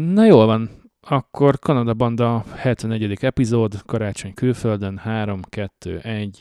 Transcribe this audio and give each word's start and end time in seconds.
Na 0.00 0.24
jól 0.24 0.46
van, 0.46 0.70
akkor 1.00 1.58
Kanada 1.58 1.94
Banda 1.94 2.44
74. 2.56 3.18
epizód, 3.20 3.82
Karácsony 3.86 4.34
külföldön, 4.34 4.96
3, 4.96 5.40
2, 5.48 5.98
1. 6.02 6.40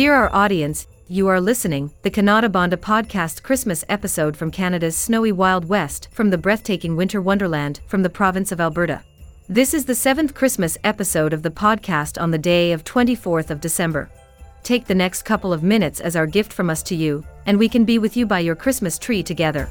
Dear 0.00 0.14
our 0.14 0.34
audience, 0.34 0.86
you 1.08 1.28
are 1.28 1.42
listening 1.42 1.92
the 2.00 2.10
Kannada 2.10 2.50
Banda 2.50 2.78
podcast 2.78 3.42
Christmas 3.42 3.84
episode 3.86 4.34
from 4.34 4.50
Canada's 4.50 4.96
snowy 4.96 5.30
Wild 5.30 5.66
West, 5.66 6.08
from 6.10 6.30
the 6.30 6.38
breathtaking 6.38 6.96
winter 6.96 7.20
wonderland, 7.20 7.82
from 7.86 8.02
the 8.02 8.08
province 8.08 8.50
of 8.50 8.62
Alberta. 8.62 9.02
This 9.46 9.74
is 9.74 9.84
the 9.84 9.94
seventh 9.94 10.32
Christmas 10.32 10.78
episode 10.84 11.34
of 11.34 11.42
the 11.42 11.50
podcast 11.50 12.18
on 12.18 12.30
the 12.30 12.38
day 12.38 12.72
of 12.72 12.82
24th 12.82 13.50
of 13.50 13.60
December. 13.60 14.08
Take 14.62 14.86
the 14.86 14.94
next 14.94 15.24
couple 15.24 15.52
of 15.52 15.62
minutes 15.62 16.00
as 16.00 16.16
our 16.16 16.26
gift 16.26 16.50
from 16.50 16.70
us 16.70 16.82
to 16.84 16.96
you, 16.96 17.22
and 17.44 17.58
we 17.58 17.68
can 17.68 17.84
be 17.84 17.98
with 17.98 18.16
you 18.16 18.24
by 18.24 18.38
your 18.38 18.56
Christmas 18.56 18.98
tree 18.98 19.22
together. 19.22 19.68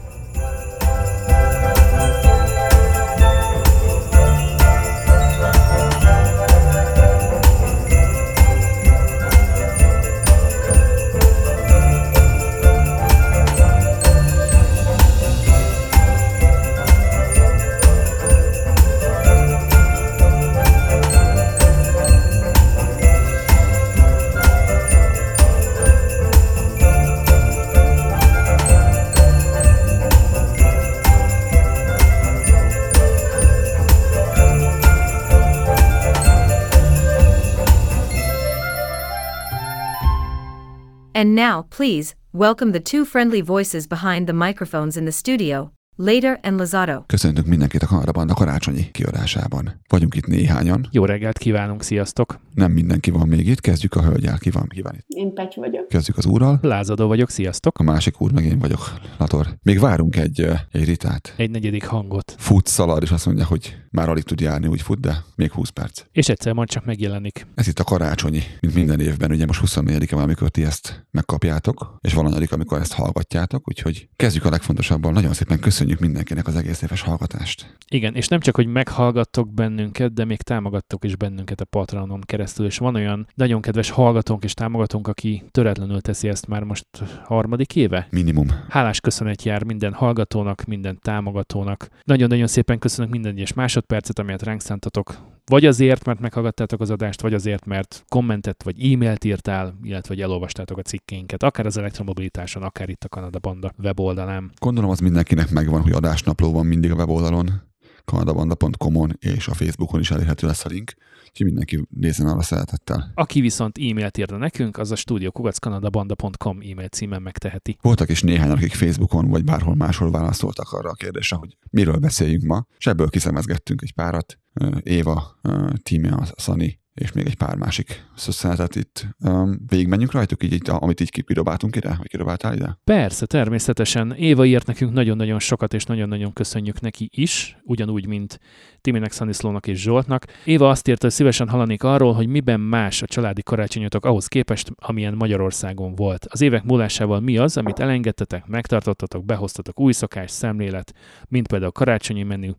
And 41.20 41.36
now, 41.36 41.66
please, 41.78 42.14
welcome 42.32 42.72
the 42.72 42.80
two 42.80 43.04
friendly 43.04 43.42
voices 43.42 43.88
behind 43.88 44.26
the 44.26 44.34
microphones 44.34 44.96
in 44.96 45.04
the 45.04 45.12
studio, 45.12 45.72
Later 45.96 46.40
and 46.44 46.58
Lazado. 46.58 47.04
Köszöntünk 47.06 47.48
mindenkit 47.48 47.84
a 47.84 47.88
Kanada 47.88 48.12
Banda 48.12 48.34
karácsonyi 48.34 48.92
kiadásában. 48.92 49.82
Vagyunk 49.90 50.16
itt 50.16 50.26
néhányan. 50.26 50.88
Jó 50.92 51.06
reggelt 51.06 51.38
kívánunk, 51.38 51.84
sziasztok! 51.84 52.40
Nem 52.54 52.72
mindenki 52.72 53.12
van 53.12 53.28
még 53.28 53.48
itt, 53.48 53.62
kezdjük 53.62 53.96
a 53.96 54.02
hölgyel. 54.02 54.38
Ki 54.38 54.50
van? 54.50 54.68
Ki 54.68 54.82
van 54.82 54.94
itt? 54.96 55.06
Én 55.08 55.34
Pety 55.34 55.60
vagyok. 55.60 55.88
Kezdjük 55.88 56.18
az 56.18 56.26
úrral. 56.26 56.60
Lázadó 56.62 57.08
vagyok, 57.08 57.30
sziasztok! 57.30 57.80
A 57.80 57.84
másik 57.84 58.22
úr 58.22 58.32
meg 58.32 58.46
én 58.46 58.60
vagyok, 58.60 58.94
Lator. 59.18 59.48
Még 59.62 59.80
várunk 59.80 60.16
egy, 60.16 60.48
egy 60.72 60.86
ritát. 60.86 61.34
Egy 61.38 61.52
negyedik 61.52 61.86
hangot. 61.86 62.36
Fut 62.38 62.68
szalad, 62.68 63.04
és 63.04 63.12
azt 63.12 63.26
mondja, 63.26 63.46
hogy 63.46 63.78
már 63.92 64.10
alig 64.10 64.24
tud 64.24 64.40
járni, 64.40 64.68
úgy 64.68 64.82
fut, 64.82 65.00
de 65.00 65.24
még 65.36 65.52
20 65.52 65.70
perc. 65.70 66.04
És 66.12 66.30
egyszer 66.30 66.54
majd 66.54 66.70
csak 66.70 66.86
megjelenik. 66.86 67.48
Ez 67.56 67.68
itt 67.68 67.80
a 67.80 67.84
karácsonyi, 67.84 68.42
mint 68.60 68.74
minden 68.74 69.00
évben. 69.00 69.32
Ugye 69.32 69.46
most 69.46 69.62
24-e 69.66 70.16
van, 70.16 70.24
amikor 70.24 70.50
ti 70.50 70.64
ezt 70.64 71.06
megkapjátok, 71.12 71.98
és 72.02 72.14
valanyadik, 72.14 72.52
amikor 72.52 72.80
ezt 72.80 72.94
hallgatjátok, 72.94 73.68
úgyhogy 73.68 74.10
kezdjük 74.16 74.46
a 74.46 74.50
legfontosabban. 74.50 75.14
Nagyon 75.14 75.34
szépen 75.34 75.60
köszönjük 75.60 76.00
mindenkinek 76.00 76.48
az 76.48 76.56
egész 76.56 76.82
éves 76.82 77.02
hallgatást. 77.02 77.78
Igen, 77.90 78.16
és 78.16 78.28
nem 78.28 78.40
csak, 78.40 78.56
hogy 78.56 78.68
meghallgattok 78.68 79.54
bennünket, 79.54 80.14
de 80.14 80.26
még 80.26 80.42
támogattok 80.42 81.06
is 81.06 81.16
bennünket 81.16 81.62
a 81.62 81.66
Patronon 81.66 82.22
keresztül, 82.22 82.66
és 82.66 82.78
van 82.78 82.96
olyan 82.96 83.28
nagyon 83.36 83.62
kedves 83.62 83.90
hallgatónk 83.90 84.44
és 84.44 84.54
támogatónk, 84.54 85.08
aki 85.08 85.44
töretlenül 85.52 86.02
teszi 86.02 86.28
ezt 86.28 86.48
már 86.48 86.64
most 86.64 86.88
harmadik 87.24 87.76
éve. 87.76 88.08
Minimum. 88.10 88.48
Hálás 88.70 89.00
köszönet 89.00 89.44
jár 89.44 89.64
minden 89.64 89.94
hallgatónak, 89.94 90.64
minden 90.64 91.00
támogatónak. 91.02 91.90
Nagyon-nagyon 92.04 92.48
szépen 92.48 92.80
köszönök 92.80 93.12
minden 93.12 93.32
egyes 93.32 93.54
másodpercet, 93.80 94.20
amelyet 94.20 94.44
ránk 94.44 94.62
szántatok. 94.62 95.18
Vagy 95.46 95.66
azért, 95.66 96.06
mert 96.06 96.20
meghallgattátok 96.20 96.82
az 96.82 96.90
adást, 96.90 97.22
vagy 97.22 97.34
azért, 97.34 97.66
mert 97.66 98.04
kommentet 98.08 98.64
vagy 98.64 98.92
e-mailt 98.92 99.24
írtál, 99.24 99.78
illetve 99.84 100.14
hogy 100.14 100.24
elolvastátok 100.24 100.78
a 100.78 100.82
cikkénket, 100.82 101.44
akár 101.44 101.66
az 101.66 101.78
elektromobilitáson, 101.78 102.64
akár 102.64 102.90
itt 102.90 103.04
a 103.04 103.08
Kanada 103.08 103.40
Banda 103.40 103.72
weboldalán. 103.84 104.52
Gondolom 104.60 104.90
az 104.90 105.00
mindenkinek 105.00 105.52
megvan, 105.52 105.82
hogy 105.82 105.92
adásnapló 105.92 106.52
van 106.52 106.66
mindig 106.66 106.92
a 106.92 106.96
weboldalon, 106.96 107.69
kanadabanda.com-on 108.10 109.18
és 109.20 109.48
a 109.48 109.54
Facebookon 109.54 110.00
is 110.00 110.12
elérhető 110.12 110.48
lesz 110.48 110.66
a 110.66 110.70
link, 110.70 110.94
úgyhogy 111.30 111.46
mindenki 111.46 111.86
nézzen 111.90 112.28
arra 112.28 112.42
szeretettel. 112.42 113.12
Aki 113.14 113.42
viszont 113.42 113.78
e-mailt 113.78 114.18
írna 114.18 114.38
nekünk, 114.38 114.78
az 114.78 114.92
a 114.92 114.96
studiokukackanadabanda.com 114.96 116.60
e-mail 116.72 116.88
címen 116.88 117.22
megteheti. 117.22 117.78
Voltak 117.82 118.10
is 118.10 118.22
néhány, 118.22 118.50
akik 118.50 118.74
Facebookon 118.74 119.30
vagy 119.30 119.44
bárhol 119.44 119.76
máshol 119.76 120.12
válaszoltak 120.12 120.72
arra 120.72 120.90
a 120.90 120.94
kérdésre, 120.94 121.36
hogy 121.36 121.58
miről 121.70 121.98
beszéljünk 121.98 122.44
ma, 122.44 122.66
és 122.78 122.88
ebből 122.88 123.10
kiszemezgettünk 123.10 123.82
egy 123.82 123.94
párat. 123.94 124.40
Éva, 124.84 125.40
Tímea, 125.84 126.24
Szani 126.36 126.79
és 127.00 127.12
még 127.12 127.26
egy 127.26 127.36
pár 127.36 127.56
másik 127.56 128.06
szösszenetet 128.16 128.76
itt. 128.76 129.08
Um, 129.20 129.60
végigmenjünk 129.68 130.12
rajtuk, 130.12 130.44
így, 130.44 130.54
így, 130.54 130.62
amit 130.66 131.00
így 131.00 131.10
kidobáltunk 131.10 131.76
ide, 131.76 131.96
vagy 131.98 132.08
kidobáltál 132.08 132.56
ide? 132.56 132.78
Persze, 132.84 133.26
természetesen. 133.26 134.14
Éva 134.14 134.46
írt 134.46 134.68
nekünk 134.68 134.94
nagyon-nagyon 134.94 135.40
sokat, 135.40 135.74
és 135.74 135.84
nagyon-nagyon 135.84 136.34
köszönjük 136.34 136.82
neki 136.82 137.10
is, 137.14 137.58
ugyanúgy, 137.64 138.08
mint 138.08 138.40
Timinek, 138.82 139.12
Szaniszlónak 139.12 139.68
és 139.68 139.82
Zsoltnak. 139.82 140.26
Éva 140.44 140.70
azt 140.70 140.88
írta, 140.88 141.06
hogy 141.06 141.16
szívesen 141.16 141.50
hallanék 141.50 141.84
arról, 141.84 142.14
hogy 142.14 142.28
miben 142.28 142.60
más 142.60 143.02
a 143.02 143.06
családi 143.06 143.44
karácsonyotok 143.44 144.06
ahhoz 144.06 144.28
képest, 144.28 144.72
amilyen 144.76 145.14
Magyarországon 145.14 145.96
volt. 145.96 146.26
Az 146.30 146.42
évek 146.42 146.64
múlásával 146.64 147.20
mi 147.20 147.38
az, 147.38 147.58
amit 147.58 147.80
elengedtetek, 147.80 148.46
megtartottatok, 148.46 149.26
behoztatok 149.26 149.80
új 149.80 149.92
szokás, 149.92 150.32
szemlélet, 150.32 150.94
mint 151.28 151.48
például 151.48 151.72
karácsonyi 151.72 152.24
menü, 152.24 152.52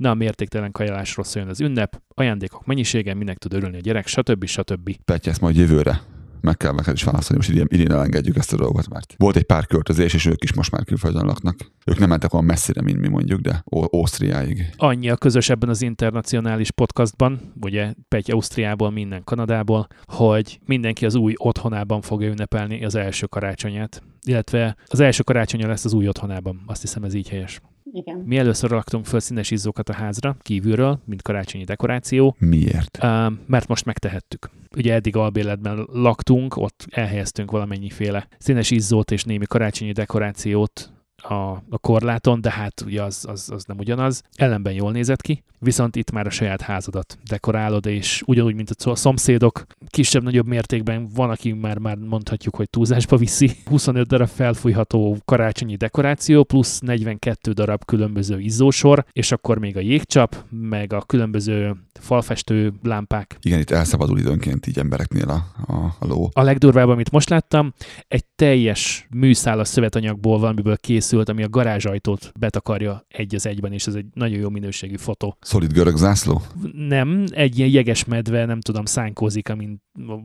Na, 0.00 0.10
a 0.10 0.14
mértéktelen 0.14 0.72
kajálásról 0.72 1.24
szóljon 1.24 1.50
az 1.50 1.60
ünnep, 1.60 2.02
ajándékok 2.14 2.66
mennyisége, 2.66 3.14
minek 3.14 3.38
tud 3.38 3.52
örülni 3.52 3.76
a 3.76 3.80
gyerek, 3.80 4.06
stb. 4.06 4.44
stb. 4.44 4.96
Petya, 5.04 5.30
ezt 5.30 5.40
majd 5.40 5.56
jövőre 5.56 6.00
meg 6.40 6.56
kell 6.56 6.72
neked 6.72 6.94
is 6.94 7.02
válaszolni, 7.02 7.36
most 7.36 7.48
idén, 7.48 7.66
idén 7.68 7.92
elengedjük 7.92 8.36
ezt 8.36 8.52
a 8.52 8.56
dolgot, 8.56 8.88
mert 8.88 9.14
volt 9.16 9.36
egy 9.36 9.42
pár 9.42 9.66
költözés, 9.66 10.14
és 10.14 10.26
ők 10.26 10.42
is 10.42 10.54
most 10.54 10.70
már 10.70 10.84
külföldön 10.84 11.24
laknak. 11.24 11.56
Ők 11.84 11.98
nem 11.98 12.08
mentek 12.08 12.32
olyan 12.32 12.44
messzire, 12.44 12.82
mint 12.82 12.98
mi 12.98 13.08
mondjuk, 13.08 13.40
de 13.40 13.62
Ausztriáig. 13.64 14.70
Annyi 14.76 15.10
a 15.10 15.16
közös 15.16 15.48
ebben 15.48 15.68
az 15.68 15.82
internacionális 15.82 16.70
podcastban, 16.70 17.52
ugye 17.60 17.94
Petty 18.08 18.30
Ausztriából, 18.30 18.90
minden 18.90 19.24
Kanadából, 19.24 19.86
hogy 20.04 20.60
mindenki 20.66 21.06
az 21.06 21.14
új 21.14 21.34
otthonában 21.36 22.00
fogja 22.00 22.28
ünnepelni 22.28 22.84
az 22.84 22.94
első 22.94 23.26
karácsonyát. 23.26 24.02
Illetve 24.24 24.76
az 24.86 25.00
első 25.00 25.22
karácsonya 25.22 25.66
lesz 25.66 25.84
az 25.84 25.92
új 25.92 26.08
otthonában. 26.08 26.62
Azt 26.66 26.80
hiszem 26.80 27.02
ez 27.02 27.14
így 27.14 27.28
helyes. 27.28 27.60
Igen. 27.92 28.22
Mi 28.26 28.38
először 28.38 28.70
raktunk 28.70 29.06
föl 29.06 29.20
színes 29.20 29.50
izzókat 29.50 29.88
a 29.88 29.92
házra, 29.92 30.36
kívülről, 30.42 31.00
mint 31.04 31.22
karácsonyi 31.22 31.64
dekoráció, 31.64 32.36
Miért? 32.38 32.98
Ö, 33.02 33.26
mert 33.46 33.68
most 33.68 33.84
megtehettük. 33.84 34.50
Ugye 34.76 34.94
eddig 34.94 35.16
albéletben 35.16 35.86
laktunk, 35.92 36.56
ott 36.56 36.86
elhelyeztünk 36.90 37.50
valamennyiféle 37.50 38.28
színes 38.38 38.70
izzót 38.70 39.10
és 39.10 39.24
némi 39.24 39.44
karácsonyi 39.44 39.92
dekorációt 39.92 40.92
a, 41.22 41.62
a 41.70 41.78
korláton, 41.78 42.40
de 42.40 42.50
hát 42.50 42.80
ugye 42.86 43.02
az, 43.02 43.24
az, 43.28 43.50
az 43.50 43.64
nem 43.64 43.78
ugyanaz. 43.78 44.22
Ellenben 44.34 44.72
jól 44.72 44.92
nézett 44.92 45.20
ki, 45.20 45.42
viszont 45.58 45.96
itt 45.96 46.10
már 46.10 46.26
a 46.26 46.30
saját 46.30 46.60
házadat 46.60 47.18
dekorálod, 47.28 47.86
és 47.86 48.22
ugyanúgy, 48.26 48.54
mint 48.54 48.70
a 48.70 48.94
szomszédok, 48.94 49.66
kisebb-nagyobb 49.86 50.46
mértékben 50.46 51.08
van, 51.14 51.30
aki 51.30 51.52
már, 51.52 51.78
már 51.78 51.96
mondhatjuk, 51.96 52.56
hogy 52.56 52.70
túlzásba 52.70 53.16
viszi. 53.16 53.50
25 53.64 54.06
darab 54.06 54.28
felfújható 54.28 55.16
karácsonyi 55.24 55.76
dekoráció, 55.76 56.44
plusz 56.44 56.78
42 56.80 57.52
darab 57.52 57.84
különböző 57.84 58.40
izzósor, 58.40 59.04
és 59.12 59.32
akkor 59.32 59.58
még 59.58 59.76
a 59.76 59.80
jégcsap, 59.80 60.44
meg 60.50 60.92
a 60.92 61.00
különböző 61.00 61.76
falfestő 62.00 62.72
lámpák. 62.82 63.36
Igen, 63.40 63.58
itt 63.58 63.70
elszabadul 63.70 64.18
időnként 64.18 64.66
így 64.66 64.78
embereknél 64.78 65.28
a, 65.28 65.72
a, 65.72 65.96
a 65.98 66.06
ló. 66.06 66.28
A 66.32 66.42
legdurvább, 66.42 66.88
amit 66.88 67.10
most 67.10 67.28
láttam, 67.28 67.74
egy 68.08 68.24
teljes 68.36 69.06
műszál 69.10 69.58
a 69.58 69.64
szövetanyagból 69.64 70.38
valamiből 70.38 70.76
készült, 71.10 71.28
ami 71.28 71.42
a 71.42 71.48
garázsajtót 71.48 72.32
betakarja 72.38 73.04
egy 73.08 73.34
az 73.34 73.46
egyben, 73.46 73.72
és 73.72 73.86
ez 73.86 73.94
egy 73.94 74.06
nagyon 74.14 74.38
jó 74.38 74.48
minőségű 74.48 74.96
fotó. 74.96 75.36
Szolid 75.40 75.72
görög 75.72 75.96
zászló? 75.96 76.42
Nem, 76.72 77.24
egy 77.30 77.58
ilyen 77.58 77.70
jeges 77.70 78.04
medve, 78.04 78.44
nem 78.44 78.60
tudom, 78.60 78.84
szánkózik, 78.84 79.48
amint 79.48 79.80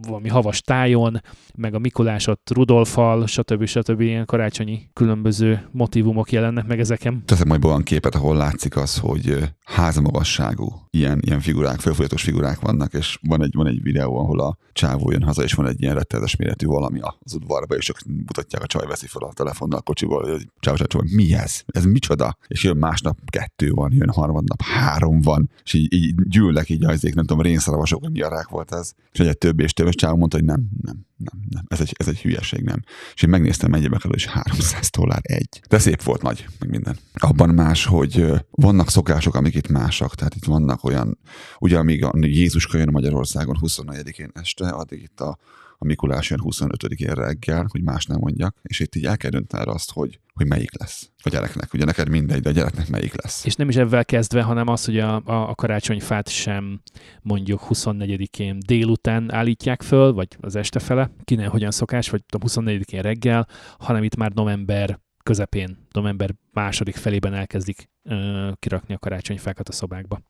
valami 0.07 0.29
havas 0.29 0.61
tájon, 0.61 1.21
meg 1.55 1.73
a 1.73 1.79
Mikulás 1.79 2.27
ott 2.27 2.49
Rudolfal, 2.53 3.27
stb. 3.27 3.65
stb. 3.65 4.01
ilyen 4.01 4.25
karácsonyi 4.25 4.89
különböző 4.93 5.67
motivumok 5.71 6.31
jelennek 6.31 6.67
meg 6.67 6.79
ezeken. 6.79 7.25
Teszek 7.25 7.47
majd 7.47 7.65
olyan 7.65 7.83
képet, 7.83 8.15
ahol 8.15 8.35
látszik 8.35 8.77
az, 8.77 8.97
hogy 8.97 9.37
házamagasságú 9.65 10.85
ilyen, 10.89 11.19
ilyen 11.21 11.39
figurák, 11.39 11.79
fölfolyatós 11.79 12.23
figurák 12.23 12.59
vannak, 12.59 12.93
és 12.93 13.19
van 13.27 13.43
egy, 13.43 13.53
van 13.55 13.67
egy 13.67 13.81
videó, 13.81 14.17
ahol 14.17 14.39
a 14.39 14.57
csávó 14.73 15.11
jön 15.11 15.23
haza, 15.23 15.43
és 15.43 15.53
van 15.53 15.67
egy 15.67 15.81
ilyen 15.81 15.95
rettenetes 15.95 16.35
méretű 16.35 16.65
valami 16.65 16.99
az 17.01 17.33
udvarba, 17.33 17.75
és 17.75 17.85
csak 17.85 17.97
mutatják 18.05 18.63
a 18.63 18.67
csaj, 18.67 18.87
veszi 18.87 19.07
fel 19.07 19.21
a 19.21 19.33
telefonnal 19.33 19.79
a 19.79 19.81
kocsiból, 19.81 20.31
hogy 20.31 20.49
csávó, 20.77 21.03
csávó, 21.03 21.15
mi 21.15 21.33
ez? 21.33 21.61
Ez 21.65 21.83
micsoda? 21.85 22.37
És 22.47 22.63
jön 22.63 22.77
másnap 22.77 23.17
kettő 23.25 23.71
van, 23.71 23.91
jön 23.91 24.09
harmadnap 24.09 24.61
három 24.61 25.21
van, 25.21 25.49
és 25.63 25.73
így, 25.73 25.93
így 25.93 26.15
gyűlnek 26.15 26.69
így 26.69 26.85
ajzék, 26.85 27.15
nem 27.15 27.25
tudom, 27.25 27.43
rénszaravasok, 27.43 27.99
hogy 27.99 28.11
mi 28.11 28.21
a 28.21 28.29
rák 28.29 28.47
volt 28.47 28.73
ez. 28.73 28.91
És 29.11 29.19
egy 29.19 29.37
több 29.37 29.59
és 29.59 29.73
több, 29.73 29.87
és 29.87 29.95
csávó 29.95 30.15
mondta, 30.15 30.37
hogy 30.37 30.45
nem, 30.45 30.67
nem, 30.81 31.05
nem, 31.17 31.41
nem, 31.49 31.63
ez 31.67 31.81
egy, 31.81 31.95
ez 31.97 32.07
egy 32.07 32.21
hülyeség, 32.21 32.63
nem. 32.63 32.83
És 33.13 33.23
én 33.23 33.29
megnéztem 33.29 33.73
egyébek 33.73 34.03
elő, 34.03 34.13
és 34.13 34.25
300 34.25 34.89
dollár 34.89 35.21
egy. 35.21 35.61
De 35.69 35.79
szép 35.79 36.03
volt 36.03 36.21
nagy, 36.21 36.45
meg 36.59 36.69
minden. 36.69 36.97
Abban 37.13 37.49
más, 37.49 37.85
hogy 37.85 38.25
vannak 38.51 38.89
szokások, 38.89 39.35
amik 39.35 39.55
itt 39.55 39.67
másak, 39.67 40.15
tehát 40.15 40.35
itt 40.35 40.45
vannak 40.45 40.83
olyan, 40.83 41.17
ugye 41.59 41.77
amíg 41.77 42.05
Jézus 42.13 42.67
jön 42.73 42.89
Magyarországon 42.91 43.57
24-én 43.61 44.29
este, 44.33 44.69
addig 44.69 45.01
itt 45.01 45.19
a 45.19 45.37
a 45.85 45.87
Mikulás 45.87 46.29
jön 46.29 46.39
25-én 46.43 47.13
reggel, 47.13 47.65
hogy 47.71 47.83
más 47.83 48.05
nem 48.05 48.19
mondjak, 48.19 48.55
és 48.63 48.79
itt 48.79 48.95
így 48.95 49.05
el 49.05 49.17
kell 49.17 49.29
dönteni 49.29 49.71
azt, 49.71 49.91
hogy, 49.91 50.19
hogy 50.33 50.47
melyik 50.47 50.79
lesz 50.79 51.09
a 51.23 51.29
gyereknek. 51.29 51.73
Ugye 51.73 51.85
neked 51.85 52.09
mindegy, 52.09 52.41
de 52.41 52.49
a 52.49 52.51
gyereknek 52.51 52.89
melyik 52.89 53.21
lesz. 53.21 53.45
És 53.45 53.55
nem 53.55 53.69
is 53.69 53.75
ebben 53.75 54.03
kezdve, 54.05 54.41
hanem 54.41 54.67
az, 54.67 54.85
hogy 54.85 54.99
a, 54.99 55.15
a, 55.15 55.49
a 55.49 55.55
karácsonyfát 55.55 56.29
sem 56.29 56.81
mondjuk 57.21 57.61
24-én 57.69 58.57
délután 58.65 59.33
állítják 59.33 59.81
föl, 59.81 60.13
vagy 60.13 60.27
az 60.39 60.55
este 60.55 60.79
fele, 60.79 61.11
kinek 61.23 61.47
hogyan 61.47 61.71
szokás, 61.71 62.09
vagy 62.09 62.23
tudom, 62.25 62.65
24-én 62.65 63.01
reggel, 63.01 63.47
hanem 63.79 64.03
itt 64.03 64.15
már 64.15 64.31
november 64.31 64.99
közepén, 65.23 65.77
november 65.91 66.35
második 66.53 66.95
felében 66.95 67.33
elkezdik 67.33 67.89
ö, 68.03 68.51
kirakni 68.59 68.93
a 68.93 68.97
karácsonyfákat 68.97 69.69
a 69.69 69.71
szobákba 69.71 70.21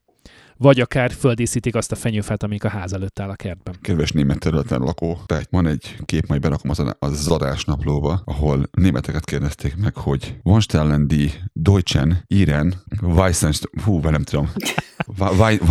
vagy 0.57 0.79
akár 0.79 1.11
földíszítik 1.11 1.75
azt 1.75 1.91
a 1.91 1.95
fenyőfát, 1.95 2.43
amik 2.43 2.63
a 2.63 2.69
ház 2.69 2.93
előtt 2.93 3.19
áll 3.19 3.29
a 3.29 3.35
kertben. 3.35 3.75
Kedves 3.81 4.11
német 4.11 4.39
területen 4.39 4.81
lakó, 4.81 5.17
tehát 5.25 5.47
van 5.51 5.67
egy 5.67 5.95
kép, 6.05 6.27
majd 6.27 6.41
berakom 6.41 6.69
az, 6.69 6.79
a 6.99 7.07
zadás 7.07 7.65
naplóba, 7.65 8.21
ahol 8.25 8.69
németeket 8.71 9.25
kérdezték 9.25 9.75
meg, 9.75 9.95
hogy 9.95 10.35
van 10.43 10.59
stellen 10.59 11.07
die 11.07 11.29
Deutschen 11.53 12.23
Iren 12.27 12.73
Weissens, 13.01 13.61
hú, 13.83 13.99
nem 13.99 14.23
tudom, 14.23 14.49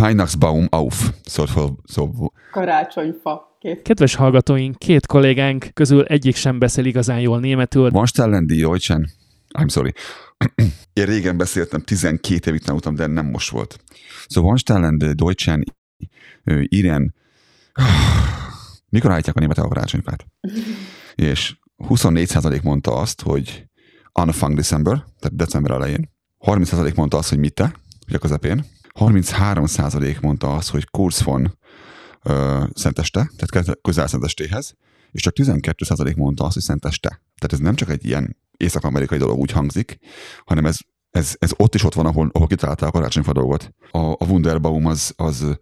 Weihnachtsbaum 0.01 0.67
auf. 0.71 1.13
Szóval, 1.23 1.79
szóval, 1.85 2.33
Karácsonyfa. 2.51 3.53
Kész. 3.59 3.79
Kedves 3.83 4.15
hallgatóink, 4.15 4.79
két 4.79 5.07
kollégánk 5.07 5.69
közül 5.73 6.03
egyik 6.03 6.37
sem 6.37 6.59
beszél 6.59 6.85
igazán 6.85 7.21
jól 7.21 7.41
németül. 7.41 7.91
Van 7.91 8.07
stellen 8.07 8.47
die 8.47 8.67
Deutschen 8.67 9.11
I'm 9.59 9.69
sorry. 9.69 9.93
Én 10.93 11.05
régen 11.05 11.37
beszéltem, 11.37 11.81
12 11.81 12.51
évig 12.51 12.63
tanultam, 12.63 12.95
de 12.95 13.07
nem 13.07 13.27
most 13.27 13.51
volt. 13.51 13.79
Szóval 14.27 14.49
van 14.51 14.59
Stellen 14.59 14.99
de 14.99 15.13
Deutschen 15.13 15.65
Iren 16.65 17.15
mikor 18.89 19.11
állítják 19.11 19.37
a 19.37 19.41
németek 19.41 19.65
a 19.65 19.69
karácsonyfát? 19.69 20.27
És 21.15 21.57
24% 21.79 22.63
mondta 22.63 22.97
azt, 22.97 23.21
hogy 23.23 23.69
Anfang 24.13 24.57
December, 24.57 24.93
tehát 24.95 25.37
december 25.37 25.71
elején. 25.71 26.13
30% 26.41 26.95
mondta 26.95 27.17
azt, 27.17 27.29
hogy 27.29 27.39
mitte, 27.39 27.75
hogy 28.07 28.15
a 28.15 28.19
közepén. 28.19 28.65
33% 28.99 30.21
mondta 30.21 30.55
azt, 30.55 30.71
hogy 30.71 30.85
Kurs 30.91 31.23
von 31.23 31.59
ö, 32.23 32.65
szenteste, 32.75 33.31
tehát 33.37 33.79
közel 33.81 34.07
szentestéhez, 34.07 34.75
és 35.11 35.23
csak 35.23 35.35
12% 35.37 36.17
mondta 36.17 36.45
azt, 36.45 36.55
hogy 36.55 36.63
szenteste. 36.63 37.09
Tehát 37.09 37.53
ez 37.53 37.59
nem 37.59 37.75
csak 37.75 37.89
egy 37.91 38.05
ilyen 38.05 38.37
észak-amerikai 38.57 39.19
dolog 39.19 39.39
úgy 39.39 39.51
hangzik, 39.51 39.99
hanem 40.45 40.67
ez, 40.67 40.77
ez, 41.11 41.37
ez 41.39 41.53
ott 41.57 41.75
is 41.75 41.85
ott 41.85 41.95
van, 41.95 42.07
ahol, 42.07 42.31
ahol 42.33 42.47
kitalálták 42.47 42.89
a 42.89 42.93
karácsonyfa 42.93 43.33
dolgot. 43.33 43.71
A, 43.91 43.99
a 43.99 44.27
Wunderbaum 44.29 44.87
az, 44.87 45.13
az 45.17 45.59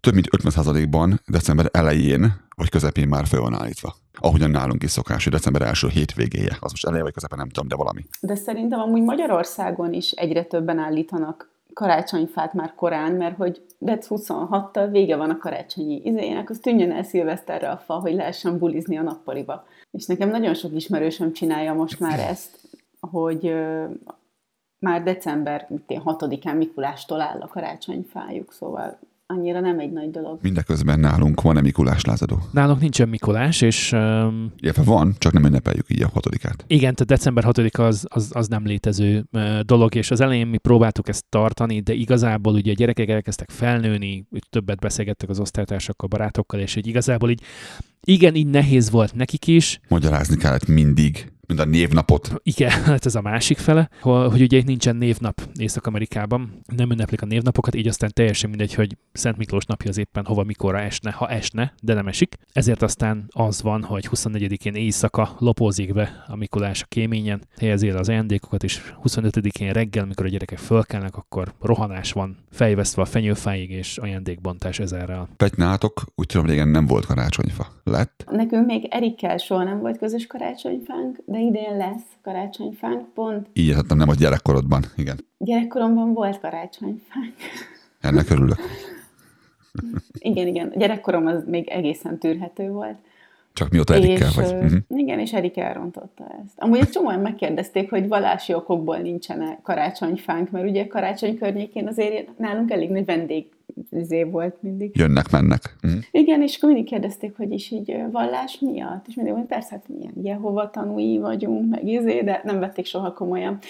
több 0.00 0.14
mint 0.14 0.28
50%-ban 0.30 1.20
december 1.26 1.68
elején 1.72 2.42
vagy 2.56 2.68
közepén 2.68 3.08
már 3.08 3.26
fel 3.26 3.40
van 3.40 3.54
állítva. 3.54 3.94
Ahogyan 4.12 4.50
nálunk 4.50 4.82
is 4.82 4.90
szokás, 4.90 5.24
hogy 5.24 5.32
december 5.32 5.62
első 5.62 5.88
hétvégéje. 5.88 6.56
Az 6.60 6.70
most 6.70 6.86
eleje 6.86 7.02
vagy 7.02 7.12
közepén 7.12 7.38
nem 7.38 7.48
tudom, 7.48 7.68
de 7.68 7.76
valami. 7.76 8.04
De 8.20 8.34
szerintem 8.34 8.80
amúgy 8.80 9.02
Magyarországon 9.02 9.92
is 9.92 10.10
egyre 10.10 10.44
többen 10.44 10.78
állítanak 10.78 11.52
karácsonyfát 11.72 12.52
már 12.52 12.74
korán, 12.74 13.12
mert 13.12 13.36
hogy 13.36 13.62
dec 13.78 14.06
26-tal 14.10 14.88
vége 14.90 15.16
van 15.16 15.30
a 15.30 15.38
karácsonyi 15.38 16.00
izének, 16.04 16.50
az 16.50 16.58
tűnjön 16.62 16.92
el 16.92 17.02
szilveszterre 17.02 17.70
a 17.70 17.76
fa, 17.76 17.94
hogy 17.94 18.14
lehessen 18.14 18.58
bulizni 18.58 18.98
a 18.98 19.02
nappaliba. 19.02 19.66
És 19.94 20.06
nekem 20.06 20.28
nagyon 20.28 20.54
sok 20.54 20.74
ismerősöm 20.74 21.32
csinálja 21.32 21.74
most 21.74 22.00
már 22.00 22.18
ezt, 22.18 22.58
hogy 23.00 23.54
már 24.78 25.02
december 25.02 25.68
6-án 25.88 26.56
Mikulástól 26.56 27.20
áll 27.20 27.40
a 27.40 27.46
karácsonyfájuk, 27.46 28.52
szóval 28.52 28.98
annyira 29.26 29.60
nem 29.60 29.78
egy 29.78 29.92
nagy 29.92 30.10
dolog. 30.10 30.38
Mindeközben 30.42 31.00
nálunk 31.00 31.42
van-e 31.42 31.60
Mikulás 31.60 32.04
lázadó? 32.04 32.38
Nálunk 32.50 32.80
nincsen 32.80 33.08
Mikulás, 33.08 33.60
és... 33.60 33.92
Um, 33.92 34.52
Illetve 34.56 34.82
van, 34.82 35.14
csak 35.18 35.32
nem 35.32 35.44
ünnepeljük 35.44 35.90
így 35.90 36.02
a 36.02 36.08
hatodikát. 36.08 36.64
Igen, 36.66 36.94
tehát 36.94 37.06
december 37.06 37.44
6 37.44 37.58
az, 37.58 38.06
az, 38.08 38.30
az 38.34 38.48
nem 38.48 38.66
létező 38.66 39.24
uh, 39.32 39.60
dolog, 39.60 39.94
és 39.94 40.10
az 40.10 40.20
elején 40.20 40.46
mi 40.46 40.58
próbáltuk 40.58 41.08
ezt 41.08 41.24
tartani, 41.28 41.80
de 41.80 41.92
igazából 41.92 42.54
ugye 42.54 42.70
a 42.70 42.74
gyerekek 42.74 43.08
elkezdtek 43.08 43.50
felnőni, 43.50 44.26
többet 44.50 44.78
beszélgettek 44.78 45.28
az 45.28 45.40
osztálytársakkal, 45.40 46.08
barátokkal, 46.08 46.60
és 46.60 46.74
hogy 46.74 46.86
igazából 46.86 47.30
így 47.30 47.42
igen, 48.06 48.34
így 48.34 48.46
nehéz 48.46 48.90
volt 48.90 49.14
nekik 49.14 49.46
is. 49.46 49.80
Magyarázni 49.88 50.36
kellett 50.36 50.66
mindig 50.66 51.32
mint 51.46 51.60
a 51.60 51.64
névnapot. 51.64 52.32
Igen, 52.42 52.70
hát 52.70 53.06
ez 53.06 53.14
a 53.14 53.20
másik 53.20 53.58
fele, 53.58 53.88
hogy 54.00 54.42
ugye 54.42 54.62
nincsen 54.64 54.96
névnap 54.96 55.42
Észak-Amerikában, 55.58 56.60
nem 56.76 56.90
ünneplik 56.90 57.22
a 57.22 57.26
névnapokat, 57.26 57.74
így 57.74 57.88
aztán 57.88 58.10
teljesen 58.12 58.50
mindegy, 58.50 58.74
hogy 58.74 58.96
Szent 59.12 59.36
Miklós 59.36 59.64
napja 59.64 59.90
az 59.90 59.98
éppen 59.98 60.24
hova, 60.24 60.44
mikorra 60.44 60.80
esne, 60.80 61.10
ha 61.10 61.28
esne, 61.28 61.74
de 61.82 61.94
nem 61.94 62.06
esik. 62.06 62.36
Ezért 62.52 62.82
aztán 62.82 63.24
az 63.28 63.62
van, 63.62 63.82
hogy 63.82 64.08
24-én 64.14 64.74
éjszaka 64.74 65.36
lopózik 65.38 65.92
be 65.92 66.24
a 66.26 66.36
Mikulás 66.36 66.82
a 66.82 66.86
kéményen, 66.88 67.42
helyezi 67.58 67.88
el 67.88 67.96
az 67.96 68.08
ajándékokat, 68.08 68.64
és 68.64 68.80
25-én 69.02 69.72
reggel, 69.72 70.04
mikor 70.04 70.24
a 70.24 70.28
gyerekek 70.28 70.58
fölkelnek, 70.58 71.16
akkor 71.16 71.54
rohanás 71.60 72.12
van, 72.12 72.36
fejvesztve 72.50 73.02
a 73.02 73.04
fenyőfáig, 73.04 73.70
és 73.70 73.98
ajándékbontás 73.98 74.78
ezerrel. 74.78 75.28
Petnátok, 75.36 76.02
úgy 76.14 76.26
tudom, 76.26 76.46
régen 76.46 76.68
nem 76.68 76.86
volt 76.86 77.06
karácsonyfa. 77.06 77.66
Lett? 77.84 78.24
Nekünk 78.30 78.66
még 78.66 78.86
Erikkel 78.90 79.36
soha 79.36 79.64
nem 79.64 79.78
volt 79.78 79.98
közös 79.98 80.26
karácsonyfánk, 80.26 81.18
de 81.26 81.38
idén 81.44 81.76
lesz 81.76 82.02
karácsonyfánk, 82.22 83.14
pont. 83.14 83.48
Így 83.52 83.66
értettem, 83.66 83.96
nem 83.96 84.08
a 84.08 84.14
gyerekkorodban, 84.14 84.84
igen. 84.96 85.16
Gyerekkoromban 85.38 86.12
volt 86.12 86.40
karácsonyfánk. 86.40 87.34
Ennek 88.00 88.30
örülök. 88.30 88.58
igen, 90.12 90.46
igen. 90.46 90.72
A 90.74 90.78
gyerekkorom 90.78 91.26
az 91.26 91.44
még 91.46 91.68
egészen 91.68 92.18
tűrhető 92.18 92.70
volt. 92.70 92.96
Csak 93.52 93.70
mióta 93.70 93.94
Erikkel 93.94 94.28
és, 94.28 94.34
vagy. 94.34 94.52
Uh-huh. 94.52 94.78
Igen, 94.88 95.18
és 95.18 95.32
Erik 95.32 95.56
elrontotta 95.56 96.24
ezt. 96.44 96.54
Amúgy 96.56 96.78
egy 96.78 96.88
csomóan 96.88 97.20
megkérdezték, 97.20 97.90
hogy 97.90 98.08
vallási 98.08 98.54
okokból 98.54 98.96
nincsen 98.96 99.58
karácsonyfánk, 99.62 100.50
mert 100.50 100.68
ugye 100.68 100.86
karácsony 100.86 101.38
környékén 101.38 101.86
azért 101.86 102.38
nálunk 102.38 102.70
elég 102.70 102.90
nagy 102.90 103.04
vendég 103.04 103.46
izé 103.90 104.22
volt 104.22 104.62
mindig. 104.62 104.96
Jönnek, 104.96 105.30
mennek. 105.30 105.76
Uh-huh. 105.82 106.00
Igen, 106.10 106.42
és 106.42 106.56
akkor 106.56 106.68
mindig 106.68 106.88
kérdezték, 106.88 107.36
hogy 107.36 107.52
is 107.52 107.70
így 107.70 107.96
vallás 108.10 108.58
miatt, 108.60 109.04
és 109.08 109.14
mindig 109.14 109.32
mondjuk, 109.32 109.52
persze, 109.52 109.70
hát 109.70 109.88
milyen 109.88 110.14
Jehova 110.22 110.70
tanúi 110.70 111.18
vagyunk, 111.18 111.70
meg 111.70 111.86
izé, 111.86 112.22
de 112.22 112.40
nem 112.44 112.58
vették 112.58 112.86
soha 112.86 113.12
komolyan. 113.12 113.58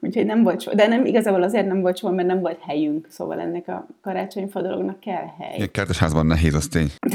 Úgyhogy 0.00 0.26
nem 0.26 0.42
volt 0.42 0.60
soha, 0.60 0.76
de 0.76 0.86
nem, 0.86 1.04
igazából 1.04 1.42
azért 1.42 1.66
nem 1.66 1.80
volt 1.80 1.98
soha, 1.98 2.12
mert 2.12 2.28
nem 2.28 2.40
volt 2.40 2.60
helyünk, 2.60 3.06
szóval 3.10 3.40
ennek 3.40 3.68
a 3.68 3.86
karácsonyfa 4.00 4.62
dolognak 4.62 5.00
kell 5.00 5.26
hely. 5.38 5.56
Ilyen 5.56 5.70
kertesházban 5.70 6.26
nehéz, 6.26 6.54
az 6.54 6.68
tény. 6.68 6.90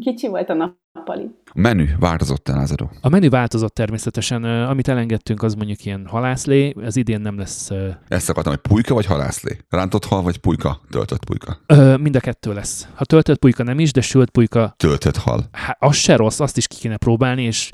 Kicsi 0.00 0.28
volt 0.28 0.48
a 0.50 0.54
nappali. 0.54 1.30
A 1.44 1.60
menü 1.60 1.86
változott 1.98 2.48
el, 2.48 2.56
Lázaro. 2.56 2.88
A 3.00 3.08
menü 3.08 3.28
változott 3.28 3.74
természetesen, 3.74 4.44
amit 4.44 4.88
elengedtünk, 4.88 5.42
az 5.42 5.54
mondjuk 5.54 5.84
ilyen 5.84 6.06
halászlé, 6.06 6.74
ez 6.82 6.96
idén 6.96 7.20
nem 7.20 7.38
lesz, 7.38 7.70
Ezt 8.08 8.28
akartam, 8.28 8.52
hogy 8.52 8.62
pulyka 8.62 8.94
vagy 8.94 9.06
halászlé? 9.06 9.58
Rántott 9.68 10.04
hal 10.04 10.22
vagy 10.22 10.38
pulyka? 10.38 10.80
Töltött 10.90 11.24
pulyka. 11.24 11.58
ö, 11.66 11.96
mind 11.96 12.16
a 12.16 12.20
kettő 12.20 12.52
lesz. 12.54 12.88
Ha 12.94 13.04
töltött 13.04 13.38
pulyka 13.38 13.62
nem 13.62 13.78
is, 13.78 13.92
de 13.92 14.00
sült 14.00 14.30
pulyka, 14.30 14.74
Töltött 14.76 15.16
hal. 15.16 15.44
hát 15.52 15.76
az 15.80 15.96
se 15.96 16.16
rossz, 16.16 16.40
azt 16.40 16.56
is 16.56 16.66
ki 16.66 16.76
kéne 16.76 16.96
próbálni, 16.96 17.42
és 17.42 17.70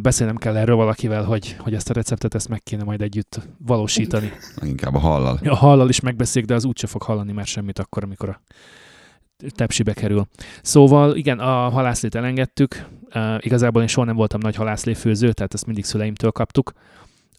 beszélnem 0.00 0.36
kell 0.36 0.56
erről 0.56 0.76
valakivel, 0.76 1.24
hogy, 1.24 1.56
hogy 1.58 1.74
ezt 1.74 1.90
a 1.90 1.92
receptet 1.92 2.34
ezt 2.34 2.48
meg 2.48 2.62
kéne 2.62 2.84
majd 2.84 3.02
együtt 3.02 3.40
valósítani. 3.58 4.32
Inkább 4.62 4.94
a 4.94 4.98
hallal. 4.98 5.38
A 5.44 5.56
hallal 5.56 5.88
is 5.88 6.00
megbeszéljük, 6.00 6.50
de 6.50 6.56
az 6.56 6.64
úgyse 6.64 6.86
fog 6.86 7.02
hallani 7.02 7.32
már 7.32 7.46
semmit 7.46 7.78
akkor, 7.78 8.02
amikor 8.02 8.28
a 8.28 8.40
tepsibe 9.54 9.92
kerül. 9.92 10.26
Szóval 10.62 11.16
igen, 11.16 11.38
a 11.38 11.68
halászlét 11.68 12.14
elengedtük. 12.14 12.86
Uh, 13.14 13.34
igazából 13.38 13.82
én 13.82 13.88
soha 13.88 14.06
nem 14.06 14.16
voltam 14.16 14.40
nagy 14.40 14.56
halászléfőző, 14.56 15.32
tehát 15.32 15.54
ezt 15.54 15.66
mindig 15.66 15.84
szüleimtől 15.84 16.30
kaptuk. 16.30 16.72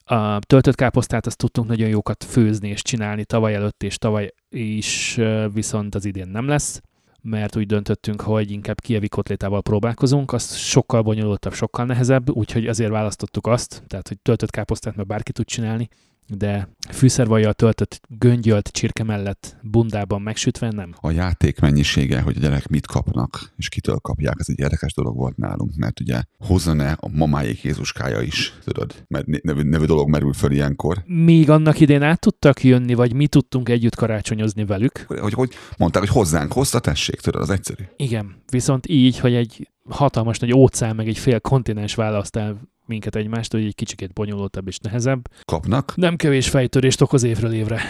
A 0.04 0.40
töltött 0.40 0.76
káposztát 0.76 1.26
azt 1.26 1.38
tudtunk 1.38 1.68
nagyon 1.68 1.90
jókat 1.90 2.24
főzni 2.24 2.70
és 2.70 2.82
csinálni 2.82 3.26
tavaly 3.26 3.56
előtt, 3.56 3.84
és 3.84 3.98
tavaly 3.98 4.34
is 4.50 5.18
uh, 5.18 5.54
viszont 5.54 5.96
az 5.96 6.06
idén 6.06 6.28
nem 6.28 6.48
lesz, 6.48 6.82
mert 7.22 7.56
úgy 7.56 7.66
döntöttünk, 7.66 8.22
hogy 8.22 8.52
inkább 8.52 8.82
kievi 8.82 9.08
kotlétával 9.08 9.62
próbálkozunk, 9.62 10.34
az 10.34 10.56
sokkal 10.56 11.02
bonyolultabb, 11.02 11.54
sokkal 11.54 11.86
nehezebb, 11.86 12.30
úgyhogy 12.30 12.68
azért 12.68 12.92
választottuk 12.92 13.48
azt, 13.48 13.84
tehát 13.88 14.08
hogy 14.08 14.20
töltött 14.20 14.50
káposztát 14.50 14.96
már 14.96 15.06
bárki 15.06 15.32
tud 15.32 15.46
csinálni, 15.46 15.90
de 16.30 16.70
fűszervajjal 16.92 17.54
töltött 17.54 18.02
göngyölt 18.08 18.68
csirke 18.68 19.04
mellett 19.04 19.58
bundában 19.62 20.22
megsütve 20.22 20.72
nem. 20.72 20.94
A 20.96 21.12
játék 21.12 21.60
mennyisége, 21.60 22.22
hogy 22.22 22.38
a 22.38 22.40
gyerek 22.40 22.68
mit 22.68 22.88
kapnak, 22.88 23.54
és 23.58 23.70
kitől 23.70 23.98
kapják, 23.98 24.36
ez 24.40 24.46
egy 24.50 24.60
érdekes 24.60 24.94
dolog 24.94 25.16
volt 25.16 25.38
nálunk, 25.38 25.76
mert 25.76 26.00
ugye 26.00 26.22
hozzon-e 26.38 26.98
a 27.00 27.10
mamáék 27.10 27.64
Jézuskája 27.64 28.22
is, 28.22 28.54
tudod, 28.64 29.06
mert 29.08 29.26
nevű, 29.44 29.62
nevű 29.62 29.86
dolog 29.86 30.10
merül 30.10 30.34
föl 30.34 30.52
ilyenkor. 30.52 31.04
Míg 31.06 31.50
annak 31.50 31.80
idén 31.80 32.02
át 32.02 32.20
tudtak 32.20 32.64
jönni, 32.64 32.94
vagy 32.94 33.14
mi 33.14 33.28
tudtunk 33.28 33.70
együtt 33.70 33.96
karácsonyozni 33.96 34.66
velük. 34.66 35.06
Hogy, 35.08 35.34
hogy 35.34 35.52
mondták, 35.78 36.02
hogy 36.02 36.12
hozzánk 36.12 36.52
hozta, 36.52 36.80
tessék, 36.80 37.20
tudod, 37.22 37.42
az 37.42 37.50
egyszerű. 37.50 37.84
Igen, 37.96 38.36
viszont 38.52 38.88
így, 38.88 39.20
hogy 39.20 39.34
egy 39.34 39.70
hatalmas 39.90 40.40
nagy 40.40 40.54
óceán, 40.54 40.96
meg 40.96 41.08
egy 41.08 41.18
fél 41.18 41.40
kontinens 41.40 41.96
választ 41.96 42.36
el 42.36 42.60
minket 42.90 43.16
egymást, 43.16 43.52
hogy 43.52 43.66
egy 43.66 43.76
kicsikét 43.76 44.14
bonyolultabb 44.14 44.68
és 44.68 44.78
nehezebb. 44.78 45.30
Kapnak, 45.46 45.94
Nem 45.96 46.16
kevés 46.16 46.50
fejtörést 46.50 47.02
okoz 47.02 47.24
évről 47.24 47.54
évre. 47.54 47.82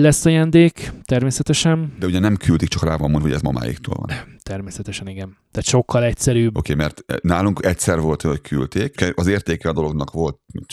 Lesz 0.00 0.24
ajándék, 0.24 0.92
természetesen. 1.04 1.94
de 1.98 2.06
ugye 2.06 2.18
nem 2.18 2.36
küldik, 2.36 2.68
csak 2.68 2.84
rá 2.84 2.96
van 2.96 3.10
mondva, 3.10 3.28
hogy 3.28 3.36
ez 3.36 3.42
mamáéktól 3.42 3.94
van. 3.94 4.04
Oké, 4.04 4.30
Természetesen 4.42 5.08
igen. 5.08 5.36
Tehát 5.50 5.68
sokkal 5.68 6.04
egyszerűbb. 6.04 6.56
okay, 6.56 6.74
mert 6.74 7.04
nálunk 7.22 7.64
egyszer 7.64 8.00
volt, 8.00 8.22
hogy 8.22 8.40
küldték, 8.40 9.12
az 9.14 9.26
értéke 9.26 9.68
a 9.68 9.72
dolognak 9.72 10.10
volt, 10.10 10.38
mint 10.52 10.66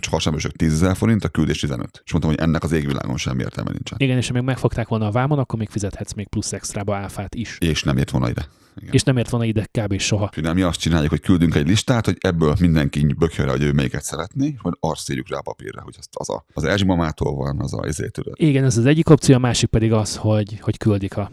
csak 0.00 0.12
hasonlósok 0.12 0.52
10 0.52 0.72
ezer 0.72 0.96
forint, 0.96 1.24
a 1.24 1.28
küldés 1.28 1.60
15. 1.60 2.02
És 2.04 2.12
mondtam, 2.12 2.34
hogy 2.34 2.42
ennek 2.42 2.62
az 2.62 2.72
égvilágon 2.72 3.16
semmi 3.16 3.42
értelme 3.42 3.70
nincsen. 3.70 3.98
Igen, 4.00 4.16
és 4.16 4.26
ha 4.26 4.32
még 4.32 4.42
megfogták 4.42 4.88
volna 4.88 5.06
a 5.06 5.10
vámon, 5.10 5.38
akkor 5.38 5.58
még 5.58 5.68
fizethetsz 5.68 6.12
még 6.12 6.28
plusz 6.28 6.52
extrába 6.52 6.96
áfát 6.96 7.34
is. 7.34 7.56
És 7.60 7.82
nem 7.82 7.96
ért 7.96 8.10
volna 8.10 8.28
ide. 8.28 8.48
Igen. 8.80 8.92
És 8.92 9.02
nem 9.02 9.16
ért 9.16 9.30
volna 9.30 9.46
ide 9.46 9.68
kb. 9.70 9.98
soha. 9.98 10.24
Úgyhogy 10.24 10.54
mi 10.54 10.62
azt 10.62 10.80
csináljuk, 10.80 11.10
hogy 11.10 11.20
küldünk 11.20 11.54
egy 11.54 11.66
listát, 11.66 12.04
hogy 12.04 12.16
ebből 12.20 12.54
mindenki 12.60 13.14
bökjön 13.18 13.48
hogy 13.48 13.62
ő 13.62 13.72
melyiket 13.72 14.02
szeretné, 14.02 14.54
hogy 14.58 14.76
azt 14.80 15.10
írjuk 15.10 15.28
rá 15.28 15.38
a 15.38 15.42
papírra, 15.42 15.82
hogy 15.82 15.94
azt 15.98 16.08
az 16.12 16.30
a, 16.30 16.44
az 16.52 16.64
Erzsi 16.64 16.84
mamától 16.84 17.34
van, 17.34 17.60
az 17.60 17.74
a 17.74 17.86
izé, 17.86 18.08
tudod. 18.08 18.34
Igen, 18.36 18.64
ez 18.64 18.76
az 18.76 18.86
egyik 18.86 19.10
opció, 19.10 19.34
a 19.34 19.38
másik 19.38 19.70
pedig 19.70 19.92
az, 19.92 20.16
hogy, 20.16 20.58
hogy 20.60 20.76
küldik, 20.76 21.16
a, 21.16 21.30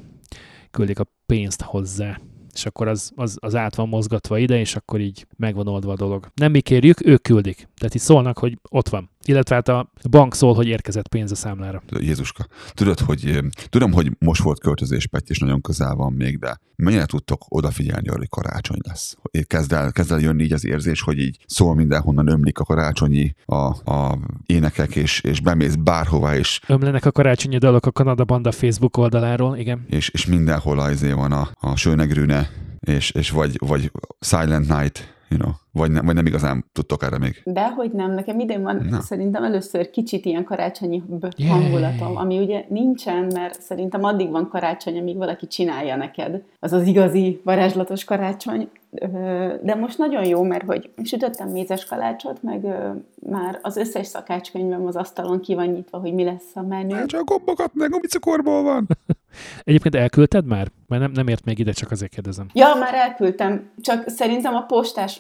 küldik 0.71 0.99
a 0.99 1.07
pénzt 1.25 1.61
hozzá. 1.61 2.19
És 2.53 2.65
akkor 2.65 2.87
az, 2.87 3.11
az, 3.15 3.37
az 3.39 3.55
át 3.55 3.75
van 3.75 3.87
mozgatva 3.87 4.37
ide, 4.37 4.59
és 4.59 4.75
akkor 4.75 4.99
így 4.99 5.27
megvan 5.37 5.67
oldva 5.67 5.91
a 5.91 5.95
dolog. 5.95 6.27
Nem 6.33 6.51
mi 6.51 6.61
kérjük, 6.61 7.05
ők 7.05 7.21
küldik. 7.21 7.67
Tehát 7.77 7.95
itt 7.95 8.01
szólnak, 8.01 8.37
hogy 8.39 8.59
ott 8.69 8.89
van. 8.89 9.09
Illetve 9.27 9.55
hát 9.55 9.67
a 9.67 9.91
bank 10.10 10.36
szól, 10.36 10.53
hogy 10.53 10.67
érkezett 10.67 11.08
pénz 11.08 11.32
a 11.32 11.36
számlára. 11.36 11.82
Jézuska. 12.00 12.46
Tudod, 12.74 13.00
hogy 13.00 13.39
tudom, 13.70 13.91
hogy 13.91 14.12
most 14.20 14.41
volt 14.41 14.60
költözés, 14.60 15.08
Petty, 15.08 15.29
és 15.29 15.39
nagyon 15.39 15.62
közel 15.62 15.96
van 15.96 16.13
még, 16.13 16.39
de 16.39 16.58
mennyire 16.75 17.05
tudtok 17.05 17.46
odafigyelni 17.50 18.08
arra, 18.08 18.17
hogy 18.17 18.29
karácsony 18.29 18.79
lesz? 18.82 19.15
Kezd 19.48 19.72
el, 19.72 19.91
kezd 19.91 20.12
el 20.12 20.20
jönni 20.20 20.44
így 20.44 20.53
az 20.53 20.65
érzés, 20.65 21.01
hogy 21.01 21.17
így 21.20 21.38
szól 21.46 21.75
mindenhonnan 21.75 22.27
ömlik 22.27 22.60
a 22.60 22.63
karácsonyi 22.63 23.36
a, 23.46 23.91
a 23.91 24.20
énekek, 24.46 24.96
és, 24.96 25.22
és 25.22 25.39
bemész 25.39 25.75
bárhová, 25.75 26.36
és, 26.36 26.60
Ömlenek 26.67 27.05
a 27.05 27.12
karácsonyi 27.12 27.58
dalok 27.58 27.86
a 27.86 27.91
Kanada 27.91 28.24
Banda 28.24 28.51
Facebook 28.51 28.98
oldaláról, 28.98 29.58
igen. 29.58 29.86
és, 29.89 30.10
és 30.10 30.25
mindenhol 30.25 30.79
az 30.79 30.91
izé 30.91 31.12
van 31.12 31.32
a, 31.32 31.50
a 31.60 31.75
Sőnegrűne, 31.75 32.50
és, 32.79 33.12
és 33.12 33.29
vagy, 33.29 33.58
vagy 33.60 33.91
Silent 34.20 34.67
Night, 34.67 35.15
you 35.29 35.39
know, 35.39 35.51
vagy, 35.75 35.91
ne, 35.91 36.01
vagy 36.01 36.15
nem 36.15 36.25
igazán 36.25 36.65
tudtok 36.72 37.03
erre 37.03 37.17
még. 37.17 37.41
Dehogy 37.46 37.91
nem, 37.91 38.12
nekem 38.12 38.39
idén 38.39 38.62
van 38.62 38.86
Na. 38.89 39.01
Szerintem 39.01 39.44
először 39.44 39.89
kicsit 39.89 40.25
ilyen 40.25 40.44
karácsonyi 40.44 41.03
Yay. 41.10 41.32
yeah. 41.36 41.60
hangulatom, 41.60 42.17
ami 42.17 42.39
ugye 42.39 42.65
nincsen, 42.67 43.27
mert 43.34 43.62
szerintem 43.62 44.03
addig 44.03 44.29
van 44.29 44.50
karácsony, 44.50 45.00
amíg 45.00 45.17
valaki 45.17 45.48
csinálja 45.48 45.96
neked. 45.96 46.41
Az 46.60 46.74
az 46.74 46.88
igazi 46.88 47.41
varázslatos 47.44 48.03
karácsony. 48.03 48.70
De 49.62 49.75
most 49.79 49.98
nagyon 49.98 50.25
jó, 50.25 50.44
mert 50.44 50.65
hogy 50.65 50.89
sütöttem 51.03 51.50
mézes 51.50 51.86
kalácsot, 51.86 52.44
meg 52.44 52.65
már 53.29 53.60
az 53.62 53.77
összes 53.77 54.08
szakácskönyvem 54.08 54.86
az 54.86 54.96
asztalon 54.96 55.39
ki 55.39 55.55
van 55.55 55.67
nyitva, 55.67 55.98
hogy 55.98 56.13
mi 56.13 56.24
lesz 56.24 56.51
a 56.53 56.62
menü. 56.62 57.05
Csak 57.05 57.24
gombokat, 57.24 57.72
meg 57.74 57.89
gumicukorból 57.89 58.63
van. 58.63 58.88
Egyébként 59.63 59.96
elküldted 59.96 60.46
már? 60.46 60.67
Mert 60.88 61.01
nem, 61.01 61.12
nem 61.12 61.27
ért 61.27 61.46
még 61.46 61.60
ide, 61.60 61.72
csak 61.72 61.91
azért 61.91 62.12
kérdezem. 62.12 62.48
Ja, 62.53 62.75
már 62.79 62.94
elküldtem, 62.94 63.70
csak 63.82 64.10
szerintem 64.10 64.55
a 64.55 64.62
postás 64.62 65.17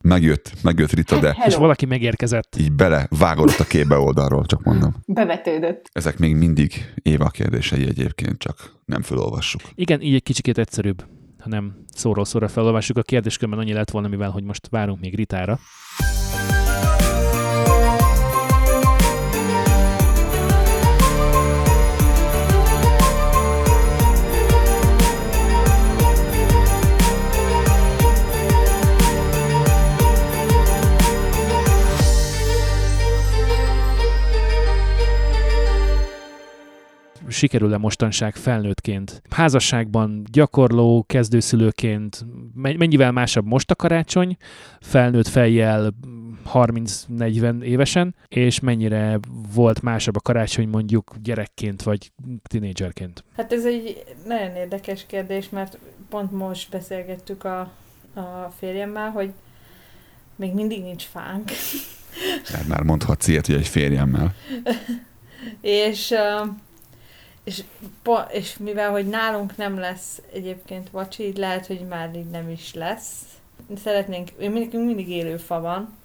Megjött, 0.00 0.52
megjött 0.62 0.90
Rita, 0.90 1.18
de 1.18 1.28
És 1.28 1.36
Hello, 1.36 1.58
valaki 1.58 1.86
megérkezett. 1.86 2.56
így 2.58 2.72
bele 2.72 3.06
vágott 3.10 3.58
a 3.58 3.64
képbe 3.64 3.96
oldalról, 3.96 4.44
csak 4.46 4.62
mondom. 4.62 4.94
bevetődött. 5.06 5.88
Ezek 5.92 6.18
még 6.18 6.36
mindig 6.36 6.92
Éva 7.02 7.28
kérdései 7.28 7.86
egyébként, 7.86 8.38
csak 8.38 8.72
nem 8.84 9.02
felolvassuk. 9.02 9.60
Igen, 9.74 10.00
így 10.00 10.14
egy 10.14 10.22
kicsikét 10.22 10.58
egyszerűbb, 10.58 11.04
ha 11.38 11.48
nem 11.48 11.84
szóról 11.92 12.24
szóra 12.24 12.48
felolvassuk. 12.48 12.98
A 12.98 13.02
kérdéskörben 13.02 13.58
annyi 13.58 13.72
lett 13.72 13.90
volna, 13.90 14.08
mivel 14.08 14.30
hogy 14.30 14.44
most 14.44 14.68
várunk 14.70 15.00
még 15.00 15.14
Ritára. 15.16 15.58
Sikerül-e 37.28 37.78
mostanság 37.78 38.36
felnőttként, 38.36 39.22
házasságban, 39.30 40.24
gyakorló, 40.32 41.04
kezdőszülőként, 41.08 42.26
me- 42.54 42.76
mennyivel 42.76 43.12
másabb 43.12 43.46
most 43.46 43.70
a 43.70 43.74
karácsony, 43.74 44.36
felnőtt 44.80 45.28
fejjel 45.28 45.94
30-40 46.52 47.62
évesen, 47.62 48.14
és 48.28 48.60
mennyire 48.60 49.18
volt 49.54 49.82
másabb 49.82 50.16
a 50.16 50.20
karácsony 50.20 50.68
mondjuk 50.68 51.14
gyerekként 51.22 51.82
vagy 51.82 52.12
tinédzserként. 52.42 53.24
Hát 53.36 53.52
ez 53.52 53.64
egy 53.64 54.04
nagyon 54.26 54.54
érdekes 54.54 55.06
kérdés, 55.06 55.48
mert 55.48 55.78
pont 56.08 56.32
most 56.32 56.70
beszélgettük 56.70 57.44
a, 57.44 57.60
a 58.14 58.52
férjemmel, 58.58 59.10
hogy 59.10 59.32
még 60.36 60.54
mindig 60.54 60.82
nincs 60.82 61.04
fánk. 61.04 61.50
Tehát 62.46 62.66
már 62.66 62.82
mondhatsz 62.82 63.28
ilyet, 63.28 63.46
hogy 63.46 63.54
egy 63.54 63.68
férjemmel. 63.68 64.34
és, 65.60 66.10
ö, 66.10 66.40
és, 67.46 67.62
és 68.30 68.56
mivel, 68.58 68.90
hogy 68.90 69.08
nálunk 69.08 69.56
nem 69.56 69.78
lesz 69.78 70.22
egyébként 70.32 70.90
vacsi, 70.90 71.24
így 71.24 71.36
lehet, 71.36 71.66
hogy 71.66 71.80
már 71.88 72.10
így 72.14 72.30
nem 72.30 72.50
is 72.50 72.74
lesz. 72.74 73.20
Szeretnénk, 73.76 74.30
én 74.30 74.50
mindig, 74.50 74.80
mindig 74.80 75.08
élő 75.08 75.36
fa 75.36 75.60
van, 75.60 75.96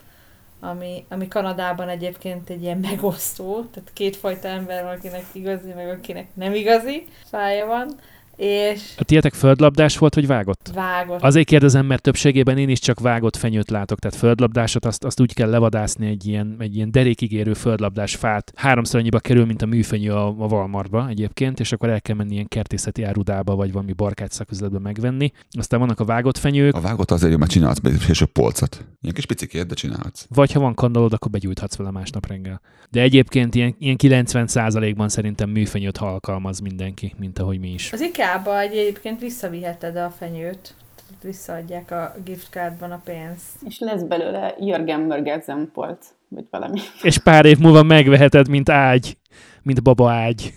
ami, 0.60 1.06
ami 1.10 1.28
Kanadában 1.28 1.90
egyébként 1.90 2.50
egy 2.50 2.62
ilyen 2.62 2.78
megosztó, 2.78 3.66
tehát 3.72 3.94
kétfajta 3.94 4.48
ember 4.48 4.84
van, 4.84 4.98
akinek 4.98 5.26
igazi, 5.32 5.74
meg 5.74 5.90
akinek 5.90 6.28
nem 6.36 6.54
igazi 6.54 7.08
fája 7.26 7.66
van, 7.66 8.00
és 8.42 8.82
A 8.98 9.04
tietek 9.04 9.34
földlabdás 9.34 9.98
volt, 9.98 10.16
vagy 10.16 10.28
vágott? 10.28 10.72
vágott. 10.74 11.22
Azért 11.22 11.48
kérdezem, 11.48 11.86
mert 11.86 12.02
többségében 12.02 12.58
én 12.58 12.70
is 12.70 12.80
csak 12.80 13.00
vágott 13.00 13.36
fenyőt 13.36 13.70
látok, 13.70 14.00
tehát 14.00 14.18
földlabdásot 14.18 14.86
azt, 14.86 15.04
azt 15.04 15.20
úgy 15.20 15.34
kell 15.34 15.50
levadászni 15.50 16.08
egy 16.08 16.28
ilyen, 16.28 16.56
egy 16.60 16.76
ilyen 16.76 16.92
derékigérő 16.92 17.54
földlabdás 17.54 18.16
fát. 18.16 18.52
Háromszor 18.56 19.00
annyiba 19.00 19.20
kerül, 19.20 19.46
mint 19.46 19.62
a 19.62 19.66
műfenyő 19.66 20.12
a, 20.12 20.28
a 20.28 20.46
Walmartba 20.46 21.08
egyébként, 21.10 21.60
és 21.60 21.72
akkor 21.72 21.90
el 21.90 22.02
kell 22.02 22.16
menni 22.16 22.34
ilyen 22.34 22.48
kertészeti 22.48 23.04
árudába, 23.04 23.56
vagy 23.56 23.72
valami 23.72 23.94
barkács 23.94 24.32
szaküzletbe 24.32 24.80
megvenni. 24.80 25.32
Aztán 25.52 25.80
vannak 25.80 26.00
a 26.00 26.06
vágott 26.06 26.38
fenyők, 26.38 26.76
A 26.76 26.82
vágott 26.82 27.12
azért 27.12 27.38
mert 27.38 27.52
csinálhatsz 27.52 27.80
be 27.80 27.90
és 28.10 28.22
a 28.22 28.26
polcot. 28.26 28.86
Ilyen 29.02 29.16
kis 29.16 29.26
picikét, 29.26 29.66
de 29.68 29.74
csinálhatsz. 29.74 30.26
vagy 30.30 30.52
ha 30.52 30.60
van 30.60 30.74
kandalod, 30.74 31.14
akkor 31.14 31.32
begyújthatsz 31.32 31.76
vele 31.76 31.92
másnap 31.92 32.28
reggel. 32.28 32.62
De 32.90 33.02
egyébként 33.02 33.56
ilyen, 33.56 33.76
ilyen 33.80 33.96
90%-ban 34.04 35.10
szerintem 35.10 35.50
műfenyőt 35.50 35.98
alkalmaz 35.98 36.60
mindenki, 36.60 37.14
mint 37.18 37.40
ahogy 37.40 37.60
mi 37.60 37.74
is. 37.74 37.92
Azért 37.92 38.12
IKEA-ba 38.32 38.60
egyébként 38.60 39.20
visszaviheted 39.20 39.96
a 39.96 40.10
fenyőt. 40.10 40.74
Visszaadják 41.22 41.92
a 41.92 42.16
giftcardban 42.26 42.92
a 42.92 43.02
pénzt. 43.04 43.62
És 43.68 43.80
lesz 43.80 44.02
belőle 44.02 44.56
Jörgen 44.60 45.00
Mörgezempolt, 45.00 46.06
vagy 46.28 46.46
valami. 46.50 46.80
És 47.02 47.18
pár 47.18 47.46
év 47.46 47.58
múlva 47.58 47.84
megveheted, 47.84 48.50
mint 48.50 48.70
ágy, 48.70 49.18
mint 49.62 49.84
baba 49.84 50.12
ágy. 50.12 50.54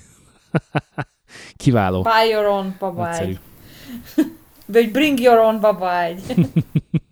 Kiváló. 1.57 2.03
Buy 2.03 2.29
your 2.29 2.47
own 2.47 2.77
Nagyszerű. 2.81 3.33
babágy. 3.33 3.39
Vagy 4.67 4.91
bring 4.91 5.21
your 5.21 5.39
own 5.39 5.61
babágy. 5.61 6.21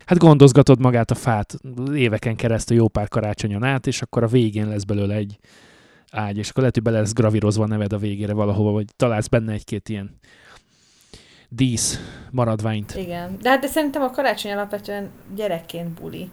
Hát 0.06 0.18
gondozgatod 0.18 0.80
magát 0.80 1.10
a 1.10 1.14
fát 1.14 1.54
éveken 1.94 2.36
keresztül 2.36 2.76
jó 2.76 2.88
pár 2.88 3.08
karácsonyon 3.08 3.64
át, 3.64 3.86
és 3.86 4.02
akkor 4.02 4.22
a 4.22 4.26
végén 4.26 4.68
lesz 4.68 4.84
belőle 4.84 5.14
egy 5.14 5.38
ágy, 6.10 6.38
és 6.38 6.48
akkor 6.48 6.58
lehet, 6.58 6.74
hogy 6.74 6.84
be 6.84 6.90
lesz 6.90 7.12
gravírozva 7.12 7.64
a 7.64 7.66
neved 7.66 7.92
a 7.92 7.98
végére 7.98 8.32
valahova, 8.32 8.70
vagy 8.70 8.84
találsz 8.96 9.26
benne 9.26 9.52
egy-két 9.52 9.88
ilyen 9.88 10.18
dísz 11.54 12.00
maradványt. 12.30 12.94
Igen. 12.94 13.36
De 13.40 13.48
hát 13.48 13.60
de 13.60 13.66
szerintem 13.66 14.02
a 14.02 14.10
karácsony 14.10 14.52
alapvetően 14.52 15.10
gyerekként 15.34 16.00
buli. 16.00 16.30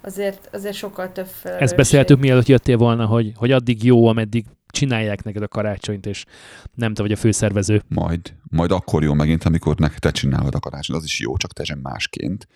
Azért, 0.00 0.48
azért 0.52 0.74
sokkal 0.74 1.12
több 1.12 1.26
felelősség. 1.26 1.68
Ezt 1.68 1.76
beszéltük, 1.76 2.20
mielőtt 2.20 2.46
jöttél 2.46 2.76
volna, 2.76 3.06
hogy, 3.06 3.32
hogy 3.36 3.52
addig 3.52 3.84
jó, 3.84 4.06
ameddig 4.06 4.44
csinálják 4.66 5.24
neked 5.24 5.42
a 5.42 5.48
karácsonyt, 5.48 6.06
és 6.06 6.24
nem 6.74 6.94
te 6.94 7.02
vagy 7.02 7.12
a 7.12 7.16
főszervező. 7.16 7.82
Majd, 7.88 8.34
majd 8.42 8.70
akkor 8.70 9.02
jó 9.02 9.12
megint, 9.14 9.44
amikor 9.44 9.76
neked 9.76 9.98
te 9.98 10.10
csinálod 10.10 10.54
a 10.54 10.60
karácsony, 10.60 10.96
az 10.96 11.04
is 11.04 11.20
jó, 11.20 11.36
csak 11.36 11.52
te 11.52 11.64
sem 11.64 11.78
másként. 11.78 12.48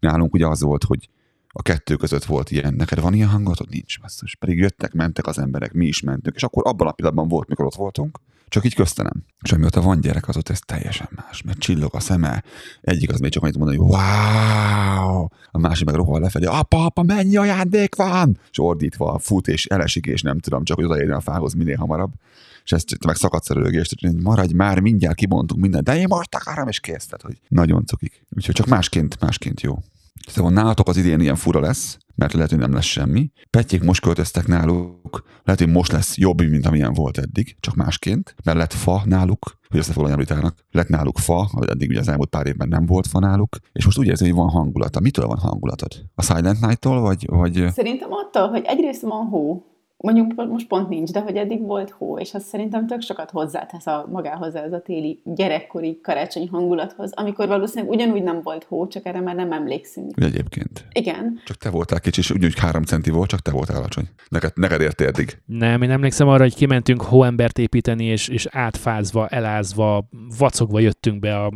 Nálunk 0.00 0.34
ugye 0.34 0.46
az 0.46 0.62
volt, 0.62 0.84
hogy 0.84 1.08
a 1.48 1.62
kettő 1.62 1.96
között 1.96 2.24
volt 2.24 2.50
ilyen, 2.50 2.74
neked 2.74 3.00
van 3.00 3.14
ilyen 3.14 3.28
hangulatod? 3.28 3.68
Nincs, 3.70 4.00
basszus. 4.00 4.36
Pedig 4.36 4.58
jöttek, 4.58 4.92
mentek 4.92 5.26
az 5.26 5.38
emberek, 5.38 5.72
mi 5.72 5.86
is 5.86 6.00
mentünk, 6.00 6.36
és 6.36 6.42
akkor 6.42 6.62
abban 6.66 6.86
a 6.86 6.92
pillanatban 6.92 7.28
volt, 7.28 7.48
mikor 7.48 7.64
ott 7.64 7.74
voltunk, 7.74 8.18
csak 8.54 8.64
így 8.64 8.74
köztenem. 8.74 9.24
És 9.42 9.52
amióta 9.52 9.80
van 9.80 10.00
gyerek, 10.00 10.28
azóta 10.28 10.52
ez 10.52 10.58
teljesen 10.58 11.08
más, 11.16 11.42
mert 11.42 11.58
csillog 11.58 11.94
a 11.94 12.00
szeme. 12.00 12.42
Egyik 12.80 13.12
az 13.12 13.20
még 13.20 13.30
csak 13.30 13.42
annyit 13.42 13.58
mondani, 13.58 13.78
hogy 13.78 13.88
wow! 13.88 15.26
A 15.50 15.58
másik 15.58 15.86
meg 15.86 15.94
rohan 15.94 16.20
lefelé, 16.20 16.44
apa, 16.44 16.84
apa, 16.84 17.02
mennyi 17.02 17.36
ajándék 17.36 17.94
van! 17.94 18.38
És 18.50 18.58
ordítva 18.58 19.18
fut 19.18 19.48
és 19.48 19.66
elesik, 19.66 20.06
és 20.06 20.22
nem 20.22 20.38
tudom, 20.38 20.64
csak 20.64 20.76
hogy 20.76 20.84
odaérni 20.84 21.12
a 21.12 21.20
fához 21.20 21.52
minél 21.52 21.76
hamarabb. 21.76 22.12
És 22.64 22.72
ezt 22.72 23.04
meg 23.06 23.16
szakadsz 23.16 23.50
a 23.50 23.54
és 23.54 23.94
maradj 24.22 24.54
már, 24.54 24.80
mindjárt 24.80 25.16
kibontunk 25.16 25.60
mindent, 25.60 25.84
de 25.84 25.96
én 25.96 26.06
most 26.08 26.34
akarom, 26.34 26.68
és 26.68 26.80
kész. 26.80 27.04
Tehát, 27.04 27.22
hogy 27.22 27.40
nagyon 27.48 27.86
cukik. 27.86 28.26
Úgyhogy 28.36 28.54
csak 28.54 28.66
másként, 28.66 29.20
másként 29.20 29.60
jó. 29.60 29.78
Szóval 30.28 30.52
nálatok 30.52 30.88
az 30.88 30.96
idén 30.96 31.20
ilyen 31.20 31.36
fura 31.36 31.60
lesz, 31.60 31.98
mert 32.14 32.32
lehet, 32.32 32.50
hogy 32.50 32.58
nem 32.58 32.72
lesz 32.72 32.84
semmi. 32.84 33.30
Petyék 33.50 33.82
most 33.82 34.00
költöztek 34.00 34.46
náluk, 34.46 35.24
lehet, 35.44 35.60
hogy 35.60 35.72
most 35.72 35.92
lesz 35.92 36.16
jobb, 36.16 36.40
mint 36.40 36.66
amilyen 36.66 36.92
volt 36.92 37.18
eddig, 37.18 37.56
csak 37.60 37.74
másként, 37.74 38.34
mert 38.44 38.58
lett 38.58 38.72
fa 38.72 39.02
náluk, 39.04 39.58
hogy 39.68 39.78
összefoglalni 39.78 40.18
Ritának, 40.20 40.64
lett 40.70 40.88
náluk 40.88 41.18
fa, 41.18 41.48
vagy 41.52 41.68
eddig 41.68 41.88
ugye 41.88 41.98
az 41.98 42.08
elmúlt 42.08 42.28
pár 42.28 42.46
évben 42.46 42.68
nem 42.68 42.86
volt 42.86 43.06
fa 43.06 43.18
náluk, 43.18 43.56
és 43.72 43.84
most 43.84 43.98
úgy 43.98 44.06
érzi, 44.06 44.24
hogy 44.24 44.34
van 44.34 44.48
hangulata. 44.48 45.00
Mitől 45.00 45.26
van 45.26 45.38
hangulatod? 45.38 45.92
A 46.14 46.22
Silent 46.22 46.60
Night-tól, 46.60 47.00
vagy, 47.00 47.26
vagy 47.26 47.64
Szerintem 47.72 48.12
attól, 48.12 48.48
hogy 48.48 48.62
egyrészt 48.64 49.02
van 49.02 49.26
hó, 49.26 49.62
mondjuk 50.04 50.48
most 50.48 50.66
pont 50.66 50.88
nincs, 50.88 51.10
de 51.10 51.20
hogy 51.20 51.36
eddig 51.36 51.60
volt 51.60 51.90
hó, 51.90 52.18
és 52.18 52.34
az 52.34 52.44
szerintem 52.44 52.86
tök 52.86 53.00
sokat 53.00 53.30
hozzátesz 53.30 53.86
a 53.86 54.06
magához 54.10 54.54
ez 54.54 54.72
a 54.72 54.80
téli 54.80 55.20
gyerekkori 55.24 56.00
karácsonyi 56.02 56.46
hangulathoz, 56.46 57.12
amikor 57.14 57.48
valószínűleg 57.48 57.94
ugyanúgy 57.94 58.22
nem 58.22 58.40
volt 58.42 58.64
hó, 58.64 58.86
csak 58.86 59.06
erre 59.06 59.20
már 59.20 59.34
nem 59.34 59.52
emlékszünk. 59.52 60.16
Ugye 60.16 60.26
egyébként. 60.26 60.86
Igen, 60.92 61.40
Csak 61.44 61.56
te 61.56 61.70
voltál 61.70 62.00
kicsi, 62.00 62.20
és 62.20 62.30
úgy, 62.30 62.42
hogy 62.42 62.58
három 62.58 62.82
centi 62.82 63.10
volt, 63.10 63.28
csak 63.28 63.40
te 63.40 63.50
voltál 63.50 63.76
alacsony. 63.76 64.08
Neked, 64.28 64.52
neked 64.54 64.80
érte 64.80 65.06
eddig. 65.06 65.38
Nem, 65.46 65.82
én 65.82 65.90
emlékszem 65.90 66.28
arra, 66.28 66.42
hogy 66.42 66.54
kimentünk 66.54 67.02
hóembert 67.02 67.58
építeni, 67.58 68.04
és, 68.04 68.28
és 68.28 68.46
átfázva, 68.50 69.28
elázva, 69.28 70.08
vacogva 70.38 70.78
jöttünk 70.78 71.18
be 71.18 71.40
a 71.40 71.52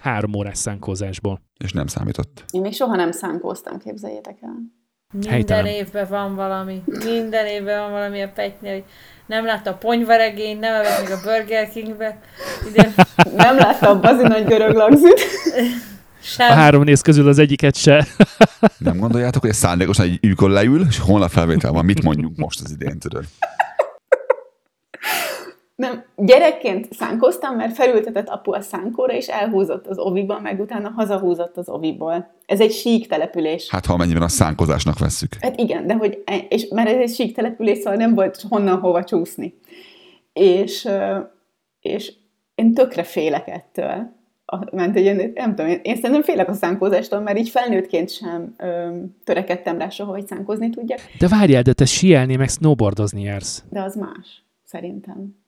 három 0.00 0.34
órás 0.34 0.58
szánkózásból. 0.58 1.40
És 1.64 1.72
nem 1.72 1.86
számított. 1.86 2.44
én 2.50 2.60
még 2.60 2.72
soha 2.72 2.96
nem 2.96 3.12
szánkóztam, 3.12 3.78
képzeljétek 3.78 4.38
el. 4.40 4.81
Minden 5.12 5.32
Helytelen. 5.32 5.66
évben 5.66 6.06
van 6.08 6.34
valami. 6.34 6.82
Minden 7.04 7.46
évben 7.46 7.80
van 7.80 7.90
valami 7.90 8.22
a 8.22 8.28
Petynél, 8.34 8.72
hogy 8.72 8.84
nem 9.26 9.44
látta 9.44 9.70
a 9.70 9.74
ponyvaregényt, 9.74 10.60
nem 10.60 10.74
evett 10.74 11.00
még 11.00 11.10
a 11.10 11.20
Burger 11.24 11.68
Kingbe. 11.68 12.18
Idén 12.68 12.94
Nem 13.36 13.56
láttam 13.56 14.00
bazi 14.00 14.22
nagy 14.22 14.44
görög 14.44 14.74
lagzit. 14.74 15.20
A 16.22 16.24
sem. 16.24 16.56
három 16.56 16.82
néz 16.82 17.00
közül 17.00 17.28
az 17.28 17.38
egyiket 17.38 17.76
se. 17.76 18.06
Nem 18.78 18.96
gondoljátok, 18.98 19.40
hogy 19.40 19.50
ez 19.50 19.56
szándékosan 19.56 20.04
egy 20.06 20.26
űkön 20.26 20.50
leül, 20.50 20.84
és 20.88 20.98
holnap 20.98 21.30
felvétel 21.30 21.72
van, 21.72 21.84
mit 21.84 22.02
mondjuk 22.02 22.36
most 22.36 22.60
az 22.64 22.70
idén, 22.70 22.98
tudod? 22.98 23.24
Nem, 25.74 26.04
gyerekként 26.16 26.92
szánkoztam, 26.92 27.56
mert 27.56 27.74
felültetett 27.74 28.28
apu 28.28 28.52
a 28.52 28.60
szánkóra, 28.60 29.12
és 29.12 29.26
elhúzott 29.28 29.86
az 29.86 29.98
oviba, 29.98 30.40
meg 30.40 30.60
utána 30.60 30.88
hazahúzott 30.90 31.56
az 31.56 31.68
oviból. 31.68 32.30
Ez 32.46 32.60
egy 32.60 32.72
sík 32.72 33.06
település. 33.08 33.70
Hát 33.70 33.86
ha 33.86 33.92
amennyiben 33.92 34.22
a 34.22 34.28
szánkozásnak 34.28 34.98
vesszük. 34.98 35.34
Hát 35.40 35.58
igen, 35.60 35.86
de 35.86 35.94
hogy, 35.94 36.22
e- 36.24 36.46
és, 36.48 36.68
mert 36.68 36.88
ez 36.88 36.98
egy 37.00 37.14
sík 37.14 37.34
település, 37.34 37.78
szóval 37.78 37.94
nem 37.94 38.14
volt 38.14 38.44
honnan 38.48 38.78
hova 38.80 39.04
csúszni. 39.04 39.54
És, 40.32 40.88
és 41.80 42.12
én 42.54 42.74
tökre 42.74 43.02
félek 43.02 43.48
ettől. 43.48 44.20
A- 44.44 44.74
Mert 44.76 44.96
egy 44.96 45.32
nem 45.34 45.48
tudom, 45.54 45.70
én, 45.70 45.80
én 45.82 45.94
szerintem 45.96 46.22
félek 46.22 46.48
a 46.48 46.54
szánkózástól, 46.54 47.20
mert 47.20 47.38
így 47.38 47.48
felnőttként 47.48 48.10
sem 48.10 48.54
ö, 48.58 48.96
törekedtem 49.24 49.78
rá 49.78 49.88
soha, 49.88 50.10
hogy 50.10 50.26
szánkozni 50.26 50.70
tudjak, 50.70 50.98
De 51.18 51.28
várjál, 51.28 51.62
de 51.62 51.72
te 51.72 51.84
sielni 51.84 52.36
meg 52.36 52.48
snowboardozni 52.48 53.22
jársz. 53.22 53.64
de 53.70 53.80
az 53.82 53.94
más, 53.96 54.44
szerintem. 54.64 55.40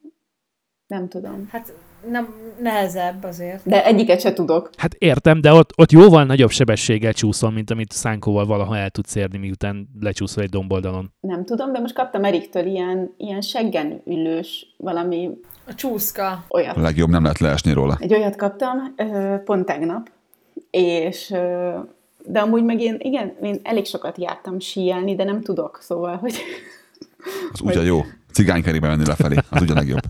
Nem 0.87 1.09
tudom. 1.09 1.49
Hát 1.51 1.73
nem, 2.11 2.35
nehezebb 2.61 3.25
azért. 3.25 3.61
De 3.69 3.85
egyiket 3.85 4.21
se 4.21 4.33
tudok. 4.33 4.71
Hát 4.77 4.95
értem, 4.95 5.41
de 5.41 5.53
ott, 5.53 5.71
ott 5.77 5.93
jóval 5.93 6.25
nagyobb 6.25 6.51
sebességgel 6.51 7.13
csúszol, 7.13 7.51
mint 7.51 7.71
amit 7.71 7.93
szánkóval 7.93 8.47
valaha 8.47 8.77
el 8.77 8.91
tudsz 8.91 9.15
érni, 9.15 9.39
miután 9.39 9.89
lecsúszol 10.01 10.43
egy 10.43 10.49
domboldalon. 10.49 11.13
Nem 11.21 11.45
tudom, 11.45 11.73
de 11.73 11.79
most 11.79 11.95
kaptam 11.95 12.25
Eriktől 12.25 12.67
ilyen, 12.67 13.15
ilyen 13.17 13.41
seggen 13.41 14.03
ülős 14.07 14.75
valami 14.77 15.31
A 15.67 15.75
csúszka. 15.75 16.45
olyat. 16.49 16.77
A 16.77 16.81
legjobb 16.81 17.09
nem 17.09 17.23
lehet 17.23 17.39
leesni 17.39 17.73
róla. 17.73 17.97
Egy 18.01 18.15
olyat 18.15 18.37
kaptam 18.37 18.95
pont 19.45 19.67
tegnap, 19.67 20.11
és 20.71 21.35
de 22.27 22.41
amúgy 22.41 22.65
meg 22.65 22.81
én, 22.81 22.97
igen, 22.99 23.37
én 23.43 23.61
elég 23.63 23.87
sokat 23.87 24.19
jártam 24.19 24.59
síelni, 24.61 25.15
de 25.15 25.25
nem 25.25 25.43
tudok, 25.43 25.79
szóval, 25.83 26.17
hogy 26.17 26.35
Az 27.53 27.61
ugye 27.61 27.83
jó. 27.83 28.01
Cigánykerébe 28.33 28.89
menni 28.89 29.07
lefelé, 29.07 29.37
az 29.51 29.63
ugye 29.63 29.75
legjobb. 29.75 30.01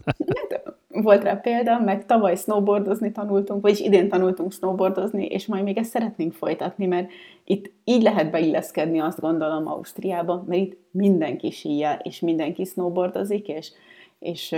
Volt 1.03 1.23
rá 1.23 1.35
példa, 1.35 1.81
meg 1.81 2.07
tavaly 2.07 2.37
snowboardozni 2.37 3.13
tanultunk, 3.13 3.63
vagyis 3.63 3.81
idén 3.81 4.09
tanultunk 4.09 4.53
snowboardozni, 4.53 5.27
és 5.27 5.47
majd 5.47 5.65
még 5.65 5.79
ezt 5.79 5.91
szeretnénk 5.91 6.33
folytatni, 6.33 6.87
mert 6.87 7.11
itt 7.45 7.71
így 7.85 8.03
lehet 8.03 8.31
beilleszkedni, 8.31 8.99
azt 8.99 9.21
gondolom, 9.21 9.69
Ausztriába, 9.69 10.45
mert 10.47 10.61
itt 10.61 10.77
mindenki 10.91 11.51
síjel, 11.51 12.01
és 12.03 12.21
mindenki 12.21 12.65
snowboardozik, 12.65 13.49
és, 13.49 13.73
és 14.19 14.57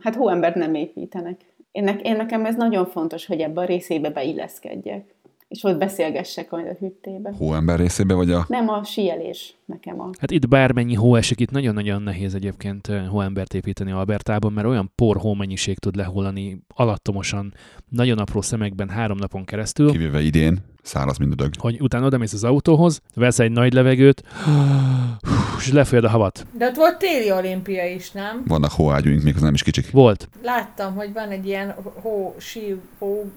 hát 0.00 0.14
hóembert 0.14 0.54
nem 0.54 0.74
építenek. 0.74 1.40
Én, 1.72 2.00
én 2.02 2.16
nekem 2.16 2.44
ez 2.44 2.56
nagyon 2.56 2.86
fontos, 2.86 3.26
hogy 3.26 3.40
ebbe 3.40 3.60
a 3.60 3.64
részébe 3.64 4.10
beilleszkedjek, 4.10 5.14
és 5.48 5.64
ott 5.64 5.78
beszélgessek 5.78 6.50
majd 6.50 6.66
a 6.66 6.74
hüttébe. 6.78 7.32
Hóember 7.38 7.78
részébe, 7.78 8.14
vagy 8.14 8.30
a... 8.30 8.44
Nem 8.48 8.68
a 8.68 8.84
síelés 8.84 9.56
nekem 9.64 10.00
a... 10.00 10.10
Hát 10.18 10.30
itt 10.30 10.48
bármennyi 10.48 10.94
hó 10.94 11.14
esik, 11.14 11.40
itt 11.40 11.50
nagyon-nagyon 11.50 12.02
nehéz 12.02 12.34
egyébként 12.34 12.86
hóembert 12.86 13.54
építeni 13.54 13.90
Albertában, 13.90 14.52
mert 14.52 14.66
olyan 14.66 14.92
por 14.94 15.16
hómennyiség 15.16 15.78
tud 15.78 15.96
lehullani 15.96 16.62
alattomosan, 16.74 17.54
nagyon 17.88 18.18
apró 18.18 18.40
szemekben 18.40 18.88
három 18.88 19.18
napon 19.18 19.44
keresztül, 19.44 19.90
Kivéve 19.90 20.20
idén, 20.20 20.58
száraz 20.82 21.18
mind 21.18 21.32
a 21.32 21.34
dög. 21.34 21.52
hogy 21.58 21.80
utána 21.80 22.06
odamész 22.06 22.32
az 22.32 22.44
autóhoz, 22.44 23.00
vesz 23.14 23.38
egy 23.38 23.52
nagy 23.52 23.72
levegőt, 23.72 24.22
és 25.58 25.72
lefolyad 25.72 26.04
a 26.04 26.08
havat. 26.08 26.46
De 26.52 26.66
ott 26.66 26.76
volt 26.76 26.98
téli 26.98 27.32
olimpia 27.32 27.86
is, 27.86 28.10
nem? 28.10 28.42
Vannak 28.46 28.70
hóágyúink, 28.70 29.22
még 29.22 29.34
az 29.34 29.40
nem 29.40 29.54
is 29.54 29.62
kicsik. 29.62 29.90
Volt. 29.90 30.28
Láttam, 30.42 30.94
hogy 30.94 31.12
van 31.12 31.30
egy 31.30 31.46
ilyen 31.46 31.74
hó, 32.02 32.34
sí, 32.38 32.80
hó, 32.98 33.30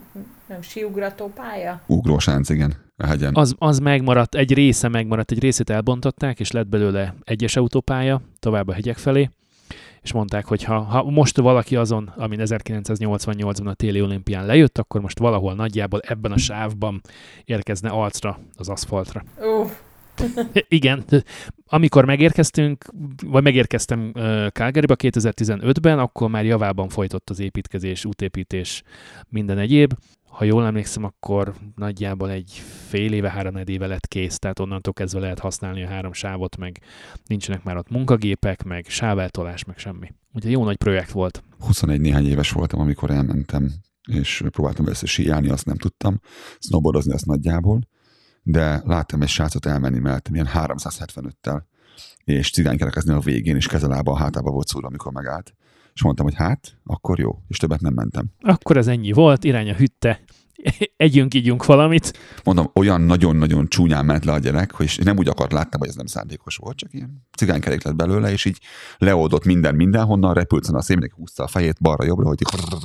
nem, 0.47 0.61
síugrató 0.61 1.31
pálya. 1.35 1.81
Ugrósánc, 1.85 2.49
igen, 2.49 2.73
a 2.97 3.05
hegyen. 3.05 3.35
Az, 3.35 3.55
az 3.57 3.79
megmaradt, 3.79 4.35
egy 4.35 4.53
része 4.53 4.87
megmaradt, 4.87 5.31
egy 5.31 5.39
részét 5.39 5.69
elbontották, 5.69 6.39
és 6.39 6.51
lett 6.51 6.67
belőle 6.67 7.15
egyes 7.23 7.55
autópálya, 7.55 8.21
tovább 8.39 8.67
a 8.67 8.73
hegyek 8.73 8.97
felé, 8.97 9.29
és 10.01 10.13
mondták, 10.13 10.45
hogy 10.45 10.63
ha, 10.63 10.79
ha 10.79 11.03
most 11.03 11.37
valaki 11.37 11.75
azon, 11.75 12.11
amin 12.15 12.39
1988-ban 12.43 13.65
a 13.65 13.73
téli 13.73 14.01
olimpián 14.01 14.45
lejött, 14.45 14.77
akkor 14.77 15.01
most 15.01 15.19
valahol 15.19 15.53
nagyjából 15.53 15.99
ebben 15.99 16.31
a 16.31 16.37
sávban 16.37 17.01
érkezne 17.45 17.89
arcra 17.89 18.39
az 18.55 18.69
aszfaltra. 18.69 19.23
Uff, 19.61 19.71
Igen, 20.67 21.05
amikor 21.65 22.05
megérkeztünk, 22.05 22.85
vagy 23.25 23.43
megérkeztem 23.43 24.11
Calgaryba 24.53 24.95
2015-ben, 24.97 25.99
akkor 25.99 26.29
már 26.29 26.45
javában 26.45 26.89
folytott 26.89 27.29
az 27.29 27.39
építkezés, 27.39 28.05
útépítés, 28.05 28.83
minden 29.29 29.57
egyéb. 29.57 29.93
Ha 30.23 30.43
jól 30.43 30.65
emlékszem, 30.65 31.03
akkor 31.03 31.53
nagyjából 31.75 32.29
egy 32.29 32.61
fél 32.87 33.13
éve, 33.13 33.29
három 33.29 33.55
éve 33.55 33.87
lett 33.87 34.07
kész, 34.07 34.39
tehát 34.39 34.59
onnantól 34.59 34.93
kezdve 34.93 35.19
lehet 35.19 35.39
használni 35.39 35.83
a 35.83 35.87
három 35.87 36.13
sávot, 36.13 36.57
meg 36.57 36.81
nincsenek 37.25 37.63
már 37.63 37.77
ott 37.77 37.89
munkagépek, 37.89 38.63
meg 38.63 38.85
sáveltolás, 38.87 39.63
meg 39.65 39.77
semmi. 39.77 40.13
Úgyhogy 40.33 40.51
jó 40.51 40.63
nagy 40.63 40.77
projekt 40.77 41.11
volt. 41.11 41.43
21 41.59 42.01
néhány 42.01 42.27
éves 42.27 42.51
voltam, 42.51 42.79
amikor 42.79 43.09
elmentem, 43.09 43.71
és 44.07 44.43
próbáltam 44.49 44.85
először 44.85 45.07
síjálni, 45.09 45.49
azt 45.49 45.65
nem 45.65 45.77
tudtam, 45.77 46.19
snowboardozni 46.59 47.13
azt 47.13 47.25
nagyjából, 47.25 47.81
de 48.43 48.81
láttam 48.85 49.21
egy 49.21 49.27
srácot 49.27 49.65
elmenni 49.65 49.99
mellettem 49.99 50.33
ilyen 50.33 50.49
375-tel, 50.53 51.61
és 52.23 52.51
cigánykerekezni 52.51 53.13
a 53.13 53.19
végén, 53.19 53.55
és 53.55 53.67
kezelába 53.67 54.11
a 54.11 54.17
hátába 54.17 54.51
volt 54.51 54.67
szúrva, 54.67 54.87
amikor 54.87 55.11
megállt. 55.11 55.53
És 55.93 56.03
mondtam, 56.03 56.25
hogy 56.25 56.35
hát, 56.35 56.77
akkor 56.83 57.19
jó, 57.19 57.41
és 57.47 57.57
többet 57.57 57.81
nem 57.81 57.93
mentem. 57.93 58.25
Akkor 58.41 58.77
ez 58.77 58.87
ennyi 58.87 59.11
volt, 59.11 59.43
irány 59.43 59.69
a 59.69 59.75
hütte, 59.75 60.21
együnk, 60.97 61.33
ígyunk 61.33 61.65
valamit. 61.65 62.19
Mondom, 62.43 62.71
olyan 62.73 63.01
nagyon-nagyon 63.01 63.67
csúnyán 63.67 64.05
ment 64.05 64.25
le 64.25 64.31
a 64.31 64.39
gyerek, 64.39 64.71
hogy 64.71 64.99
nem 65.03 65.17
úgy 65.17 65.27
akart 65.27 65.51
láttam, 65.51 65.79
hogy 65.79 65.89
ez 65.89 65.95
nem 65.95 66.05
szándékos 66.05 66.55
volt, 66.55 66.77
csak 66.77 66.93
ilyen 66.93 67.27
cigánykerék 67.37 67.83
lett 67.83 67.95
belőle, 67.95 68.31
és 68.31 68.45
így 68.45 68.57
leoldott 68.97 69.45
minden 69.45 69.75
mindenhonnan, 69.75 70.33
repült 70.33 70.67
a 70.67 70.81
szémének, 70.81 71.13
húzta 71.13 71.43
a 71.43 71.47
fejét 71.47 71.81
balra-jobbra, 71.81 72.27
hogy 72.27 72.39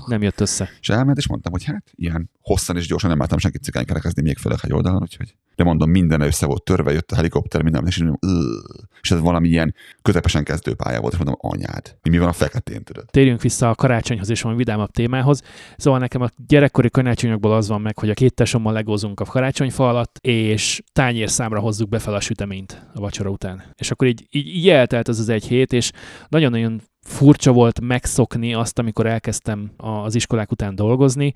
Nem 0.07 0.23
jött 0.23 0.41
össze. 0.41 0.69
És 0.81 0.89
elment, 0.89 1.19
és 1.19 1.29
mondtam, 1.29 1.53
hogy 1.53 1.65
hát 1.65 1.91
ilyen 1.95 2.31
hosszan 2.41 2.77
és 2.77 2.87
gyorsan 2.87 3.11
nem 3.11 3.19
láttam 3.19 3.39
senkit 3.39 3.63
cigánykerekezni 3.63 4.23
még 4.23 4.39
főleg 4.39 4.59
egy 4.63 4.73
oldalon, 4.73 5.03
úgyhogy 5.03 5.35
de 5.57 5.65
mondom, 5.65 5.91
minden 5.91 6.21
össze 6.21 6.47
volt 6.47 6.65
törve, 6.65 6.93
jött 6.93 7.11
a 7.11 7.15
helikopter, 7.15 7.63
minden, 7.63 7.87
és 7.87 7.99
mondom, 7.99 8.19
és 9.03 9.11
ez 9.11 9.21
valami 9.21 9.49
ilyen 9.49 9.75
közepesen 10.03 10.45
kezdő 10.45 10.75
pálya 10.75 11.01
volt, 11.01 11.13
és 11.13 11.19
mondom, 11.19 11.37
anyád, 11.41 11.97
mi 12.03 12.19
van 12.19 12.29
a 12.29 12.33
feketén, 12.33 12.83
tudod? 12.83 13.05
Térjünk 13.11 13.43
vissza 13.43 13.71
a 13.71 13.75
karácsonyhoz 13.75 14.31
és 14.31 14.43
valami 14.43 14.61
vidámabb 14.65 14.91
témához. 14.91 15.43
Szóval 15.77 15.99
nekem 15.99 16.21
a 16.21 16.29
gyerekkori 16.47 16.91
karácsonyokból 16.91 17.53
az 17.53 17.66
van 17.69 17.81
meg, 17.81 17.99
hogy 17.99 18.11
a 18.11 18.15
két 18.15 18.35
tesommal 18.35 18.73
legózunk 18.73 19.21
a 19.21 19.25
karácsonyfa 19.25 19.89
alatt, 19.89 20.19
és 20.21 20.83
tányér 20.93 21.31
számra 21.31 21.61
hozzuk 21.61 21.89
be 21.89 21.99
fel 21.99 22.15
a 22.15 22.21
süteményt 22.21 22.87
a 22.95 23.01
vacsora 23.01 23.31
után. 23.31 23.65
És 23.75 23.91
akkor 23.91 24.07
így, 24.07 24.27
így, 24.31 24.47
így 24.47 24.69
eltelt 24.69 25.09
az 25.09 25.19
az 25.19 25.29
egy 25.29 25.47
hét, 25.47 25.73
és 25.73 25.91
nagyon-nagyon 26.29 26.81
furcsa 27.01 27.53
volt 27.53 27.81
megszokni 27.81 28.55
azt, 28.55 28.79
amikor 28.79 29.07
elkezdtem 29.07 29.71
az 29.77 30.15
iskolák 30.15 30.51
után 30.51 30.75
dolgozni, 30.75 31.33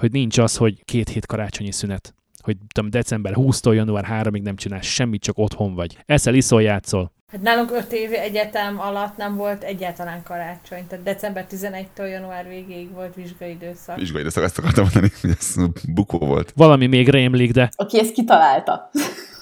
hogy 0.00 0.12
nincs 0.12 0.38
az, 0.38 0.56
hogy 0.56 0.84
két 0.84 1.08
hét 1.08 1.26
karácsonyi 1.26 1.72
szünet 1.72 2.14
hogy 2.42 2.56
tudom, 2.72 2.90
december 2.90 3.32
20-tól 3.36 3.74
január 3.74 4.06
3-ig 4.10 4.42
nem 4.42 4.56
csinálsz 4.56 4.86
semmit, 4.86 5.22
csak 5.22 5.38
otthon 5.38 5.74
vagy. 5.74 5.98
Eszel, 6.06 6.34
iszol, 6.34 6.62
játszol. 6.62 7.12
Hát 7.32 7.40
nálunk 7.40 7.70
öt 7.70 7.92
év 7.92 8.12
egyetem 8.12 8.80
alatt 8.80 9.16
nem 9.16 9.36
volt 9.36 9.62
egyáltalán 9.62 10.22
karácsony, 10.22 10.86
tehát 10.86 11.04
december 11.04 11.46
11-től 11.50 12.10
január 12.10 12.48
végéig 12.48 12.90
volt 12.90 13.14
vizsgai 13.14 13.50
időszak. 13.50 13.96
Vizsgai 13.96 14.20
időszak, 14.20 14.44
ezt 14.44 14.58
akartam 14.58 14.82
mondani, 14.82 15.12
hogy 15.20 15.30
ez 15.38 15.54
bukó 15.88 16.18
volt. 16.18 16.52
Valami 16.56 16.86
még 16.86 17.08
rémlik, 17.08 17.52
de... 17.52 17.70
Aki 17.76 17.98
ezt 17.98 18.12
kitalálta. 18.12 18.90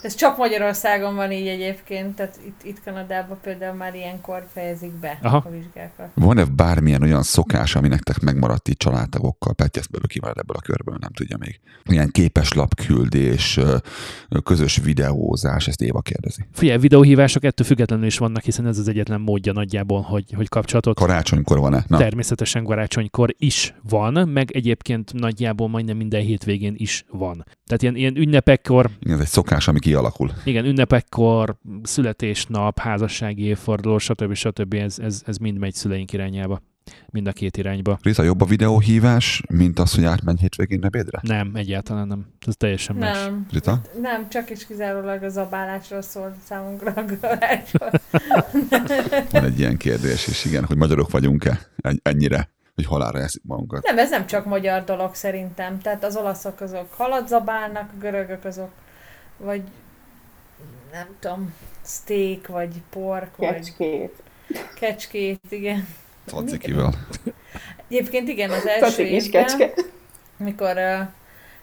Ez 0.02 0.14
csak 0.14 0.36
Magyarországon 0.36 1.14
van 1.14 1.32
így 1.32 1.46
egyébként, 1.46 2.16
tehát 2.16 2.38
itt, 2.46 2.60
itt 2.62 2.82
Kanadában 2.84 3.38
például 3.42 3.76
már 3.76 3.94
ilyenkor 3.94 4.46
fejezik 4.52 4.92
be 4.92 5.18
Aha. 5.22 5.36
a 5.36 5.50
vizsgákat. 5.50 6.08
Van-e 6.14 6.44
bármilyen 6.44 7.02
olyan 7.02 7.22
szokás, 7.22 7.76
ami 7.76 7.88
nektek 7.88 8.20
megmaradt 8.20 8.68
így 8.68 8.76
családtagokkal? 8.76 9.54
Petty 9.54 9.78
ezt 9.78 9.90
belőle 9.90 10.08
kimarad 10.08 10.38
ebből 10.38 10.56
a 10.56 10.60
körből, 10.60 10.96
nem 11.00 11.12
tudja 11.12 11.36
még. 11.36 11.60
Ilyen 11.84 12.10
lapküldés, 12.54 13.60
közös 14.44 14.76
videózás, 14.84 15.68
ezt 15.68 15.82
Éva 15.82 16.00
kérdezi. 16.00 16.46
Figyelj, 16.52 16.78
videóhívások 16.78 17.44
ettől 17.44 17.66
függetlenül 17.66 18.06
is 18.06 18.18
vannak, 18.18 18.42
hiszen 18.42 18.66
ez 18.66 18.78
az 18.78 18.88
egyetlen 18.88 19.20
módja 19.20 19.52
nagyjából, 19.52 20.00
hogy, 20.00 20.24
hogy 20.36 20.48
kapcsolatot. 20.48 20.96
Karácsonykor 20.96 21.58
van-e? 21.58 21.84
Na. 21.86 21.98
Természetesen 21.98 22.64
karácsonykor 22.64 23.34
is 23.38 23.74
van, 23.88 24.28
meg 24.28 24.50
egyébként 24.50 25.12
nagyjából 25.12 25.68
majdnem 25.68 25.96
minden 25.96 26.20
hétvégén 26.20 26.74
is 26.76 27.04
van. 27.10 27.44
Tehát 27.66 27.82
ilyen, 27.82 27.96
ilyen 27.96 28.16
ünnepekkor... 28.16 28.90
Igen, 29.00 29.14
ez 29.14 29.20
egy 29.20 29.28
szokás, 29.28 29.68
ami 29.68 29.78
kialakul. 29.90 30.30
Igen, 30.44 30.64
ünnepekkor, 30.64 31.56
születésnap, 31.82 32.78
házassági 32.78 33.42
évforduló, 33.42 33.98
stb. 33.98 34.34
stb. 34.34 34.74
Ez, 34.74 34.98
ez, 34.98 35.22
ez 35.26 35.36
mind 35.36 35.58
megy 35.58 35.74
szüleink 35.74 36.12
irányába. 36.12 36.60
Mind 37.10 37.26
a 37.26 37.32
két 37.32 37.56
irányba. 37.56 37.98
Rita, 38.02 38.22
jobb 38.22 38.40
a 38.40 38.44
videóhívás, 38.44 39.42
mint 39.52 39.78
az, 39.78 39.94
hogy 39.94 40.04
átmenj 40.04 40.38
hétvégén 40.40 40.84
ebédre? 40.84 41.18
Nem, 41.22 41.50
egyáltalán 41.54 42.06
nem. 42.06 42.26
Ez 42.46 42.54
teljesen 42.56 42.96
nem. 42.96 43.08
más. 43.08 43.30
Rita? 43.52 43.80
Nem, 44.00 44.28
csak 44.28 44.50
is 44.50 44.66
kizárólag 44.66 45.22
az 45.22 45.36
abálásról 45.36 46.02
szól 46.02 46.36
számunkra 46.44 46.92
a. 46.92 47.04
Van 49.30 49.44
egy 49.44 49.58
ilyen 49.58 49.76
kérdés 49.76 50.26
is, 50.26 50.44
igen, 50.44 50.64
hogy 50.64 50.76
magyarok 50.76 51.10
vagyunk-e 51.10 51.60
ennyire? 52.02 52.48
hogy 52.74 52.86
halára 52.86 53.18
eszik 53.18 53.42
magunkat. 53.44 53.84
Nem, 53.84 53.98
ez 53.98 54.10
nem 54.10 54.26
csak 54.26 54.44
magyar 54.44 54.84
dolog 54.84 55.14
szerintem. 55.14 55.78
Tehát 55.80 56.04
az 56.04 56.16
olaszok 56.16 56.60
azok 56.60 56.92
halat 56.92 57.28
zabálnak, 57.28 57.90
a 57.94 57.98
görögök 57.98 58.44
azok, 58.44 58.70
vagy 59.40 59.62
nem 60.92 61.06
tudom, 61.18 61.54
steak, 61.84 62.46
vagy 62.46 62.82
pork, 62.90 63.36
Kecskét. 63.38 64.12
vagy... 64.48 64.58
Kecskét, 64.74 65.40
igen. 65.48 65.88
Cacikivel. 66.26 66.92
Egyébként 67.88 68.28
igen, 68.28 68.50
az 68.50 68.66
első 68.66 69.02
évben, 69.02 69.30
kecske. 69.30 69.72
mikor, 70.36 70.76
uh, 70.76 71.06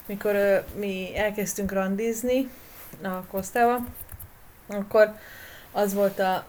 mikor 0.05 0.35
uh, 0.35 0.79
mi 0.79 1.17
elkezdtünk 1.17 1.71
randizni 1.71 2.49
a 3.01 3.23
Kosztával, 3.31 3.85
akkor 4.67 5.15
az 5.71 5.93
volt 5.93 6.19
a, 6.19 6.45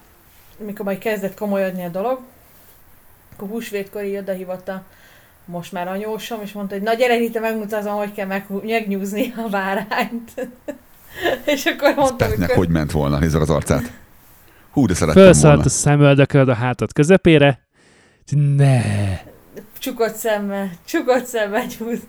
mikor 0.58 0.84
majd 0.84 0.98
kezdett 0.98 1.34
komolyodni 1.34 1.84
a 1.84 1.88
dolog, 1.88 2.20
akkor 3.32 3.48
húsvétkor 3.48 4.04
így 4.04 4.16
odahívott 4.16 4.68
a 4.68 4.84
most 5.44 5.72
már 5.72 5.88
anyósom, 5.88 6.40
és 6.42 6.52
mondta, 6.52 6.74
hogy 6.74 6.82
na 6.82 6.94
gyere, 6.94 7.20
itt 7.20 7.40
megmutatom, 7.40 7.96
hogy 7.96 8.12
kell 8.12 8.26
meg, 8.26 8.46
megnyúzni 8.62 9.34
a 9.36 9.48
bárányt. 9.48 10.48
és 11.54 11.64
akkor 11.64 11.94
mondta, 11.94 12.26
hogy... 12.26 12.46
Kö... 12.46 12.54
hogy 12.54 12.68
ment 12.68 12.90
volna, 12.90 13.18
nézzük 13.18 13.40
az 13.40 13.50
arcát. 13.50 13.92
Hú, 14.70 14.86
de 14.86 14.94
szerettem 14.94 15.22
Felszállt 15.22 15.54
volna. 15.54 15.70
a 15.70 15.72
szemöldököd 15.72 16.48
a 16.48 16.54
hátad 16.54 16.92
közepére. 16.92 17.66
Ne! 18.56 18.82
Csukott 19.78 20.14
szemmel, 20.14 20.70
csukott 20.84 21.24
szemmel 21.24 21.64
nyúz. 21.78 22.00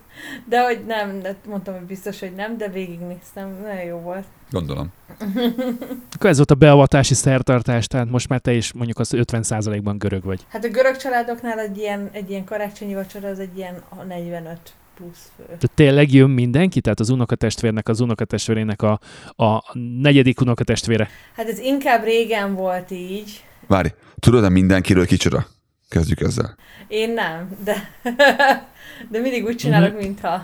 De 0.48 0.64
hogy 0.64 0.84
nem, 0.86 1.20
de 1.22 1.36
mondtam, 1.46 1.74
hogy 1.74 1.82
biztos, 1.82 2.20
hogy 2.20 2.32
nem, 2.34 2.56
de 2.56 2.68
végignéztem. 2.68 3.56
Nagyon 3.62 3.84
jó 3.84 3.98
volt. 3.98 4.24
Gondolom. 4.50 4.92
Akkor 6.14 6.30
ez 6.30 6.36
volt 6.36 6.50
a 6.50 6.54
beavatási 6.54 7.14
szertartás, 7.14 7.86
tehát 7.86 8.10
most 8.10 8.28
már 8.28 8.40
te 8.40 8.52
is 8.52 8.72
mondjuk 8.72 8.98
az 8.98 9.10
50%-ban 9.16 9.98
görög 9.98 10.24
vagy. 10.24 10.46
Hát 10.48 10.64
a 10.64 10.68
görög 10.68 10.96
családoknál 10.96 11.58
egy 11.58 11.78
ilyen, 11.78 12.08
egy 12.12 12.30
ilyen 12.30 12.44
karácsonyi 12.44 12.94
vacsora 12.94 13.28
az 13.28 13.38
egy 13.38 13.56
ilyen 13.56 13.82
45 14.08 14.58
plusz 15.00 15.30
fő. 15.36 15.56
De 15.60 15.68
tényleg 15.74 16.12
jön 16.12 16.30
mindenki? 16.30 16.80
Tehát 16.80 17.00
az 17.00 17.10
unokatestvérnek, 17.10 17.88
az 17.88 18.00
unokatestvérének 18.00 18.82
a, 18.82 19.00
a 19.36 19.76
negyedik 20.00 20.40
unokatestvére? 20.40 21.08
Hát 21.34 21.48
ez 21.48 21.58
inkább 21.58 22.04
régen 22.04 22.54
volt 22.54 22.90
így. 22.90 23.44
Várj, 23.66 23.88
tudod-e 24.18 24.48
mindenkiről 24.48 25.06
kicsoda? 25.06 25.46
Kezdjük 25.88 26.20
ezzel. 26.20 26.56
Én 26.88 27.12
nem, 27.12 27.56
de, 27.64 27.90
de 29.10 29.20
mindig 29.20 29.44
úgy 29.44 29.56
csinálok, 29.56 29.88
uh-huh. 29.88 30.02
mintha. 30.02 30.42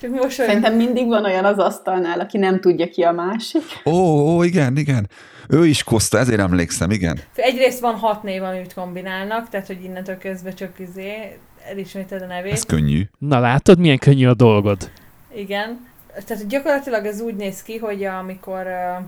Csak 0.00 0.10
most 0.10 0.36
Szerintem 0.36 0.74
mindig 0.74 1.06
van 1.06 1.24
olyan 1.24 1.44
az 1.44 1.58
asztalnál, 1.58 2.20
aki 2.20 2.38
nem 2.38 2.60
tudja 2.60 2.88
ki 2.88 3.02
a 3.02 3.12
másik. 3.12 3.62
Ó, 3.84 3.92
ó 4.36 4.42
igen, 4.42 4.76
igen. 4.76 5.08
Ő 5.48 5.66
is 5.66 5.82
Koszta, 5.82 6.18
ezért 6.18 6.40
emlékszem, 6.40 6.90
igen. 6.90 7.20
Egyrészt 7.34 7.80
van 7.80 7.94
hat 7.94 8.22
név, 8.22 8.42
amit 8.42 8.74
kombinálnak, 8.74 9.48
tehát 9.48 9.66
hogy 9.66 9.84
innentől 9.84 10.18
kezdve 10.18 10.52
csak 10.52 10.78
izé, 10.78 11.38
elisméted 11.68 12.22
a 12.22 12.26
nevét. 12.26 12.52
Ez 12.52 12.64
könnyű. 12.64 13.08
Na 13.18 13.38
látod, 13.38 13.78
milyen 13.78 13.98
könnyű 13.98 14.26
a 14.26 14.34
dolgod? 14.34 14.90
Igen. 15.34 15.86
Tehát 16.26 16.46
gyakorlatilag 16.46 17.06
ez 17.06 17.20
úgy 17.20 17.34
néz 17.34 17.62
ki, 17.62 17.76
hogy 17.76 18.04
amikor 18.04 18.66
uh, 18.66 19.04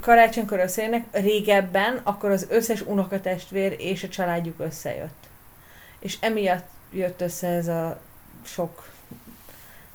karácsonykor 0.00 0.58
összejönnek, 0.58 1.04
régebben, 1.10 2.00
akkor 2.02 2.30
az 2.30 2.46
összes 2.50 2.80
unokatestvér 2.80 3.76
és 3.78 4.02
a 4.02 4.08
családjuk 4.08 4.60
összejött. 4.60 5.28
És 5.98 6.16
emiatt 6.20 6.68
jött 6.92 7.20
össze 7.20 7.48
ez 7.48 7.68
a 7.68 8.00
sok 8.44 8.88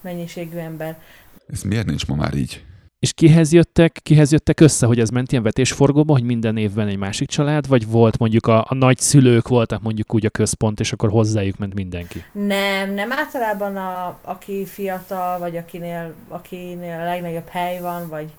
mennyiségű 0.02 0.58
ember. 0.58 1.00
Ez 1.48 1.62
miért 1.62 1.86
nincs 1.86 2.08
ma 2.08 2.16
már 2.16 2.34
így? 2.34 2.64
És 3.06 3.14
kihez 3.14 3.52
jöttek, 3.52 4.00
kihez 4.04 4.32
jöttek 4.32 4.60
össze, 4.60 4.86
hogy 4.86 5.00
ez 5.00 5.10
ment 5.10 5.32
ilyen 5.32 5.44
vetésforgóba, 5.44 6.14
hogy 6.14 6.24
minden 6.24 6.58
évben 6.58 6.88
egy 6.88 6.98
másik 6.98 7.30
család, 7.30 7.68
vagy 7.68 7.88
volt 7.88 8.18
mondjuk 8.18 8.48
a, 8.48 8.66
a 8.70 8.74
nagyszülők 8.74 9.48
voltak 9.48 9.82
mondjuk 9.82 10.14
úgy 10.14 10.26
a 10.26 10.30
központ, 10.30 10.80
és 10.80 10.92
akkor 10.92 11.10
hozzájuk 11.10 11.58
ment 11.58 11.74
mindenki? 11.74 12.24
Nem, 12.32 12.94
nem 12.94 13.12
általában 13.12 13.76
a, 13.76 14.20
aki 14.22 14.66
fiatal, 14.66 15.40
vagy 15.40 15.58
akinél, 15.58 16.14
akinél 16.28 17.00
a 17.00 17.04
legnagyobb 17.04 17.48
hely 17.48 17.80
van, 17.80 18.10
vagy, 18.10 18.30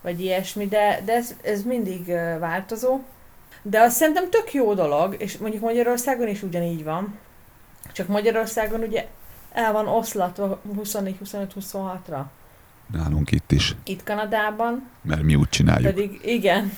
vagy 0.00 0.20
ilyesmi, 0.20 0.66
de, 0.66 1.02
de 1.04 1.12
ez, 1.12 1.34
ez 1.42 1.62
mindig 1.62 2.06
változó. 2.38 3.00
De 3.62 3.80
azt 3.80 3.96
szerintem 3.96 4.30
tök 4.30 4.52
jó 4.52 4.74
dolog, 4.74 5.16
és 5.18 5.36
mondjuk 5.36 5.62
Magyarországon 5.62 6.28
is 6.28 6.42
ugyanígy 6.42 6.84
van. 6.84 7.18
Csak 7.92 8.08
Magyarországon 8.08 8.80
ugye 8.80 9.06
el 9.52 9.72
van 9.72 9.86
oszlatva 9.86 10.60
24-25-26-ra. 10.76 12.22
Nálunk 12.92 13.30
itt 13.30 13.52
is. 13.52 13.74
Itt 13.84 14.02
Kanadában. 14.02 14.88
Mert 15.02 15.22
mi 15.22 15.34
úgy 15.34 15.48
csináljuk. 15.48 15.94
Pedig 15.94 16.20
igen. 16.24 16.72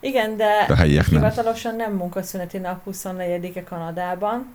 Igen, 0.00 0.36
de 0.36 0.66
a 0.68 0.74
helyiek 0.74 1.06
hivatalosan 1.06 1.76
nem, 1.76 1.88
nem 1.88 1.98
munkaszüneti 1.98 2.58
nap 2.58 2.80
24-e 2.90 3.64
Kanadában, 3.64 4.46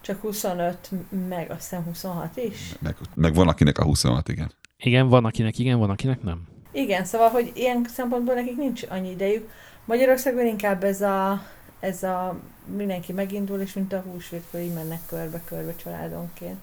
csak 0.00 0.20
25, 0.20 0.90
meg 1.28 1.50
azt 1.50 1.60
hiszem 1.60 1.82
26 1.84 2.36
is. 2.36 2.74
Meg, 2.80 2.96
meg 3.14 3.34
van 3.34 3.48
akinek 3.48 3.78
a 3.78 3.84
26, 3.84 4.28
igen. 4.28 4.52
Igen, 4.76 5.08
van 5.08 5.24
akinek 5.24 5.58
igen, 5.58 5.78
van 5.78 5.90
akinek 5.90 6.22
nem. 6.22 6.42
Igen, 6.72 7.04
szóval, 7.04 7.28
hogy 7.28 7.50
ilyen 7.54 7.86
szempontból 7.88 8.34
nekik 8.34 8.56
nincs 8.56 8.82
annyi 8.88 9.10
idejük. 9.10 9.50
Magyarországon 9.84 10.46
inkább 10.46 10.84
ez 10.84 11.00
a, 11.00 11.42
ez 11.80 12.02
a 12.02 12.40
mindenki 12.76 13.12
megindul, 13.12 13.60
és 13.60 13.72
mint 13.72 13.92
a 13.92 14.04
húsvétkor 14.06 14.60
így 14.60 14.74
mennek 14.74 15.00
körbe-körbe 15.06 15.74
családonként. 15.82 16.58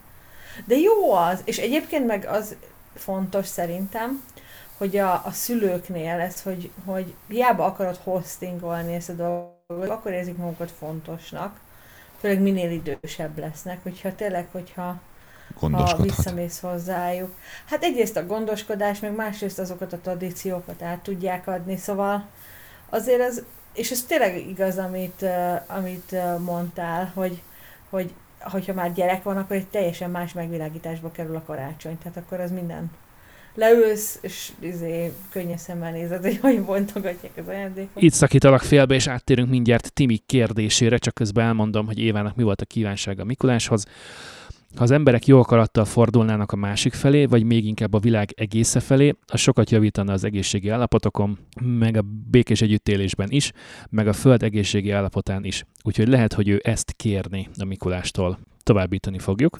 De 0.65 0.75
jó 0.75 1.13
az, 1.13 1.41
és 1.45 1.57
egyébként 1.57 2.05
meg 2.05 2.25
az 2.25 2.55
fontos 2.99 3.47
szerintem, 3.47 4.23
hogy 4.77 4.97
a, 4.97 5.25
a 5.25 5.31
szülőknél 5.31 6.19
ez, 6.19 6.41
hogy, 6.41 6.71
hogy 6.85 7.13
hiába 7.27 7.65
akarod 7.65 7.99
hostingolni 8.03 8.93
ezt 8.93 9.09
a 9.09 9.13
dolgot, 9.13 9.89
akkor 9.89 10.11
érzik 10.11 10.37
magukat 10.37 10.71
fontosnak, 10.71 11.59
főleg 12.19 12.39
minél 12.41 12.71
idősebb 12.71 13.37
lesznek, 13.37 13.83
hogyha 13.83 14.15
tényleg, 14.15 14.47
hogyha 14.51 15.01
ha 15.59 15.97
visszamész 16.01 16.59
hozzájuk. 16.59 17.35
Hát 17.65 17.83
egyrészt 17.83 18.17
a 18.17 18.25
gondoskodás, 18.25 18.99
meg 18.99 19.15
másrészt 19.15 19.59
azokat 19.59 19.93
a 19.93 19.97
tradíciókat 19.97 20.81
át 20.81 20.99
tudják 20.99 21.47
adni, 21.47 21.77
szóval 21.77 22.27
azért 22.89 23.21
az, 23.21 23.43
és 23.73 23.91
ez 23.91 24.03
tényleg 24.03 24.47
igaz, 24.47 24.77
amit, 24.77 25.25
amit 25.67 26.15
mondtál, 26.39 27.11
hogy, 27.13 27.41
hogy 27.89 28.13
hogyha 28.39 28.73
már 28.73 28.93
gyerek 28.93 29.23
van, 29.23 29.37
akkor 29.37 29.55
egy 29.55 29.67
teljesen 29.67 30.09
más 30.09 30.33
megvilágításba 30.33 31.11
kerül 31.11 31.35
a 31.35 31.43
karácsony, 31.45 31.97
tehát 31.97 32.17
akkor 32.17 32.39
az 32.39 32.51
minden 32.51 32.91
leülsz, 33.53 34.19
és 34.21 34.51
izé, 34.59 35.11
könnyes 35.29 35.61
szemmel 35.61 35.91
nézed, 35.91 36.23
hogy 36.23 36.37
hogy 36.37 36.61
bontogatják 36.61 37.31
az 37.35 37.47
ajándékot. 37.47 38.01
Itt 38.03 38.13
szakítalak 38.13 38.61
félbe, 38.61 38.95
és 38.95 39.07
áttérünk 39.07 39.49
mindjárt 39.49 39.93
Timi 39.93 40.17
kérdésére, 40.25 40.97
csak 40.97 41.13
közben 41.13 41.45
elmondom, 41.45 41.85
hogy 41.85 41.99
Évának 41.99 42.35
mi 42.35 42.43
volt 42.43 42.61
a 42.61 42.65
kívánsága 42.65 43.23
Mikuláshoz. 43.23 43.85
Ha 44.75 44.83
az 44.83 44.91
emberek 44.91 45.25
jó 45.25 45.39
akarattal 45.39 45.85
fordulnának 45.85 46.51
a 46.51 46.55
másik 46.55 46.93
felé, 46.93 47.25
vagy 47.25 47.43
még 47.43 47.65
inkább 47.65 47.93
a 47.93 47.99
világ 47.99 48.33
egésze 48.35 48.79
felé, 48.79 49.15
az 49.25 49.39
sokat 49.39 49.69
javítana 49.69 50.13
az 50.13 50.23
egészségi 50.23 50.69
állapotokon, 50.69 51.37
meg 51.61 51.97
a 51.97 52.01
békés 52.29 52.61
együttélésben 52.61 53.27
is, 53.31 53.51
meg 53.89 54.07
a 54.07 54.13
föld 54.13 54.43
egészségi 54.43 54.91
állapotán 54.91 55.43
is. 55.43 55.63
Úgyhogy 55.83 56.07
lehet, 56.07 56.33
hogy 56.33 56.49
ő 56.49 56.59
ezt 56.63 56.93
kérni 56.95 57.49
a 57.59 57.63
Mikulástól. 57.65 58.39
Továbbítani 58.63 59.19
fogjuk. 59.19 59.59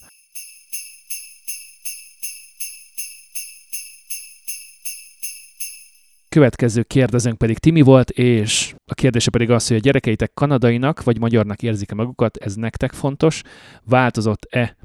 Következő 6.30 6.84
kérdezőnk 6.84 7.38
pedig 7.38 7.58
Timi 7.58 7.82
volt, 7.82 8.10
és 8.10 8.76
a 8.86 8.94
kérdése 8.94 9.30
pedig 9.30 9.50
az, 9.50 9.68
hogy 9.68 9.78
a 9.78 9.80
gyerekeitek 9.80 10.34
kanadainak 10.34 11.04
vagy 11.04 11.20
magyarnak 11.20 11.64
érzik-e 11.64 11.96
magukat, 11.96 12.38
ez 12.38 12.56
nektek 12.56 12.94
fontos. 12.94 13.42
Változott-e 13.84 14.76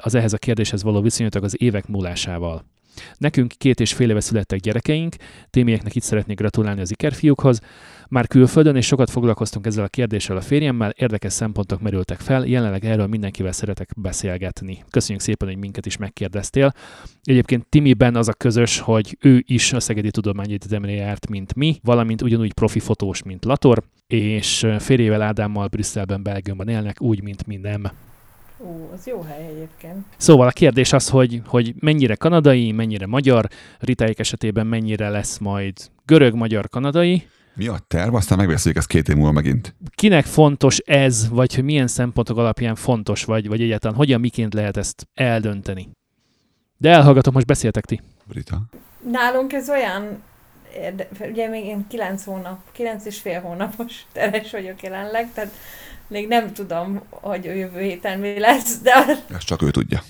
az 0.00 0.14
ehhez 0.14 0.32
a 0.32 0.38
kérdéshez 0.38 0.82
való 0.82 1.00
viszonyatok 1.00 1.42
az 1.42 1.62
évek 1.62 1.86
múlásával. 1.86 2.64
Nekünk 3.18 3.52
két 3.58 3.80
és 3.80 3.92
fél 3.92 4.10
éve 4.10 4.20
születtek 4.20 4.60
gyerekeink, 4.60 5.14
témieknek 5.50 5.94
itt 5.94 6.02
szeretnék 6.02 6.36
gratulálni 6.36 6.80
az 6.80 6.90
ikerfiúkhoz. 6.90 7.60
Már 8.08 8.26
külföldön 8.26 8.76
és 8.76 8.86
sokat 8.86 9.10
foglalkoztunk 9.10 9.66
ezzel 9.66 9.84
a 9.84 9.88
kérdéssel 9.88 10.36
a 10.36 10.40
férjemmel, 10.40 10.90
érdekes 10.96 11.32
szempontok 11.32 11.80
merültek 11.80 12.20
fel, 12.20 12.44
jelenleg 12.44 12.84
erről 12.84 13.06
mindenkivel 13.06 13.52
szeretek 13.52 13.90
beszélgetni. 13.96 14.84
Köszönjük 14.90 15.24
szépen, 15.24 15.48
hogy 15.48 15.56
minket 15.56 15.86
is 15.86 15.96
megkérdeztél. 15.96 16.72
Egyébként 17.22 17.66
Timiben 17.66 18.16
az 18.16 18.28
a 18.28 18.32
közös, 18.32 18.78
hogy 18.78 19.16
ő 19.20 19.44
is 19.46 19.72
a 19.72 19.80
Szegedi 19.80 20.10
Tudományegyetemre 20.10 20.92
járt, 20.92 21.28
mint 21.28 21.54
mi, 21.54 21.78
valamint 21.82 22.22
ugyanúgy 22.22 22.52
profi 22.52 22.80
fotós, 22.80 23.22
mint 23.22 23.44
Lator, 23.44 23.82
és 24.06 24.66
férjével 24.78 25.22
Ádámmal 25.22 25.66
Brüsszelben, 25.66 26.22
Belgiumban 26.22 26.68
élnek, 26.68 27.00
úgy, 27.00 27.22
mint 27.22 27.46
mi 27.46 27.56
nem. 27.56 27.82
Ú, 28.64 28.90
az 28.94 29.06
jó 29.06 29.20
hely 29.20 29.46
egyébként. 29.46 30.06
Szóval 30.16 30.46
a 30.46 30.50
kérdés 30.50 30.92
az, 30.92 31.08
hogy, 31.08 31.42
hogy 31.46 31.74
mennyire 31.78 32.14
kanadai, 32.14 32.72
mennyire 32.72 33.06
magyar, 33.06 33.48
Ritáik 33.78 34.18
esetében 34.18 34.66
mennyire 34.66 35.08
lesz 35.08 35.38
majd 35.38 35.72
görög, 36.04 36.34
magyar, 36.34 36.68
kanadai. 36.68 37.28
Mi 37.54 37.66
a 37.66 37.78
terv? 37.88 38.14
Aztán 38.14 38.38
megbeszéljük 38.38 38.80
ezt 38.80 38.88
két 38.88 39.08
év 39.08 39.16
múlva 39.16 39.32
megint. 39.32 39.74
Kinek 39.94 40.24
fontos 40.24 40.78
ez, 40.78 41.28
vagy 41.28 41.54
hogy 41.54 41.64
milyen 41.64 41.86
szempontok 41.86 42.38
alapján 42.38 42.74
fontos, 42.74 43.24
vagy, 43.24 43.48
vagy 43.48 43.62
egyáltalán 43.62 43.96
hogyan, 43.96 44.20
miként 44.20 44.54
lehet 44.54 44.76
ezt 44.76 45.08
eldönteni? 45.14 45.90
De 46.76 46.90
elhallgatom, 46.90 47.32
most 47.32 47.46
beszéltek 47.46 47.84
ti. 47.84 48.00
Rita. 48.32 48.62
Nálunk 49.10 49.52
ez 49.52 49.68
olyan, 49.68 50.22
ugye 51.30 51.48
még 51.48 51.64
én 51.64 51.86
kilenc 51.88 52.24
hónap, 52.24 52.58
kilenc 52.72 53.04
és 53.04 53.18
fél 53.18 53.40
hónapos 53.40 54.06
teres 54.12 54.50
vagyok 54.50 54.82
jelenleg, 54.82 55.32
tehát 55.32 55.52
még 56.12 56.28
nem 56.28 56.52
tudom, 56.52 57.02
hogy 57.10 57.46
a 57.46 57.52
jövő 57.52 57.80
héten 57.80 58.18
mi 58.18 58.38
lesz, 58.38 58.80
de... 58.80 58.92
Ezt 59.34 59.46
csak 59.46 59.62
ő 59.62 59.70
tudja. 59.70 60.02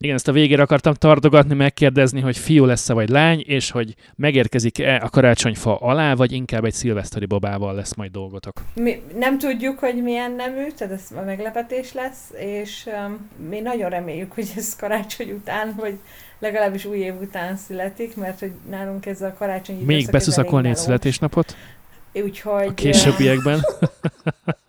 Igen, 0.00 0.14
ezt 0.14 0.28
a 0.28 0.32
végére 0.32 0.62
akartam 0.62 0.94
tartogatni, 0.94 1.54
megkérdezni, 1.54 2.20
hogy 2.20 2.38
fiú 2.38 2.64
lesz-e 2.64 2.92
vagy 2.92 3.08
lány, 3.08 3.44
és 3.46 3.70
hogy 3.70 3.94
megérkezik-e 4.16 5.00
a 5.04 5.08
karácsonyfa 5.08 5.76
alá, 5.76 6.14
vagy 6.14 6.32
inkább 6.32 6.64
egy 6.64 6.72
szilveszteri 6.72 7.26
babával 7.26 7.74
lesz 7.74 7.94
majd 7.94 8.10
dolgotok. 8.10 8.62
Mi 8.74 9.02
nem 9.18 9.38
tudjuk, 9.38 9.78
hogy 9.78 10.02
milyen 10.02 10.32
nemű, 10.32 10.70
tehát 10.76 10.92
ez 10.92 11.04
a 11.16 11.22
meglepetés 11.22 11.92
lesz, 11.92 12.32
és 12.36 12.86
um, 13.06 13.28
mi 13.48 13.60
nagyon 13.60 13.90
reméljük, 13.90 14.32
hogy 14.32 14.52
ez 14.56 14.76
karácsony 14.76 15.30
után, 15.30 15.74
vagy 15.76 15.98
legalábbis 16.38 16.84
új 16.84 16.98
év 16.98 17.14
után 17.20 17.56
születik, 17.56 18.16
mert 18.16 18.38
hogy 18.40 18.52
nálunk 18.70 19.06
ez 19.06 19.22
a 19.22 19.34
karácsonyi 19.38 19.84
Még 19.84 20.10
beszuszakolni 20.10 20.68
egy 20.68 20.76
születésnapot? 20.76 21.56
Úgyhogy... 22.12 22.66
A 22.66 22.74
későbbiekben. 22.74 23.60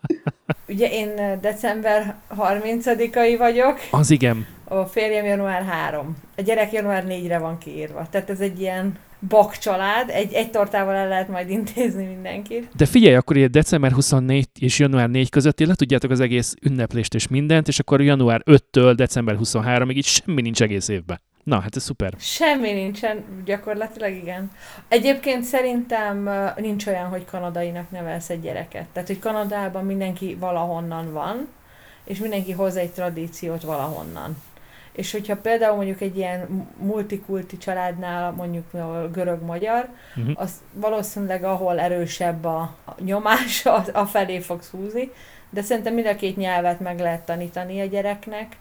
Ugye 0.70 0.90
én 0.92 1.40
december 1.42 2.16
30-ai 2.38 3.36
vagyok. 3.38 3.80
Az 3.92 4.12
igen. 4.12 4.46
A 4.64 4.86
férjem 4.86 5.26
január 5.26 5.64
3. 5.64 6.16
A 6.38 6.42
gyerek 6.42 6.72
január 6.72 7.06
4-re 7.08 7.38
van 7.38 7.58
kiírva. 7.58 8.08
Tehát 8.12 8.30
ez 8.30 8.40
egy 8.40 8.60
ilyen 8.60 8.98
bak 9.28 9.58
család, 9.58 10.10
egy, 10.10 10.34
egy 10.34 10.52
tortával 10.52 10.96
el 10.96 11.08
lehet 11.08 11.28
majd 11.28 11.50
intézni 11.50 12.06
mindenkit. 12.06 12.70
De 12.76 12.86
figyelj, 12.86 13.16
akkor 13.16 13.38
ilyen 13.38 13.52
december 13.52 13.92
24 13.92 14.48
és 14.60 14.80
január 14.80 15.10
4 15.10 15.30
között 15.30 15.60
le 15.60 15.76
tudjátok 15.76 16.12
az 16.12 16.20
egész 16.20 16.56
ünneplést 16.62 17.14
és 17.14 17.28
mindent, 17.28 17.68
és 17.68 17.80
akkor 17.80 18.02
január 18.02 18.42
5-től 18.46 18.94
december 18.96 19.38
23-ig 19.44 19.96
így 19.96 20.06
semmi 20.06 20.42
nincs 20.42 20.62
egész 20.62 20.88
évben. 20.88 21.22
Na, 21.50 21.60
hát 21.60 21.76
ez 21.76 21.84
szuper. 21.84 22.14
Semmi 22.18 22.72
nincsen, 22.72 23.24
gyakorlatilag 23.46 24.14
igen. 24.14 24.52
Egyébként 24.88 25.44
szerintem 25.44 26.30
nincs 26.56 26.88
olyan, 26.88 27.08
hogy 27.08 27.26
kanadainak 27.26 27.92
nevelsz 27.92 28.30
egy 28.30 28.42
gyereket. 28.42 28.86
Tehát, 28.94 29.08
hogy 29.08 29.20
Kanadában 29.20 29.86
mindenki 29.86 30.36
valahonnan 30.40 31.14
van, 31.14 31.48
és 32.04 32.20
mindenki 32.20 32.52
hoz 32.52 32.76
egy 32.76 32.90
tradíciót 32.90 33.62
valahonnan. 33.62 34.42
És 34.92 35.12
hogyha 35.12 35.38
például 35.38 35.76
mondjuk 35.76 36.02
egy 36.02 36.18
ilyen 36.18 36.68
multikulti 36.78 37.58
családnál, 37.58 38.32
mondjuk 38.32 38.72
görög-magyar, 39.12 39.90
uh-huh. 40.16 40.34
az 40.36 40.52
valószínűleg 40.74 41.44
ahol 41.44 41.80
erősebb 41.80 42.46
a 42.46 42.76
nyomás, 43.00 43.66
a 43.94 44.06
felé 44.06 44.40
fogsz 44.40 44.70
húzni, 44.70 45.12
de 45.50 45.62
szerintem 45.62 45.94
mind 45.94 46.08
a 46.08 46.16
két 46.16 46.38
nyelvet 46.38 46.80
meg 46.80 47.00
lehet 47.00 47.26
tanítani 47.26 47.82
a 47.82 47.86
gyereknek, 47.86 48.56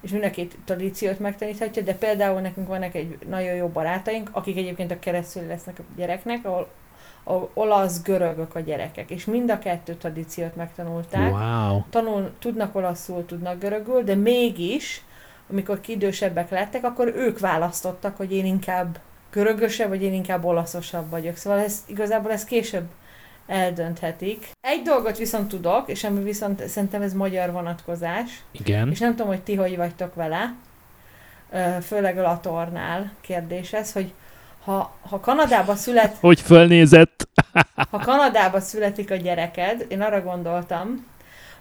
és 0.00 0.10
mind 0.10 0.24
a 0.24 0.30
két 0.30 0.58
tradíciót 0.64 1.18
megtaníthatja, 1.18 1.82
de 1.82 1.94
például 1.94 2.40
nekünk 2.40 2.68
vannak 2.68 2.94
egy 2.94 3.18
nagyon 3.28 3.54
jó 3.54 3.68
barátaink, 3.68 4.28
akik 4.32 4.56
egyébként 4.56 4.90
a 4.90 4.98
keresztül 4.98 5.46
lesznek 5.46 5.78
a 5.78 5.82
gyereknek, 5.96 6.44
ahol, 6.44 6.68
ahol 7.24 7.50
olasz-görögök 7.54 8.54
a 8.54 8.60
gyerekek, 8.60 9.10
és 9.10 9.24
mind 9.24 9.50
a 9.50 9.58
kettő 9.58 9.94
tradíciót 9.94 10.56
megtanulták. 10.56 11.32
Wow. 11.32 11.82
Tanul, 11.90 12.30
tudnak 12.38 12.74
olaszul, 12.74 13.26
tudnak 13.26 13.58
görögül, 13.58 14.02
de 14.02 14.14
mégis, 14.14 15.04
amikor 15.50 15.80
kidősebbek 15.80 16.50
lettek, 16.50 16.84
akkor 16.84 17.06
ők 17.16 17.38
választottak, 17.38 18.16
hogy 18.16 18.32
én 18.32 18.44
inkább 18.44 18.98
görögösebb, 19.30 19.88
vagy 19.88 20.02
én 20.02 20.12
inkább 20.12 20.44
olaszosabb 20.44 21.10
vagyok. 21.10 21.36
Szóval 21.36 21.58
ez, 21.58 21.84
igazából 21.86 22.32
ez 22.32 22.44
később 22.44 22.88
eldönthetik. 23.50 24.50
Egy 24.60 24.82
dolgot 24.82 25.18
viszont 25.18 25.48
tudok, 25.48 25.88
és 25.88 26.04
ami 26.04 26.22
viszont 26.22 26.68
szerintem 26.68 27.02
ez 27.02 27.12
magyar 27.12 27.52
vonatkozás. 27.52 28.42
Igen. 28.50 28.90
És 28.90 28.98
nem 28.98 29.10
tudom, 29.10 29.26
hogy 29.26 29.42
ti 29.42 29.54
hogy 29.54 29.76
vagytok 29.76 30.14
vele, 30.14 30.54
főleg 31.82 32.18
a 32.18 32.22
Latornál 32.22 33.12
kérdés 33.20 33.72
ez, 33.72 33.92
hogy 33.92 34.12
ha, 34.64 34.96
ha 35.00 35.20
Kanadába 35.20 35.74
szület... 35.74 36.16
Hogy 36.20 36.40
fölnézett? 36.40 37.28
ha 37.90 37.98
Kanadába 37.98 38.60
születik 38.60 39.10
a 39.10 39.16
gyereked, 39.16 39.86
én 39.88 40.00
arra 40.00 40.22
gondoltam, 40.22 41.06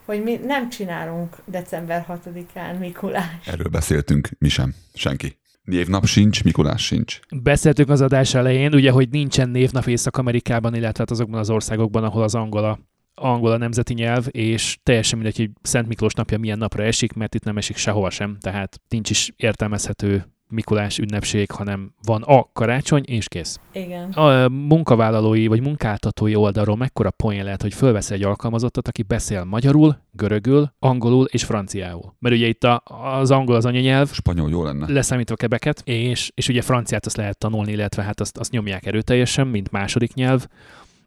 hogy 0.06 0.24
mi 0.24 0.36
nem 0.46 0.70
csinálunk 0.70 1.36
december 1.46 2.06
6-án 2.10 2.80
Mikulás. 2.80 3.48
Erről 3.48 3.70
beszéltünk, 3.70 4.30
mi 4.40 4.50
sem, 4.50 4.76
senki. 4.94 5.39
Névnap 5.64 6.06
sincs, 6.06 6.44
Mikulás 6.44 6.86
sincs. 6.86 7.20
Beszéltünk 7.42 7.90
az 7.90 8.02
adás 8.02 8.34
elején, 8.34 8.74
ugye, 8.74 8.92
hogy 8.92 9.10
nincsen 9.10 9.50
névnap 9.50 9.88
Észak-Amerikában, 9.88 10.76
illetve 10.76 11.00
hát 11.00 11.12
azokban 11.12 11.40
az 11.40 11.50
országokban, 11.50 12.04
ahol 12.04 12.24
az 12.24 12.36
angola 12.36 12.80
angol 13.20 13.52
a 13.52 13.58
nemzeti 13.58 13.94
nyelv, 13.94 14.26
és 14.32 14.78
teljesen 14.84 15.20
mindegy, 15.20 15.38
hogy 15.38 15.50
Szent 15.62 15.88
Miklós 15.88 16.14
napja 16.14 16.38
milyen 16.38 16.58
napra 16.58 16.84
esik, 16.84 17.14
mert 17.14 17.36
itt 17.36 17.44
nem 17.44 17.58
esik 17.58 17.78
sehova 17.78 18.10
sem, 18.10 18.38
tehát 18.40 18.82
nincs 18.90 19.10
is 19.10 19.34
értelmezhető 19.36 20.26
Mikulás 20.50 20.98
ünnepség, 20.98 21.52
hanem 21.52 21.94
van 22.04 22.22
a 22.22 22.50
karácsony, 22.54 23.04
és 23.06 23.28
kész. 23.28 23.60
Igen. 23.74 24.10
A 24.10 24.50
munkavállalói 24.50 25.48
vagy 25.48 25.62
munkáltatói 25.62 26.36
oldalról 26.36 26.76
mekkora 26.76 27.12
poén 27.12 27.44
lehet, 27.44 27.62
hogy 27.62 27.74
fölvesz 27.74 28.12
egy 28.12 28.24
alkalmazottat, 28.24 28.88
aki 28.88 29.04
beszél 29.04 29.44
magyarul, 29.44 29.98
görögül, 30.12 30.74
angolul 30.80 31.26
és 31.26 31.44
franciául. 31.44 32.16
Mert 32.20 32.36
ugye 32.36 32.48
itt 32.48 32.64
a, 32.64 32.84
az 33.20 33.32
angol 33.32 33.56
az 33.56 33.66
anyanyelv. 33.66 34.12
Spanyol 34.14 34.50
jó 34.50 34.64
lenne. 34.64 34.92
Leszámítva 34.92 35.36
kebeket, 35.36 35.82
és, 35.86 36.32
és 36.36 36.48
ugye 36.48 36.62
franciát 36.62 37.06
azt 37.06 37.18
lehet 37.18 37.38
tanulni, 37.38 37.72
illetve 37.72 38.04
hát 38.04 38.20
azt, 38.20 38.38
azt 38.38 38.52
nyomják 38.52 38.86
erőteljesen, 38.86 39.48
mint 39.48 39.72
második 39.72 40.14
nyelv, 40.14 40.48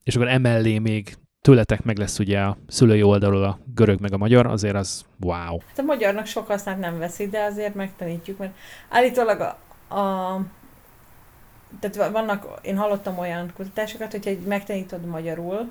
és 0.03 0.17
akkor 0.17 0.29
emellé 0.29 0.79
még 0.79 1.17
tőletek 1.43 1.83
meg 1.83 1.99
lesz 1.99 2.19
ugye 2.19 2.41
a 2.41 2.57
szülői 2.69 3.03
oldalról 3.03 3.45
a 3.45 3.59
görög 3.75 4.01
meg 4.01 4.13
a 4.13 4.17
magyar, 4.17 4.47
azért 4.47 4.75
az 4.75 5.05
wow. 5.21 5.59
Hát 5.67 5.79
a 5.79 5.83
magyarnak 5.83 6.27
sok 6.27 6.47
hasznát 6.47 6.79
nem 6.79 6.99
veszi, 6.99 7.29
de 7.29 7.43
azért 7.43 7.75
megtanítjuk, 7.75 8.39
mert 8.39 8.55
állítólag 8.89 9.41
a, 9.41 9.59
a 9.95 10.41
tehát 11.81 12.13
vannak, 12.13 12.61
én 12.63 12.77
hallottam 12.77 13.19
olyan 13.19 13.53
kutatásokat, 13.57 14.11
hogyha 14.11 14.31
megtanítod 14.47 15.05
magyarul, 15.05 15.71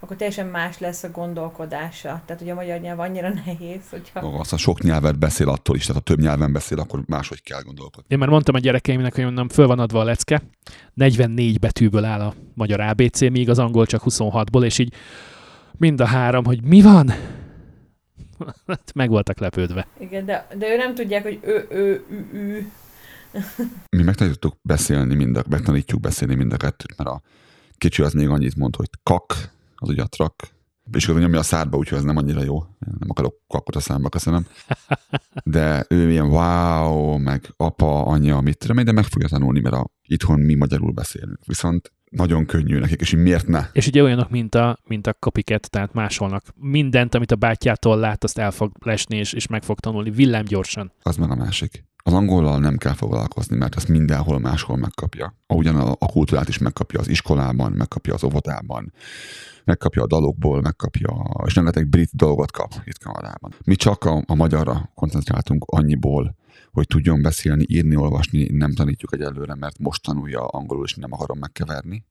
akkor 0.00 0.16
teljesen 0.16 0.46
más 0.46 0.78
lesz 0.78 1.02
a 1.02 1.10
gondolkodása. 1.10 2.22
Tehát, 2.26 2.42
hogy 2.42 2.50
a 2.50 2.54
magyar 2.54 2.80
nyelv 2.80 3.00
annyira 3.00 3.28
nehéz, 3.44 3.80
hogyha... 3.90 4.20
Azt 4.20 4.52
a 4.52 4.56
sok 4.56 4.82
nyelvet 4.82 5.18
beszél 5.18 5.48
attól 5.48 5.76
is, 5.76 5.86
tehát 5.86 5.96
ha 5.96 6.14
több 6.14 6.24
nyelven 6.24 6.52
beszél, 6.52 6.78
akkor 6.78 7.02
máshogy 7.06 7.42
kell 7.42 7.62
gondolkodni. 7.62 8.06
Én 8.08 8.18
már 8.18 8.28
mondtam 8.28 8.54
a 8.54 8.58
gyerekeimnek, 8.58 9.14
hogy 9.14 9.24
mondom, 9.24 9.48
föl 9.48 9.66
van 9.66 9.78
adva 9.78 10.00
a 10.00 10.04
lecke, 10.04 10.42
44 10.94 11.58
betűből 11.58 12.04
áll 12.04 12.20
a 12.20 12.34
magyar 12.54 12.80
ABC, 12.80 13.20
míg 13.20 13.50
az 13.50 13.58
angol 13.58 13.86
csak 13.86 14.02
26-ból, 14.04 14.64
és 14.64 14.78
így 14.78 14.94
mind 15.72 16.00
a 16.00 16.06
három, 16.06 16.44
hogy 16.44 16.62
mi 16.62 16.82
van? 16.82 17.12
Meg 18.94 19.08
voltak 19.08 19.38
lepődve. 19.38 19.86
Igen, 20.00 20.24
de, 20.24 20.46
de 20.58 20.72
ő 20.72 20.76
nem 20.76 20.94
tudják, 20.94 21.22
hogy 21.22 21.38
ő, 21.42 21.66
ő, 21.70 22.04
ő, 22.10 22.26
ő. 22.32 22.70
Mi 23.96 24.02
megtanítottuk 24.02 24.56
beszélni 24.62 25.14
mind 25.14 25.36
a, 25.36 25.42
megtanítjuk 25.48 26.00
beszélni 26.00 26.34
mind 26.34 26.52
a 26.52 26.56
kettőt, 26.56 26.96
mert 26.96 27.10
a 27.10 27.22
kicsi 27.78 28.02
az 28.02 28.12
még 28.12 28.28
annyit 28.28 28.56
mond, 28.56 28.76
hogy 28.76 28.90
kak, 29.02 29.50
az 29.78 29.88
ugye 29.88 30.02
a 30.02 30.06
trak, 30.06 30.34
és 30.92 31.08
akkor 31.08 31.20
nyomja 31.20 31.38
a 31.38 31.42
szádba, 31.42 31.76
úgyhogy 31.76 31.98
ez 31.98 32.04
nem 32.04 32.16
annyira 32.16 32.42
jó. 32.42 32.62
Nem 32.78 33.08
akarok 33.08 33.34
kakot 33.46 33.76
a 33.76 33.80
számba, 33.80 34.08
köszönöm. 34.08 34.46
De 35.44 35.86
ő 35.88 36.10
ilyen 36.10 36.28
wow, 36.28 37.16
meg 37.16 37.52
apa, 37.56 38.06
anyja, 38.06 38.40
mit 38.40 38.58
tudom, 38.58 38.84
de 38.84 38.92
meg 38.92 39.04
fogja 39.04 39.28
tanulni, 39.28 39.60
mert 39.60 39.74
a, 39.74 39.90
itthon 40.02 40.40
mi 40.40 40.54
magyarul 40.54 40.92
beszélünk. 40.92 41.38
Viszont 41.46 41.92
nagyon 42.10 42.46
könnyű 42.46 42.78
nekik, 42.78 43.00
és 43.00 43.10
miért 43.10 43.46
ne? 43.46 43.66
És 43.72 43.86
ugye 43.86 44.02
olyanok, 44.02 44.30
mint 44.30 44.54
a, 44.54 44.78
mint 44.84 45.06
a 45.06 45.12
copycat, 45.12 45.70
tehát 45.70 45.92
másolnak. 45.92 46.44
Mindent, 46.54 47.14
amit 47.14 47.32
a 47.32 47.36
bátyjától 47.36 47.98
lát, 47.98 48.24
azt 48.24 48.38
el 48.38 48.50
fog 48.50 48.72
lesni, 48.84 49.16
és, 49.16 49.32
és 49.32 49.46
meg 49.46 49.62
fog 49.62 49.80
tanulni 49.80 50.10
villámgyorsan. 50.10 50.92
Az 51.02 51.16
meg 51.16 51.30
a 51.30 51.34
másik. 51.34 51.87
Az 52.08 52.14
angollal 52.14 52.58
nem 52.58 52.76
kell 52.76 52.92
foglalkozni, 52.92 53.56
mert 53.56 53.76
ezt 53.76 53.88
mindenhol 53.88 54.38
máshol 54.38 54.76
megkapja. 54.76 55.34
Ahogyan 55.46 55.76
a, 55.76 55.90
a 55.90 56.06
kultúrát 56.06 56.48
is 56.48 56.58
megkapja 56.58 57.00
az 57.00 57.08
iskolában, 57.08 57.72
megkapja 57.72 58.14
az 58.14 58.24
óvodában, 58.24 58.92
megkapja 59.64 60.02
a 60.02 60.06
dalokból, 60.06 60.60
megkapja, 60.60 61.30
és 61.46 61.54
rengeteg 61.54 61.88
brit 61.88 62.10
dolgot 62.12 62.50
kap 62.50 62.72
itt 62.84 62.98
Kanadában. 62.98 63.54
Mi 63.64 63.74
csak 63.74 64.04
a, 64.04 64.22
a 64.26 64.34
magyarra 64.34 64.90
koncentráltunk 64.94 65.64
annyiból, 65.66 66.36
hogy 66.72 66.86
tudjon 66.86 67.22
beszélni, 67.22 67.64
írni, 67.66 67.96
olvasni, 67.96 68.48
nem 68.52 68.72
tanítjuk 68.72 69.14
egyelőre, 69.14 69.54
mert 69.54 69.78
most 69.78 70.02
tanulja 70.02 70.46
angolul, 70.46 70.84
és 70.84 70.94
nem 70.94 71.12
akarom 71.12 71.38
megkeverni. 71.38 72.04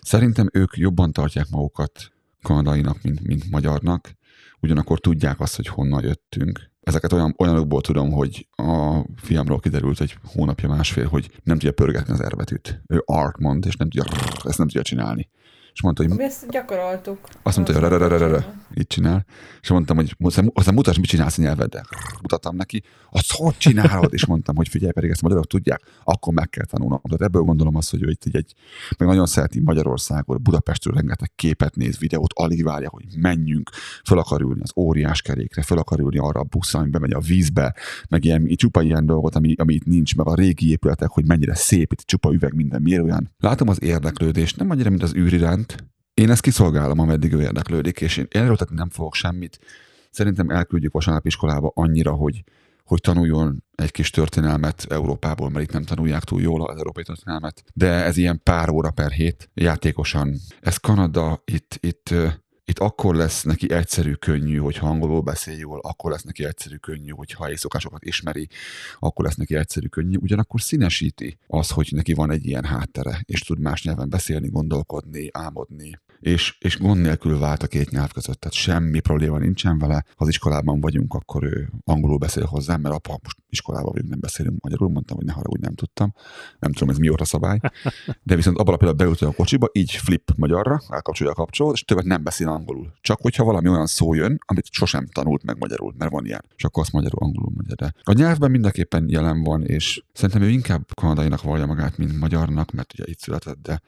Szerintem 0.00 0.48
ők 0.52 0.76
jobban 0.76 1.12
tartják 1.12 1.46
magukat 1.50 2.12
kanadainak, 2.42 3.02
mint, 3.02 3.26
mint 3.26 3.50
magyarnak, 3.50 4.16
ugyanakkor 4.60 5.00
tudják 5.00 5.40
azt, 5.40 5.56
hogy 5.56 5.66
honnan 5.66 6.02
jöttünk. 6.02 6.72
Ezeket 6.84 7.12
olyan, 7.12 7.34
olyanokból 7.38 7.80
tudom, 7.80 8.10
hogy 8.12 8.46
a 8.56 9.00
fiamról 9.16 9.58
kiderült 9.58 10.00
egy 10.00 10.16
hónapja 10.24 10.68
másfél, 10.68 11.08
hogy 11.08 11.30
nem 11.42 11.58
tudja 11.58 11.72
pörgetni 11.72 12.12
az 12.12 12.20
erbetűt. 12.20 12.82
Ő 12.86 13.02
art 13.04 13.38
mond, 13.38 13.66
és 13.66 13.76
nem 13.76 13.90
tudja, 13.90 14.12
ezt 14.44 14.58
nem 14.58 14.66
tudja 14.66 14.82
csinálni 14.82 15.28
és 15.74 15.82
mondta, 15.82 16.02
hogy... 16.02 16.16
Mi 16.16 16.24
ezt 16.24 16.50
gyakoroltuk. 16.50 17.18
Azt 17.42 17.56
mondta, 17.56 17.88
hogy 17.88 18.08
re 18.08 18.44
így 18.74 18.86
csinál. 18.86 19.24
És 19.60 19.68
mondtam, 19.68 19.96
hogy 19.96 20.16
aztán 20.52 20.74
mutasd, 20.74 20.98
mit 20.98 21.08
csinálsz 21.08 21.38
a 21.38 21.42
nyelveddel. 21.42 21.86
Mutattam 22.22 22.56
neki, 22.56 22.82
azt 23.10 23.32
hogy 23.32 23.56
csinálod? 23.56 24.12
És 24.12 24.26
mondtam, 24.26 24.56
hogy 24.56 24.68
figyelj, 24.68 24.92
pedig 24.92 25.10
ezt 25.10 25.22
magyarok 25.22 25.46
tudják, 25.46 25.82
akkor 26.04 26.34
meg 26.34 26.48
kell 26.48 26.64
tanulnom. 26.64 27.00
Tehát 27.02 27.22
ebből 27.22 27.42
gondolom 27.42 27.76
azt, 27.76 27.90
hogy 27.90 28.02
ő 28.02 28.10
itt 28.10 28.34
egy, 28.34 28.54
meg 28.98 29.08
nagyon 29.08 29.26
szereti 29.26 29.60
Magyarországot, 29.60 30.42
Budapestről 30.42 30.94
rengeteg 30.94 31.32
képet 31.34 31.76
néz, 31.76 31.98
videót, 31.98 32.32
alig 32.34 32.64
várja, 32.64 32.88
hogy 32.88 33.04
menjünk, 33.16 33.70
fel 34.02 34.18
akar 34.18 34.40
ülni 34.40 34.60
az 34.62 34.72
óriás 34.76 35.22
kerékre, 35.22 35.62
fel 35.62 35.78
akar 35.78 36.00
ülni 36.00 36.18
arra 36.18 36.40
a 36.40 36.44
busz, 36.44 36.74
ami 36.74 36.90
bemegy 36.90 37.12
a 37.12 37.20
vízbe, 37.20 37.74
meg 38.08 38.24
ilyen, 38.24 38.46
csupa 38.56 38.82
ilyen 38.82 39.06
dolgot, 39.06 39.34
ami, 39.34 39.54
ami 39.56 39.74
itt 39.74 39.84
nincs, 39.84 40.16
meg 40.16 40.26
a 40.26 40.34
régi 40.34 40.70
épületek, 40.70 41.08
hogy 41.08 41.26
mennyire 41.26 41.54
szép, 41.54 41.92
itt 41.92 42.00
csupa 42.00 42.32
üveg, 42.32 42.54
minden, 42.54 42.82
miért 42.82 43.02
olyan. 43.02 43.34
Látom 43.38 43.68
az 43.68 43.82
érdeklődést, 43.82 44.56
nem 44.56 44.70
annyira, 44.70 44.90
mint 44.90 45.02
az 45.02 45.14
űrirány, 45.14 45.63
iránt. 45.63 45.63
Én 46.14 46.30
ezt 46.30 46.40
kiszolgálom, 46.40 46.98
ameddig 46.98 47.32
ő 47.32 47.40
érdeklődik, 47.40 48.00
és 48.00 48.16
én 48.16 48.26
erőltetni 48.30 48.74
nem 48.74 48.90
fogok 48.90 49.14
semmit. 49.14 49.58
Szerintem 50.10 50.50
elküldjük 50.50 50.92
vasárnap 50.92 51.26
iskolába 51.26 51.72
annyira, 51.74 52.12
hogy, 52.12 52.44
hogy 52.84 53.00
tanuljon 53.00 53.64
egy 53.74 53.90
kis 53.90 54.10
történelmet 54.10 54.86
Európából, 54.88 55.50
mert 55.50 55.64
itt 55.64 55.72
nem 55.72 55.84
tanulják 55.84 56.24
túl 56.24 56.40
jól 56.40 56.66
az 56.66 56.76
európai 56.76 57.02
történelmet, 57.02 57.64
de 57.74 58.04
ez 58.04 58.16
ilyen 58.16 58.40
pár 58.42 58.68
óra 58.68 58.90
per 58.90 59.10
hét 59.10 59.50
játékosan. 59.54 60.34
Ez 60.60 60.76
Kanada, 60.76 61.42
itt, 61.44 61.78
itt 61.80 62.14
itt 62.64 62.78
akkor 62.78 63.14
lesz 63.14 63.42
neki 63.42 63.72
egyszerű, 63.72 64.12
könnyű, 64.12 64.56
hogy 64.56 64.78
angolul 64.80 65.20
beszél 65.20 65.56
jól, 65.56 65.80
akkor 65.82 66.10
lesz 66.10 66.22
neki 66.22 66.44
egyszerű, 66.44 66.76
könnyű, 66.76 67.10
hogyha 67.10 67.50
éjszokásokat 67.50 68.04
ismeri, 68.04 68.48
akkor 68.98 69.24
lesz 69.24 69.34
neki 69.34 69.56
egyszerű, 69.56 69.86
könnyű. 69.86 70.16
Ugyanakkor 70.16 70.60
színesíti 70.60 71.38
az, 71.46 71.70
hogy 71.70 71.88
neki 71.90 72.14
van 72.14 72.30
egy 72.30 72.46
ilyen 72.46 72.64
háttere, 72.64 73.20
és 73.24 73.40
tud 73.40 73.58
más 73.58 73.82
nyelven 73.82 74.08
beszélni, 74.08 74.48
gondolkodni, 74.48 75.28
álmodni, 75.32 75.98
és, 76.20 76.56
és 76.58 76.78
gond 76.78 77.00
nélkül 77.00 77.38
vált 77.38 77.62
a 77.62 77.66
két 77.66 77.90
nyelv 77.90 78.12
között, 78.12 78.40
tehát 78.40 78.56
semmi 78.56 79.00
probléma 79.00 79.38
nincsen 79.38 79.78
vele. 79.78 80.04
Ha 80.06 80.14
az 80.16 80.28
iskolában 80.28 80.80
vagyunk, 80.80 81.14
akkor 81.14 81.44
ő 81.44 81.70
angolul 81.84 82.18
beszél 82.18 82.44
hozzám, 82.44 82.80
mert 82.80 82.94
apa, 82.94 83.18
most 83.22 83.36
iskolában 83.54 83.92
vagyunk, 83.92 84.10
nem 84.10 84.20
beszélünk 84.20 84.62
magyarul, 84.62 84.88
mondtam, 84.88 85.16
hogy 85.16 85.26
ne 85.26 85.32
haragudj, 85.32 85.62
nem 85.62 85.74
tudtam. 85.74 86.14
Nem 86.58 86.72
tudom, 86.72 86.88
ez 86.88 86.98
mióta 86.98 87.24
szabály. 87.24 87.60
De 88.22 88.36
viszont 88.36 88.58
abban 88.58 88.74
a 88.74 88.76
pillanatban 88.76 89.28
a 89.28 89.32
kocsiba, 89.32 89.68
így 89.72 89.90
flip 89.90 90.32
magyarra, 90.36 90.80
elkapcsolja 90.88 91.32
a 91.32 91.36
kapcsolót, 91.36 91.74
és 91.74 91.84
többet 91.84 92.04
nem 92.04 92.22
beszél 92.22 92.48
angolul. 92.48 92.92
Csak 93.00 93.20
hogyha 93.20 93.44
valami 93.44 93.68
olyan 93.68 93.86
szó 93.86 94.14
jön, 94.14 94.38
amit 94.46 94.66
sosem 94.70 95.06
tanult 95.06 95.44
meg 95.44 95.58
magyarul, 95.58 95.94
mert 95.98 96.10
van 96.10 96.26
ilyen. 96.26 96.44
És 96.56 96.64
akkor 96.64 96.82
azt 96.82 96.92
magyarul, 96.92 97.20
angolul 97.22 97.52
magyar. 97.54 97.76
De 97.76 97.94
a 98.02 98.12
nyelvben 98.12 98.50
mindenképpen 98.50 99.04
jelen 99.08 99.42
van, 99.42 99.64
és 99.64 100.04
szerintem 100.12 100.42
ő 100.42 100.48
inkább 100.48 100.94
kanadainak 100.94 101.42
vallja 101.42 101.66
magát, 101.66 101.98
mint 101.98 102.18
magyarnak, 102.18 102.72
mert 102.72 102.92
ugye 102.92 103.04
itt 103.06 103.18
született, 103.18 103.62
de, 103.62 103.80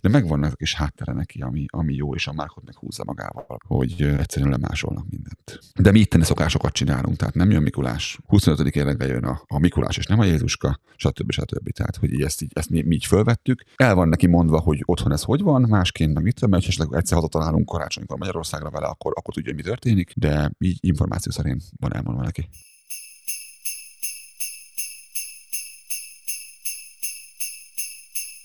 de 0.00 0.08
megvan 0.08 0.44
ezek 0.44 0.60
is 0.60 0.74
háttere 0.74 1.12
neki, 1.12 1.40
ami, 1.40 1.64
ami 1.68 1.94
jó, 1.94 2.14
és 2.14 2.26
a 2.26 2.32
márkot 2.32 2.64
meg 2.64 2.76
húzza 2.76 3.04
magával, 3.04 3.58
hogy 3.66 4.02
egyszerűen 4.02 4.50
lemásolnak 4.50 5.06
mindent. 5.10 5.60
De 5.78 5.90
mi 5.90 5.98
itteni 5.98 6.24
szokásokat 6.24 6.72
csinálunk, 6.72 7.16
tehát 7.16 7.34
nem 7.34 7.50
jön 7.50 7.62
Mikulás. 7.62 8.18
25. 8.26 8.76
években 8.76 9.08
jön 9.14 9.24
a, 9.24 9.42
a 9.46 9.58
Mikulás, 9.58 9.96
és 9.96 10.06
nem 10.06 10.18
a 10.18 10.24
Jézuska, 10.24 10.80
stb. 10.96 11.30
stb. 11.30 11.70
Tehát, 11.70 11.96
hogy 11.96 12.22
ezt, 12.22 12.42
így, 12.42 12.50
ezt 12.54 12.70
mi, 12.70 12.82
mi 12.82 12.94
így 12.94 13.06
fölvettük. 13.06 13.64
El 13.76 13.94
van 13.94 14.08
neki 14.08 14.26
mondva, 14.26 14.60
hogy 14.60 14.82
otthon 14.84 15.12
ez 15.12 15.22
hogy 15.22 15.40
van, 15.40 15.62
másként 15.62 16.14
meg 16.14 16.22
mit 16.22 16.34
tudom, 16.34 16.50
mert 16.50 16.62
esetleg 16.62 16.88
egyszer 16.92 17.16
hazatalálunk 17.16 17.66
karácsonykor 17.66 18.18
Magyarországra 18.18 18.70
vele, 18.70 18.86
akkor, 18.86 19.12
akkor 19.16 19.34
tudja, 19.34 19.52
hogy 19.52 19.62
mi 19.64 19.68
történik, 19.68 20.12
de 20.16 20.50
így 20.58 20.78
információ 20.80 21.32
szerint 21.32 21.62
van 21.80 21.94
elmondva 21.94 22.22
neki. 22.22 22.48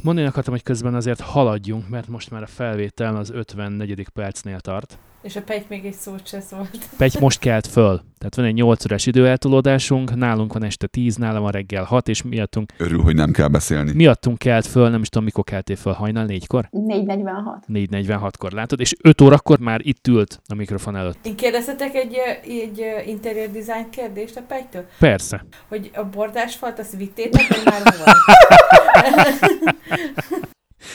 Mondani 0.04 0.28
akartam, 0.28 0.54
hogy 0.54 0.64
közben 0.64 0.96
azért 0.96 1.20
haladjunk, 1.20 1.90
mert 1.90 2.08
most 2.08 2.32
már 2.32 2.44
a 2.44 2.48
felvétel 2.48 3.16
az 3.16 3.30
54. 3.30 4.10
percnél 4.10 4.60
tart. 4.60 5.00
És 5.22 5.36
a 5.36 5.42
Pegy 5.42 5.66
még 5.68 5.86
egy 5.86 5.94
szót 5.94 6.28
se 6.28 6.42
szólt. 6.42 6.90
Pegy 6.98 7.16
most 7.20 7.40
kelt 7.40 7.68
föl. 7.68 8.02
Tehát 8.18 8.36
van 8.36 8.46
egy 8.46 8.54
8 8.54 8.86
órás 8.86 9.06
időeltolódásunk, 9.06 10.16
nálunk 10.16 10.54
van 10.54 10.64
este 10.64 10.88
10, 10.88 11.16
nálam 11.16 11.42
van 11.42 11.52
reggel 11.52 11.84
6, 11.84 12.08
és 12.08 12.22
miattunk... 12.22 12.74
Örül, 12.78 13.02
hogy 13.02 13.16
nem 13.16 13.32
kell 13.32 13.48
beszélni. 13.48 13.92
Miattunk 13.94 14.38
kelt 14.38 14.66
föl, 14.66 14.90
nem 14.90 15.02
is 15.02 15.10
tudom, 15.10 15.24
mikor 15.24 15.44
keltél 15.44 15.76
föl, 15.76 15.94
hajnal 15.94 16.26
négykor? 16.26 16.70
4.46. 16.72 17.24
4.46-kor, 17.68 18.52
látod? 18.52 18.80
És 18.80 18.96
5 19.02 19.22
órakor 19.22 19.60
már 19.60 19.80
itt 19.84 20.08
ült 20.08 20.42
a 20.48 20.56
mikrofon 20.56 20.96
előtt. 20.96 21.26
Én 21.26 21.36
kérdeztetek 21.36 21.96
egy, 21.96 22.16
egy 22.44 22.86
interior 23.08 23.48
design 23.48 23.90
kérdést 23.90 24.38
a 24.38 24.42
Pegytől? 24.48 24.86
Persze. 25.00 25.46
Hogy 25.68 25.92
a 25.94 26.04
bordásfalt, 26.04 26.80
azt 26.80 26.96
vittétek, 26.96 27.48
vagy 27.48 27.62
már 27.66 27.82
volt? 27.84 28.16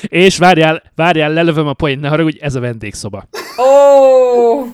És 0.08 0.38
várjál, 0.38 0.82
várjál, 0.94 1.32
lelövöm 1.32 1.66
a 1.66 1.72
poént, 1.72 2.00
ne 2.00 2.08
haragudj, 2.08 2.38
ez 2.40 2.54
a 2.54 2.60
vendégszoba. 2.60 3.28
Ó! 3.58 4.13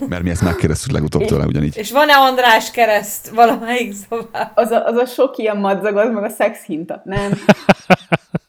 Mert 0.08 0.22
mi 0.22 0.30
ezt 0.30 0.42
megkérdeztük 0.42 0.92
legutóbb 0.92 1.24
tőle 1.24 1.44
ugyanígy. 1.44 1.76
És 1.76 1.92
van-e 1.92 2.12
András 2.12 2.70
kereszt 2.70 3.28
valamelyik 3.28 3.92
szobában? 3.92 4.52
Az 4.54 4.70
a, 4.70 4.86
az 4.86 4.96
a 4.96 5.06
sok 5.06 5.36
ilyen 5.36 5.56
madzag, 5.56 5.96
az 5.96 6.12
meg 6.12 6.24
a 6.24 6.28
szex 6.28 6.64
hinta, 6.64 7.02
nem? 7.04 7.32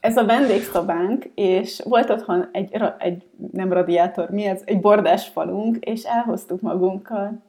Ez 0.00 0.16
a 0.16 0.24
vendégszobánk, 0.24 1.24
és 1.34 1.80
volt 1.84 2.10
otthon 2.10 2.48
egy, 2.52 2.76
egy 2.98 3.26
nem 3.52 3.72
radiátor, 3.72 4.30
mi 4.30 4.44
ez? 4.44 4.60
Egy 4.64 4.80
bordás 4.80 5.28
falunk, 5.28 5.76
és 5.76 6.02
elhoztuk 6.02 6.60
magunkkal 6.60 7.42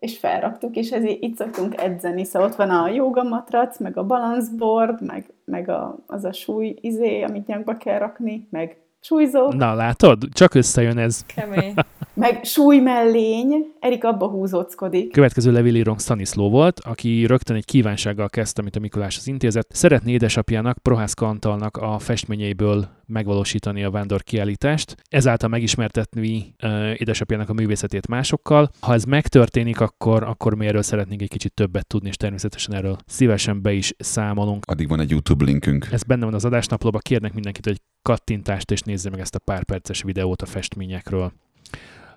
és 0.00 0.18
felraktuk, 0.18 0.76
és 0.76 0.90
ez 0.90 1.04
itt 1.04 1.36
szoktunk 1.36 1.80
edzeni, 1.80 2.24
szóval 2.24 2.48
ott 2.48 2.54
van 2.54 2.70
a 2.70 2.88
joga 2.88 3.22
matrac, 3.22 3.78
meg 3.78 3.96
a 3.96 4.06
balanszbord, 4.06 5.06
meg, 5.06 5.32
meg 5.44 5.68
a, 5.68 5.98
az 6.06 6.24
a 6.24 6.32
súly 6.32 6.76
izé, 6.80 7.22
amit 7.22 7.46
nyakba 7.46 7.76
kell 7.76 7.98
rakni, 7.98 8.46
meg 8.50 8.76
súlyzó. 9.00 9.52
Na, 9.52 9.74
látod? 9.74 10.28
Csak 10.32 10.54
összejön 10.54 10.98
ez. 10.98 11.24
Kemény. 11.34 11.74
Meg 12.14 12.44
súlymellény, 12.44 13.72
Erik 13.80 14.04
abba 14.04 14.28
húzóckodik. 14.28 15.12
Következő 15.12 15.52
levélírónk 15.52 16.00
Stanisló 16.00 16.50
volt, 16.50 16.80
aki 16.80 17.26
rögtön 17.26 17.56
egy 17.56 17.64
kívánsággal 17.64 18.28
kezdte, 18.28 18.60
amit 18.60 18.76
a 18.76 18.80
Mikulás 18.80 19.16
az 19.16 19.26
intézet. 19.26 19.66
Szeretné 19.70 20.12
édesapjának, 20.12 20.78
Prohászka 20.78 21.28
Antalnak 21.28 21.76
a 21.76 21.98
festményeiből 21.98 22.88
megvalósítani 23.06 23.84
a 23.84 23.90
vándor 23.90 24.22
kiállítást, 24.22 24.96
ezáltal 25.08 25.48
megismertetni 25.48 26.54
uh, 26.62 26.70
édesapjának 26.96 27.48
a 27.48 27.52
művészetét 27.52 28.08
másokkal. 28.08 28.70
Ha 28.80 28.92
ez 28.92 29.04
megtörténik, 29.04 29.80
akkor, 29.80 30.22
akkor 30.22 30.54
mi 30.54 30.66
erről 30.66 30.82
szeretnénk 30.82 31.22
egy 31.22 31.28
kicsit 31.28 31.52
többet 31.54 31.86
tudni, 31.86 32.08
és 32.08 32.16
természetesen 32.16 32.74
erről 32.74 32.96
szívesen 33.06 33.62
be 33.62 33.72
is 33.72 33.92
számolunk. 33.98 34.64
Addig 34.66 34.88
van 34.88 35.00
egy 35.00 35.10
YouTube 35.10 35.44
linkünk. 35.44 35.88
Ez 35.90 36.02
benne 36.02 36.24
van 36.24 36.34
az 36.34 36.44
adásnaplóban, 36.44 37.00
kérnek 37.04 37.34
mindenkit, 37.34 37.64
hogy 37.64 37.80
kattintást 38.02 38.70
és 38.70 38.80
nézze 38.80 39.10
meg 39.10 39.20
ezt 39.20 39.34
a 39.34 39.38
pár 39.38 39.64
perces 39.64 40.02
videót 40.02 40.42
a 40.42 40.46
festményekről. 40.46 41.32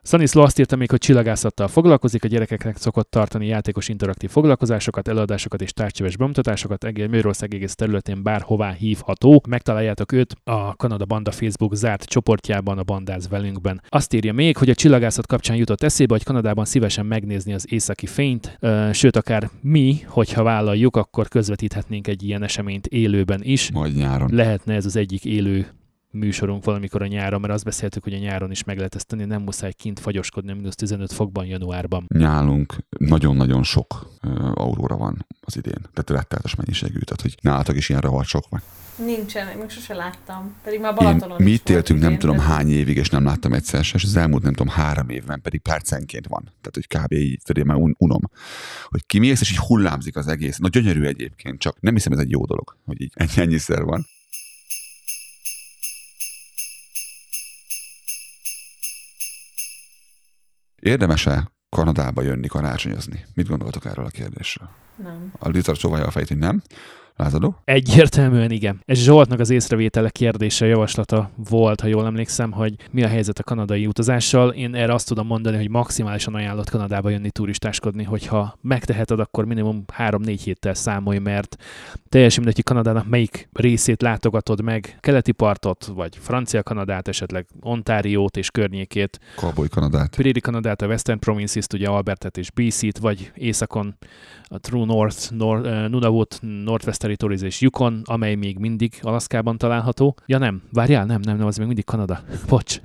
Stanislaw 0.06 0.44
azt 0.44 0.60
írta 0.60 0.76
még, 0.76 0.90
hogy 0.90 1.00
csillagászattal 1.00 1.68
foglalkozik, 1.68 2.24
a 2.24 2.28
gyerekeknek 2.28 2.78
szokott 2.78 3.12
tartani 3.12 3.48
játékos 3.48 3.88
interaktív 3.88 4.30
foglalkozásokat, 4.30 5.08
előadásokat 5.08 5.62
és 5.62 5.74
tárgycsöves 5.74 6.18
bemutatásokat 6.18 6.84
egész 6.84 7.06
Magyarország 7.06 7.54
egész 7.54 7.76
területén 7.76 8.24
bárhová 8.24 8.72
hívható. 8.72 9.44
Megtaláljátok 9.48 10.12
őt 10.12 10.36
a 10.44 10.76
Kanada 10.76 11.06
Banda 11.06 11.32
Facebook 11.32 11.76
zárt 11.76 12.04
csoportjában, 12.04 12.78
a 12.78 12.84
Bandáz 12.84 13.30
velünkben. 13.30 13.82
Azt 13.90 14.14
írja 14.14 14.34
még, 14.34 14.58
hogy 14.58 14.70
a 14.70 14.76
csillagászat 14.76 15.28
kapcsán 15.28 15.56
jutott 15.56 15.84
eszébe, 15.84 16.14
hogy 16.14 16.24
Kanadában 16.24 16.66
szívesen 16.66 17.06
megnézni 17.06 17.54
az 17.54 17.72
északi 17.72 18.06
fényt, 18.06 18.60
sőt 18.92 19.16
akár 19.16 19.50
mi, 19.62 20.00
hogyha 20.08 20.44
vállaljuk, 20.44 20.96
akkor 20.96 21.28
közvetíthetnénk 21.28 22.08
egy 22.08 22.24
ilyen 22.24 22.44
eseményt 22.44 22.88
élőben 22.88 23.40
is. 23.44 23.72
Majd 23.72 23.96
nyáron. 23.96 24.30
Lehetne 24.34 24.74
ez 24.74 24.86
az 24.86 24.96
egyik 24.96 25.26
élő 25.26 25.68
műsorunk 26.14 26.66
valamikor 26.66 27.02
a 27.02 27.08
nyáron, 27.08 27.42
mert 27.42 27.54
azt 27.54 27.64
beszéltük, 27.64 28.04
hogy 28.04 28.14
a 28.14 28.18
nyáron 28.18 28.52
is 28.52 28.64
meg 28.64 28.78
lehet 28.78 28.96
ezt 28.96 29.08
tenni, 29.08 29.26
nem 29.26 29.42
muszáj 29.42 29.72
kint 29.72 30.00
fagyoskodni 30.00 30.52
a 30.52 30.56
mínusz 30.56 30.76
15 30.76 31.12
fokban 31.14 31.46
januárban. 31.46 32.06
Nyálunk 32.08 32.76
nagyon-nagyon 32.90 33.64
sok 33.64 34.08
uh, 34.24 34.52
auróra 34.54 34.98
van 34.98 35.26
az 35.42 35.58
idén. 35.58 35.80
Tehát 35.94 36.22
retteltes 36.22 36.56
mennyiségű. 36.56 37.00
Tehát, 37.00 37.22
hogy 37.22 37.38
nálatok 37.42 37.76
is 37.76 37.90
ilyen 37.90 38.02
rohadt 38.02 38.28
sok 38.28 38.44
van. 38.50 38.62
Nincsen, 38.98 39.58
még 39.58 39.70
sose 39.70 39.94
láttam. 39.94 40.56
Pedig 40.64 40.80
már 40.80 40.94
Balatonon 40.94 41.40
Én, 41.40 41.46
mi 41.46 41.52
itt 41.52 41.70
éltünk 41.70 42.00
nem 42.00 42.18
tudom 42.18 42.40
hány 42.40 42.70
évig, 42.70 42.98
és 42.98 43.10
nem 43.10 43.26
láttam 43.26 43.54
egyszer 43.54 43.84
se, 43.84 43.96
és 43.96 44.04
az 44.04 44.16
elmúlt 44.16 44.44
nem 44.44 44.54
tudom 44.54 44.74
három 44.74 45.10
évben 45.10 45.42
pedig 45.42 45.62
percenként 45.62 46.28
van. 46.28 46.44
Tehát, 46.62 46.74
hogy 46.74 46.88
kb. 46.88 47.12
így, 47.12 47.42
tudod, 47.44 47.66
már 47.66 47.78
un- 47.78 47.96
unom. 48.00 48.22
Hogy 48.86 49.06
kimész, 49.06 49.42
és 49.42 49.52
így 49.52 49.58
hullámzik 49.58 50.16
az 50.16 50.28
egész. 50.28 50.58
Na 50.58 50.68
gyönyörű 50.68 51.06
egyébként, 51.06 51.60
csak 51.60 51.78
nem 51.80 51.94
hiszem 51.94 52.14
ez 52.14 52.20
egy 52.20 52.30
jó 52.30 52.46
dolog, 52.46 52.78
hogy 52.86 53.02
így 53.02 53.12
ennyi, 53.16 53.32
ennyiszer 53.36 53.84
van. 53.84 54.06
Érdemese 60.84 61.52
Kanadába 61.70 62.22
jönni 62.22 62.48
karácsonyozni? 62.48 63.26
Mit 63.34 63.48
gondoltok 63.48 63.86
erről 63.86 64.06
a 64.06 64.10
kérdésről? 64.10 64.70
Nem. 65.04 65.32
A 65.40 65.50
Lizard 65.50 65.78
csóválja 65.78 66.06
a 66.06 66.12
fejét, 66.12 66.28
hogy 66.28 66.38
nem. 66.38 66.62
Lázadó? 67.16 67.56
Egyértelműen 67.66 68.52
igen. 68.52 68.82
Ez 68.86 69.00
Zsoltnak 69.00 69.40
az 69.40 69.50
észrevétele 69.50 70.10
kérdése, 70.10 70.66
javaslata 70.66 71.30
volt, 71.50 71.82
ha 71.82 71.88
jól 71.88 72.06
emlékszem, 72.06 72.52
hogy 72.52 72.76
mi 72.92 73.04
a 73.04 73.08
helyzet 73.08 73.40
a 73.40 73.44
kanadai 73.44 73.86
utazással. 73.86 74.50
Én 74.50 74.76
erre 74.76 74.94
azt 74.94 75.08
tudom 75.08 75.28
mondani, 75.28 75.58
hogy 75.58 75.70
maximálisan 75.70 76.34
ajánlott 76.34 76.70
Kanadába 76.70 77.10
jönni 77.10 77.32
turistáskodni, 77.32 78.04
hogyha 78.04 78.58
megteheted, 78.62 79.20
akkor 79.20 79.46
minimum 79.46 79.84
3-4 79.98 80.40
héttel 80.44 80.74
számolj, 80.74 81.18
mert 81.18 81.56
teljesen 82.10 82.44
mindegy, 82.44 82.64
hogy 82.64 82.76
Kanadának 82.76 83.08
melyik 83.08 83.50
részét 83.54 84.02
látogatod 84.02 84.62
meg, 84.62 84.98
keleti 85.00 85.32
partot, 85.32 85.86
vagy 85.86 86.18
francia 86.22 86.64
Kanadát, 86.64 87.08
esetleg 87.08 87.46
Ontáriót 87.62 88.38
és 88.38 88.52
környékét, 88.52 89.20
Cowboy 89.36 89.68
Kanadát. 89.68 90.16
Prairie 90.16 90.42
Kanadát, 90.42 90.82
a 90.82 90.88
Western 90.88 91.20
Provinces-t, 91.20 91.74
ugye 91.74 91.88
Albertet 91.88 92.38
és 92.38 92.52
BC-t, 92.52 92.98
vagy 92.98 93.32
északon 93.36 93.96
a 94.44 94.60
True 94.60 94.86
North, 94.86 95.32
Nor- 95.32 95.66
uh, 95.66 95.88
Nunavut, 95.88 96.40
Northwest 96.42 97.03
Territories 97.04 97.42
és 97.42 97.62
Yukon, 97.62 98.02
amely 98.06 98.36
még 98.36 98.58
mindig 98.58 98.94
Alaszkában 99.02 99.58
található. 99.58 100.16
Ja 100.26 100.38
nem, 100.38 100.62
várjál, 100.72 101.06
nem, 101.06 101.22
nem, 101.22 101.38
nem, 101.38 101.48
az 101.48 101.58
még 101.58 101.68
mindig 101.68 101.86
Kanada. 101.86 102.24
Bocs. 102.50 102.80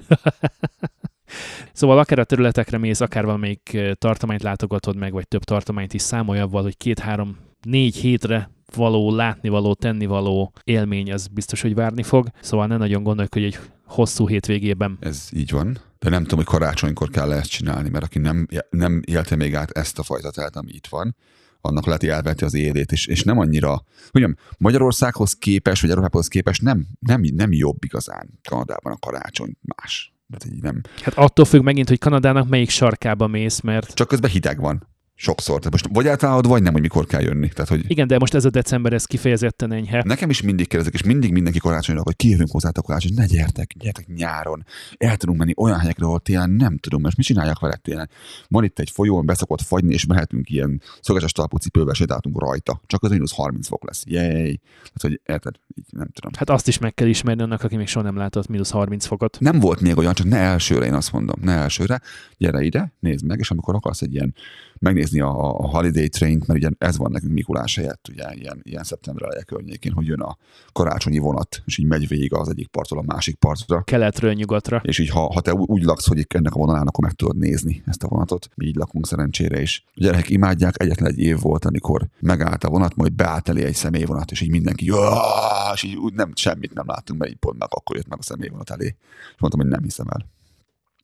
Szóval 1.73 1.99
akár 1.99 2.19
a 2.19 2.25
területekre 2.25 2.79
mész, 2.79 3.01
akár 3.01 3.25
valamelyik 3.25 3.79
tartományt 3.95 4.43
látogatod 4.43 4.97
meg, 4.97 5.13
vagy 5.13 5.29
több 5.29 5.45
tartományt 5.45 5.95
is 5.95 6.03
számolj 6.03 6.41
avval, 6.41 6.63
hogy 6.63 6.77
két-három, 6.77 7.37
négy 7.63 7.97
hétre 7.97 8.51
való, 8.75 9.15
látnivaló, 9.15 9.75
tennivaló 9.75 10.53
élmény, 10.65 11.13
az 11.13 11.27
biztos, 11.27 11.61
hogy 11.61 11.75
várni 11.75 12.03
fog. 12.03 12.29
Szóval 12.41 12.67
ne 12.67 12.77
nagyon 12.77 13.03
gondolj, 13.03 13.29
hogy 13.31 13.45
egy 13.45 13.59
hosszú 13.87 14.29
hétvégében 14.29 14.97
Ez 15.01 15.29
így 15.33 15.51
van. 15.51 15.79
De 15.99 16.11
nem 16.11 16.23
tudom, 16.23 16.39
hogy 16.39 16.59
karácsonykor 16.59 17.09
kell 17.09 17.33
ezt 17.33 17.51
csinálni, 17.51 17.89
mert 17.89 18.05
aki 18.05 18.19
nem, 18.19 18.47
nem 18.71 19.03
élte 19.05 19.37
még 19.37 19.55
át 19.55 19.71
ezt 19.71 19.99
a 19.99 20.03
fajta 20.03 20.31
telt, 20.31 20.57
ami 20.57 20.71
itt 20.73 20.87
van, 20.87 21.17
annak 21.61 21.87
lehet, 21.87 22.01
hogy 22.01 22.11
elveti 22.11 22.45
az 22.45 22.55
élét, 22.55 22.93
és, 22.93 23.07
és 23.07 23.23
nem 23.23 23.39
annyira, 23.39 23.83
mondjam, 24.13 24.37
Magyarországhoz 24.59 25.33
képes, 25.33 25.81
vagy 25.81 25.91
Európához 25.91 26.29
képes 26.29 26.59
nem, 26.59 26.87
nem, 27.01 27.23
nem 27.35 27.53
jobb 27.53 27.85
igazán 27.85 28.39
Kanadában 28.49 28.93
a 28.93 28.99
karácsony 28.99 29.57
más. 29.61 30.13
Tehát 30.31 30.57
így 30.57 30.63
nem. 30.63 30.81
Hát 31.03 31.15
attól 31.15 31.45
függ 31.45 31.63
megint, 31.63 31.89
hogy 31.89 31.99
Kanadának 31.99 32.49
melyik 32.49 32.71
sarkába 32.71 33.27
mész, 33.27 33.61
mert 33.61 33.95
Csak 33.95 34.09
közben 34.09 34.31
hideg 34.31 34.61
van. 34.61 34.89
Sokszor. 35.21 35.59
Tehát 35.59 35.73
most 35.73 35.89
vagy 35.93 36.07
eltalálod, 36.07 36.47
vagy 36.47 36.63
nem, 36.63 36.73
hogy 36.73 36.83
mikor 36.83 37.07
kell 37.07 37.21
jönni. 37.21 37.49
Tehát, 37.49 37.69
hogy 37.69 37.91
igen, 37.91 38.07
de 38.07 38.19
most 38.19 38.35
ez 38.35 38.45
a 38.45 38.51
december, 38.51 38.93
ez 38.93 39.05
kifejezetten 39.05 39.73
enyhe. 39.73 40.03
Nekem 40.05 40.31
is 40.31 40.43
mindig 40.43 40.69
kérdezik, 40.69 40.95
és 40.95 41.03
mindig 41.03 41.33
mindenki 41.33 41.59
karácsonyra, 41.59 42.03
hogy 42.05 42.17
kijövünk 42.17 42.51
hozzátok 42.51 42.85
karácsony, 42.85 43.15
ne 43.15 43.27
gyertek, 43.27 43.75
gyertek 43.79 44.07
nyáron. 44.07 44.65
El 44.97 45.17
tudunk 45.17 45.39
menni 45.39 45.53
olyan 45.57 45.79
helyekre, 45.79 46.05
ahol 46.05 46.21
télen 46.21 46.51
nem 46.51 46.79
tudom, 46.79 47.03
mert 47.03 47.17
mit 47.17 47.27
csináljak 47.27 47.61
veled 47.61 47.81
télen. 47.81 48.11
Van 48.49 48.65
itt 48.65 48.79
egy 48.79 48.91
folyón, 48.91 49.27
beszokott 49.27 49.63
fagyni, 49.63 49.93
és 49.93 50.07
mehetünk 50.07 50.51
ilyen 50.51 50.83
szögeses 51.01 51.33
talpú 51.33 51.57
cipővel, 51.57 51.95
sétáltunk 51.95 52.41
rajta. 52.41 52.81
Csak 52.87 53.03
az 53.03 53.11
mínusz 53.11 53.35
30 53.35 53.69
fok 53.69 53.85
lesz. 53.85 54.03
Jej. 54.07 54.61
Tehát, 54.83 55.01
hogy 55.01 55.21
érted, 55.27 55.55
így 55.75 55.87
nem 55.91 56.09
tudom. 56.13 56.33
Hát 56.37 56.51
azt 56.51 56.69
is 56.69 56.79
meg 56.79 56.95
kell 56.95 57.09
ismerni 57.09 57.43
annak, 57.43 57.63
aki 57.63 57.77
még 57.77 57.87
soha 57.87 58.05
nem 58.05 58.17
látott 58.17 58.49
mínusz 58.49 58.71
30 58.71 59.07
fokot. 59.07 59.37
Nem 59.41 59.61
volt 59.61 59.81
még 59.81 59.97
olyan, 59.97 60.15
csak 60.15 60.27
ne 60.27 60.39
elsőre, 60.39 60.87
én 60.87 60.95
azt 60.95 61.13
mondom, 61.13 61.37
ne 61.41 61.53
elsőre, 61.53 62.01
gyere 62.37 62.63
ide, 62.63 62.93
nézd 63.01 63.25
meg, 63.25 63.39
és 63.39 63.51
amikor 63.51 63.75
akarsz 63.75 64.03
egy 64.03 64.15
ilyen, 64.15 64.35
megnézni 64.81 65.21
a, 65.21 65.59
a 65.59 65.69
Holiday 65.69 66.09
Train-t, 66.09 66.47
mert 66.47 66.59
ugye 66.59 66.69
ez 66.79 66.97
van 66.97 67.11
nekünk 67.11 67.33
Mikulás 67.33 67.77
helyett, 67.77 68.09
ugye 68.11 68.35
ilyen, 68.35 68.61
ilyen 68.63 68.83
szeptember 68.83 69.25
eleje 69.25 69.43
környékén, 69.43 69.93
hogy 69.93 70.07
jön 70.07 70.21
a 70.21 70.37
karácsonyi 70.73 71.19
vonat, 71.19 71.63
és 71.65 71.79
így 71.79 71.87
megy 71.87 72.09
végig 72.09 72.33
az 72.33 72.49
egyik 72.49 72.69
partról 72.69 73.01
a 73.01 73.05
másik 73.07 73.37
partra. 73.37 73.83
Keletről 73.83 74.33
nyugatra. 74.33 74.81
És 74.85 74.99
így, 74.99 75.11
ha, 75.11 75.33
ha 75.33 75.41
te 75.41 75.55
úgy 75.55 75.83
laksz, 75.83 76.07
hogy 76.07 76.27
ennek 76.29 76.55
a 76.55 76.59
vonalán, 76.59 76.87
akkor 76.87 77.05
meg 77.05 77.13
tudod 77.13 77.37
nézni 77.37 77.83
ezt 77.87 78.03
a 78.03 78.09
vonatot. 78.09 78.49
Mi 78.55 78.67
így 78.67 78.77
lakunk 78.77 79.07
szerencsére 79.07 79.61
is. 79.61 79.85
A 79.87 80.01
gyerekek 80.01 80.31
imádják, 80.31 80.83
egyetlen 80.83 81.11
egy 81.11 81.19
év 81.19 81.41
volt, 81.41 81.65
amikor 81.65 82.09
megállt 82.21 82.65
a 82.65 82.69
vonat, 82.69 82.97
majd 82.97 83.13
beállt 83.13 83.49
elé 83.49 83.65
egy 83.65 83.75
személyvonat, 83.75 84.31
és 84.31 84.41
így 84.41 84.51
mindenki, 84.51 84.85
"Jaj!" 84.85 85.73
és 85.75 85.83
így 85.83 85.97
úgy 85.97 86.13
nem, 86.13 86.33
semmit 86.35 86.75
nem 86.75 86.87
láttunk, 86.87 87.21
mert 87.21 87.31
így 87.31 87.39
pont 87.39 87.59
meg 87.59 87.69
akkor 87.71 87.97
jött 87.97 88.09
meg 88.09 88.19
a 88.19 88.23
személyvonat 88.23 88.71
elé. 88.71 88.97
És 89.35 89.41
mondtam, 89.41 89.61
hogy 89.61 89.71
nem 89.71 89.83
hiszem 89.83 90.07
el. 90.09 90.38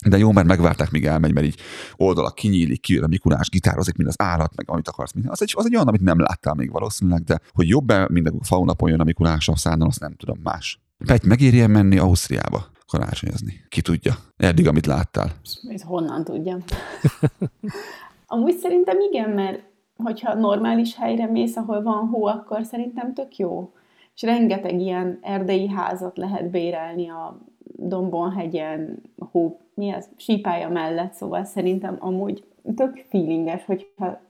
De 0.05 0.19
jó, 0.19 0.33
mert 0.33 0.47
megvárták, 0.47 0.91
míg 0.91 1.05
elmegy, 1.05 1.35
mert 1.35 1.47
így 1.47 1.59
oldalak 1.97 2.35
kinyílik, 2.35 2.81
kijön 2.81 3.05
a 3.05 3.07
Mikulás, 3.07 3.49
gitározik, 3.49 3.97
mint 3.97 4.09
az 4.09 4.15
állat, 4.19 4.57
meg 4.57 4.71
amit 4.71 4.89
akarsz. 4.89 5.13
Minden. 5.13 5.33
Az 5.33 5.43
egy, 5.43 5.53
az 5.57 5.65
egy 5.65 5.75
olyan, 5.75 5.89
amit 5.89 6.01
nem 6.01 6.21
láttál 6.21 6.55
még 6.55 6.71
valószínűleg, 6.71 7.23
de 7.23 7.41
hogy 7.53 7.69
jobb-e 7.69 8.07
minden 8.11 8.41
faunapon 8.43 8.91
jön 8.91 9.01
a 9.01 9.05
Mikulás 9.05 9.49
a 9.49 9.57
szándon, 9.57 9.89
azt 9.89 10.01
nem 10.01 10.15
tudom 10.15 10.39
más. 10.43 10.81
Pety, 11.07 11.27
megéri 11.27 11.67
menni 11.67 11.99
Ausztriába 11.99 12.67
karácsonyozni? 12.87 13.65
Ki 13.69 13.83
tudja? 13.83 14.15
Eddig, 14.37 14.69
amit 14.69 14.87
láttál. 14.87 15.33
Ez 15.69 15.83
honnan 15.83 16.25
tudjam. 16.25 16.65
Amúgy 18.27 18.57
szerintem 18.57 19.01
igen, 19.01 19.31
mert 19.31 19.63
hogyha 19.97 20.35
normális 20.35 20.97
helyre 20.97 21.27
mész, 21.27 21.57
ahol 21.57 21.83
van 21.83 22.09
hó, 22.09 22.27
akkor 22.27 22.65
szerintem 22.65 23.15
tök 23.15 23.37
jó. 23.37 23.73
És 24.15 24.23
rengeteg 24.23 24.81
ilyen 24.81 25.19
erdei 25.23 25.69
házat 25.69 26.17
lehet 26.17 26.51
bérelni 26.51 27.09
a 27.09 27.39
Dombonhegyen, 27.77 29.03
hó, 29.33 29.61
mi 29.75 29.89
ez, 29.89 30.09
sípája 30.17 30.69
mellett, 30.69 31.13
szóval 31.13 31.45
szerintem 31.45 31.97
amúgy 31.99 32.45
tök 32.75 33.05
feelinges, 33.09 33.65
hogyha... 33.65 34.21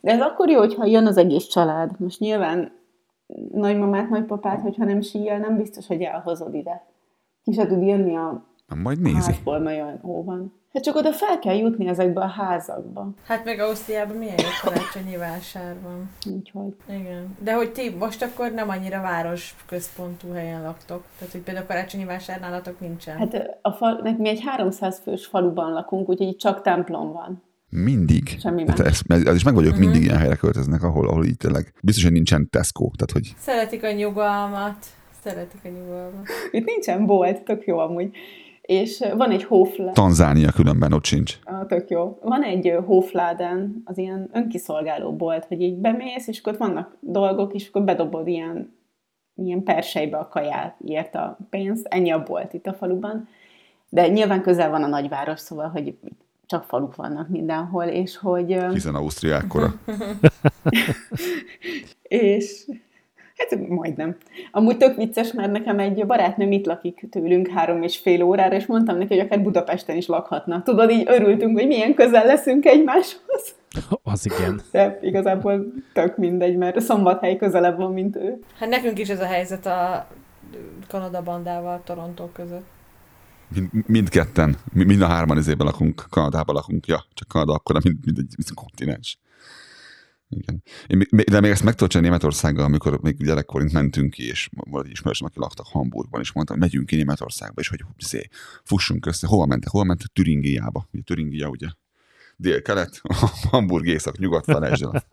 De 0.00 0.10
ez 0.10 0.20
akkor 0.20 0.50
jó, 0.50 0.58
hogyha 0.58 0.84
jön 0.84 1.06
az 1.06 1.16
egész 1.16 1.46
család. 1.46 2.00
Most 2.00 2.20
nyilván 2.20 2.72
nagymamát, 3.52 4.08
nagypapát, 4.08 4.60
hogyha 4.60 4.84
nem 4.84 5.00
síjjel, 5.00 5.38
nem 5.38 5.56
biztos, 5.56 5.86
hogy 5.86 6.02
elhozod 6.02 6.54
ide. 6.54 6.86
Ki 7.42 7.52
se 7.52 7.66
tud 7.66 7.82
jönni 7.82 8.16
a 8.16 8.44
majd 8.74 9.00
nézi. 9.00 9.16
házból, 9.16 9.58
mert 9.58 9.82
olyan 9.82 9.98
hó 10.02 10.24
van. 10.24 10.52
Hát 10.74 10.82
csak 10.82 10.96
oda 10.96 11.12
fel 11.12 11.38
kell 11.38 11.54
jutni 11.56 11.86
ezekbe 11.88 12.20
a 12.20 12.26
házakba. 12.26 13.08
Hát 13.26 13.44
meg 13.44 13.58
Ausztriában 13.60 14.16
milyen 14.16 14.34
jó 14.38 14.48
karácsonyi 14.70 15.16
vásár 15.16 15.74
van. 15.82 16.10
Úgyhogy. 16.34 16.74
Igen. 16.88 17.36
De 17.42 17.54
hogy 17.54 17.72
ti 17.72 17.94
most 17.98 18.22
akkor 18.22 18.52
nem 18.52 18.68
annyira 18.68 19.00
város 19.00 19.54
központú 19.66 20.32
helyen 20.32 20.62
laktok. 20.62 21.04
Tehát, 21.18 21.32
hogy 21.32 21.42
például 21.42 21.66
karácsonyi 21.66 22.04
vásár 22.04 22.40
nálatok 22.40 22.80
nincsen. 22.80 23.16
Hát 23.16 23.58
a 23.62 23.70
fal, 23.70 24.14
mi 24.18 24.28
egy 24.28 24.40
300 24.44 24.98
fős 25.02 25.26
faluban 25.26 25.72
lakunk, 25.72 26.08
úgyhogy 26.08 26.26
itt 26.28 26.38
csak 26.38 26.62
templom 26.62 27.12
van. 27.12 27.42
Mindig. 27.68 28.36
Semmi 28.40 28.64
Hát 28.66 28.78
más. 28.78 29.02
ez, 29.08 29.26
ez 29.26 29.34
is 29.34 29.44
meg 29.44 29.54
vagyok, 29.54 29.72
Mhm. 29.72 29.80
mindig 29.80 30.02
ilyen 30.02 30.18
helyre 30.18 30.36
költöznek, 30.36 30.82
ahol, 30.82 31.08
ahol 31.08 31.24
így 31.24 31.36
tényleg 31.36 31.74
biztos, 31.82 32.02
hogy 32.04 32.12
nincsen 32.12 32.48
Tesco, 32.50 32.90
tehát 32.96 33.10
hogy 33.12 33.34
Szeretik 33.38 33.84
a 33.84 33.92
nyugalmat. 33.92 34.76
Szeretik 35.24 35.60
a 35.64 35.68
nyugalmat. 35.68 36.26
Itt 36.50 36.64
nincsen 36.64 37.06
bolt, 37.06 37.42
tök 37.44 37.66
jó 37.66 37.78
amúgy. 37.78 38.10
És 38.66 39.04
van 39.16 39.30
egy 39.30 39.44
hófla... 39.44 39.92
Tanzánia 39.92 40.52
különben 40.52 40.92
ott 40.92 41.04
sincs. 41.04 41.38
Ah, 41.42 41.66
tök 41.66 41.90
jó. 41.90 42.18
Van 42.22 42.42
egy 42.42 42.68
ö, 42.68 42.80
Hofladen, 42.80 43.82
az 43.84 43.98
ilyen 43.98 44.30
önkiszolgáló 44.32 45.16
bolt, 45.16 45.44
hogy 45.44 45.62
így 45.62 45.74
bemész, 45.74 46.26
és 46.26 46.38
akkor 46.38 46.52
ott 46.52 46.58
vannak 46.58 46.96
dolgok, 47.00 47.54
és 47.54 47.68
akkor 47.68 47.82
bedobod 47.82 48.28
ilyen, 48.28 48.76
ilyen 49.34 49.62
persejbe 49.62 50.16
a 50.16 50.28
kajáért 50.28 51.14
a 51.14 51.38
pénzt. 51.50 51.86
Ennyi 51.86 52.10
a 52.10 52.22
bolt 52.22 52.52
itt 52.52 52.66
a 52.66 52.72
faluban. 52.72 53.28
De 53.88 54.08
nyilván 54.08 54.42
közel 54.42 54.70
van 54.70 54.82
a 54.82 54.86
nagyváros, 54.86 55.40
szóval, 55.40 55.68
hogy 55.68 55.98
csak 56.46 56.64
faluk 56.64 56.96
vannak 56.96 57.28
mindenhol, 57.28 57.84
és 57.84 58.16
hogy... 58.16 58.56
Hiszen 58.72 58.94
Ausztria 58.94 59.36
ekkora. 59.36 59.74
és 62.02 62.66
hát 63.36 63.68
majdnem. 63.68 64.16
Amúgy 64.50 64.76
tök 64.76 64.96
vicces, 64.96 65.32
mert 65.32 65.52
nekem 65.52 65.78
egy 65.78 66.06
barátnőm 66.06 66.52
itt 66.52 66.66
lakik 66.66 67.06
tőlünk 67.10 67.48
három 67.48 67.82
és 67.82 67.98
fél 67.98 68.22
órára, 68.22 68.54
és 68.54 68.66
mondtam 68.66 68.98
neki, 68.98 69.16
hogy 69.16 69.26
akár 69.26 69.42
Budapesten 69.42 69.96
is 69.96 70.06
lakhatna. 70.06 70.62
Tudod, 70.62 70.90
így 70.90 71.04
örültünk, 71.06 71.58
hogy 71.58 71.66
milyen 71.66 71.94
közel 71.94 72.24
leszünk 72.24 72.64
egymáshoz. 72.66 73.54
Az 74.02 74.26
igen. 74.26 74.60
De 74.70 74.98
igazából 75.02 75.72
tök 75.92 76.16
mindegy, 76.16 76.56
mert 76.56 76.80
Szombathely 76.80 77.36
közelebb 77.36 77.76
van, 77.76 77.92
mint 77.92 78.16
ő. 78.16 78.38
Hát 78.58 78.68
nekünk 78.68 78.98
is 78.98 79.08
ez 79.08 79.20
a 79.20 79.26
helyzet 79.26 79.66
a 79.66 80.06
Kanada 80.88 81.22
bandával 81.22 81.82
Toronto 81.84 82.28
között. 82.32 82.64
Mind, 83.48 83.70
mindketten, 83.86 84.56
mi- 84.72 84.84
mind 84.84 85.02
a 85.02 85.06
hárman 85.06 85.36
izében 85.38 85.66
lakunk, 85.66 86.04
Kanadában 86.10 86.54
lakunk. 86.54 86.86
Ja, 86.86 87.04
csak 87.14 87.28
Kanada 87.28 87.52
akkor, 87.52 87.80
mint, 87.82 88.04
mint 88.04 88.18
egy 88.18 88.54
kontinens. 88.54 89.18
Igen. 90.28 90.62
De 91.30 91.40
még 91.40 91.50
ezt 91.50 91.62
meg 91.62 91.74
tudod 91.74 91.88
csinálni 91.88 92.08
Németországgal, 92.08 92.64
amikor 92.64 93.00
még 93.00 93.16
gyerekkorint 93.16 93.72
mentünk 93.72 94.10
ki, 94.10 94.26
és 94.26 94.48
volt 94.52 94.84
egy 94.86 94.90
ismerősöm, 94.90 95.26
aki 95.26 95.38
laktak 95.38 95.66
Hamburgban, 95.66 96.20
és 96.20 96.32
mondtam, 96.32 96.58
megyünk 96.58 96.86
ki 96.86 96.96
Németországba, 96.96 97.60
és 97.60 97.68
hogy 97.68 97.84
szé, 97.98 98.28
fussunk 98.64 99.06
össze. 99.06 99.26
Hova 99.26 99.46
mentek? 99.46 99.70
Hova 99.70 99.84
mentek? 99.84 100.06
Türingiába. 100.06 100.88
Ugye, 100.92 101.02
Türingia, 101.02 101.48
ugye? 101.48 101.66
Dél-kelet, 102.36 103.00
Hamburg 103.50 103.86
észak-nyugat, 103.86 104.44
felejtsd 104.44 104.82
el. 104.82 105.04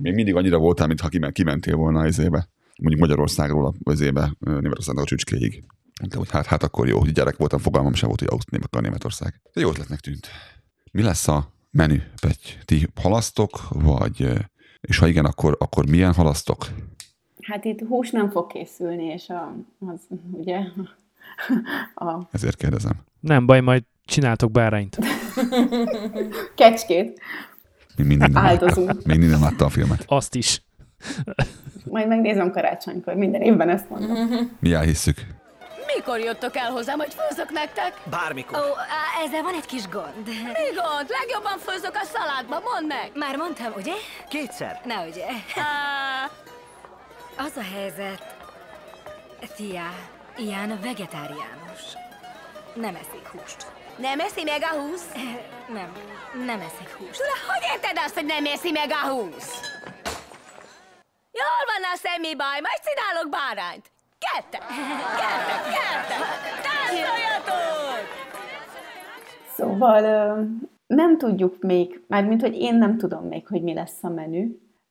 Még 0.00 0.14
mindig 0.14 0.34
annyira 0.34 0.58
voltál, 0.58 0.86
mintha 0.86 1.08
kiment, 1.08 1.32
kimentél 1.32 1.76
volna 1.76 2.00
az 2.00 2.18
ébe. 2.18 2.48
Mondjuk 2.78 3.00
Magyarországról 3.00 3.74
az 3.82 4.00
ébe, 4.00 4.36
Németországnak 4.38 5.04
a 5.04 5.06
csücskéig. 5.06 5.64
Mondtam, 6.00 6.20
hogy 6.20 6.30
hát, 6.30 6.46
hát 6.46 6.62
akkor 6.62 6.88
jó, 6.88 6.98
hogy 6.98 7.12
gyerek 7.12 7.36
voltam, 7.36 7.58
fogalmam 7.58 7.94
sem 7.94 8.08
volt, 8.08 8.20
hogy 8.20 8.28
Ausztria 8.30 8.60
akar 8.62 8.82
Németország. 8.82 9.40
De 9.52 9.60
jó 9.60 9.68
ötletnek 9.68 10.00
tűnt. 10.00 10.28
Mi 10.92 11.02
lesz 11.02 11.28
a 11.28 11.55
menü, 11.76 12.02
Petty? 12.20 12.64
Ti 12.64 12.88
halasztok, 13.02 13.68
vagy, 13.68 14.32
és 14.80 14.98
ha 14.98 15.06
igen, 15.06 15.24
akkor, 15.24 15.56
akkor 15.58 15.88
milyen 15.88 16.14
halasztok? 16.14 16.66
Hát 17.42 17.64
itt 17.64 17.80
hús 17.88 18.10
nem 18.10 18.30
fog 18.30 18.46
készülni, 18.46 19.04
és 19.04 19.28
a, 19.28 19.56
az 19.78 20.00
ugye 20.32 20.58
a 22.08 22.28
Ezért 22.32 22.56
kérdezem. 22.56 22.92
Nem 23.20 23.46
baj, 23.46 23.60
majd 23.60 23.82
csináltok 24.04 24.50
bárányt. 24.50 24.98
kecskét 26.54 27.20
Még 27.96 28.06
mindig 28.06 28.28
nem, 28.28 28.42
látta, 28.42 28.48
áldozunk. 28.48 28.92
még 28.92 29.18
mindig 29.18 29.28
nem 29.28 29.40
látta 29.40 29.64
a 29.64 29.68
filmet. 29.68 30.04
Azt 30.06 30.34
is. 30.34 30.62
Majd 31.84 32.08
megnézem 32.08 32.50
karácsonykor, 32.50 33.14
minden 33.14 33.42
évben 33.42 33.68
ezt 33.68 33.88
mondom. 33.88 34.16
Mi 34.60 34.72
elhisszük. 34.72 35.26
Mikor 35.94 36.18
jöttök 36.18 36.56
el 36.56 36.70
hozzám, 36.70 36.98
hogy 36.98 37.14
főzök 37.14 37.50
nektek? 37.50 37.96
Bármikor. 38.10 38.58
Ó, 38.58 38.76
á, 38.78 39.22
ezzel 39.24 39.42
van 39.42 39.54
egy 39.54 39.66
kis 39.66 39.88
gond. 39.88 40.26
Mi 40.26 40.74
gond? 40.74 41.08
Legjobban 41.08 41.58
főzök 41.58 41.94
a 41.94 42.04
szaládba, 42.04 42.60
mondd 42.60 42.86
meg! 42.86 43.10
Már 43.14 43.36
mondtam, 43.36 43.72
ugye? 43.76 43.94
Kétszer. 44.28 44.80
Na 44.84 45.04
ugye. 45.06 45.26
Az 47.46 47.56
a 47.56 47.62
helyzet, 47.74 48.34
Tia, 49.56 49.92
ilyen 50.36 50.80
vegetáriánus. 50.82 51.82
Nem 52.74 52.94
eszik 52.94 53.26
húst. 53.26 53.66
Nem 53.96 54.20
eszi 54.20 54.42
meg 54.44 54.62
a 54.62 54.66
húsz? 54.74 55.06
Nem, 55.68 55.92
nem 56.44 56.60
eszik 56.60 56.88
húst. 56.98 57.20
Tula, 57.20 57.52
hogy 57.52 57.62
érted 57.72 57.98
azt, 58.04 58.14
hogy 58.14 58.24
nem 58.24 58.46
eszi 58.46 58.70
meg 58.70 58.90
a 58.90 59.08
húsz? 59.08 59.60
Jól 61.32 61.62
van 61.66 61.82
a 61.92 61.96
semmi 62.02 62.34
baj, 62.36 62.60
majd 62.60 62.80
csinálok 62.84 63.28
bárányt. 63.30 63.90
Gyertek! 64.32 64.62
Gyertek, 65.20 65.62
gyertek! 65.76 66.22
Táncoljatok! 66.66 68.06
Szóval 69.56 70.02
nem 70.86 71.18
tudjuk 71.18 71.62
még, 71.62 72.00
mármint, 72.08 72.40
hogy 72.40 72.54
én 72.54 72.74
nem 72.74 72.98
tudom 72.98 73.24
még, 73.24 73.46
hogy 73.46 73.62
mi 73.62 73.74
lesz 73.74 73.98
a 74.02 74.08
menü, 74.08 74.46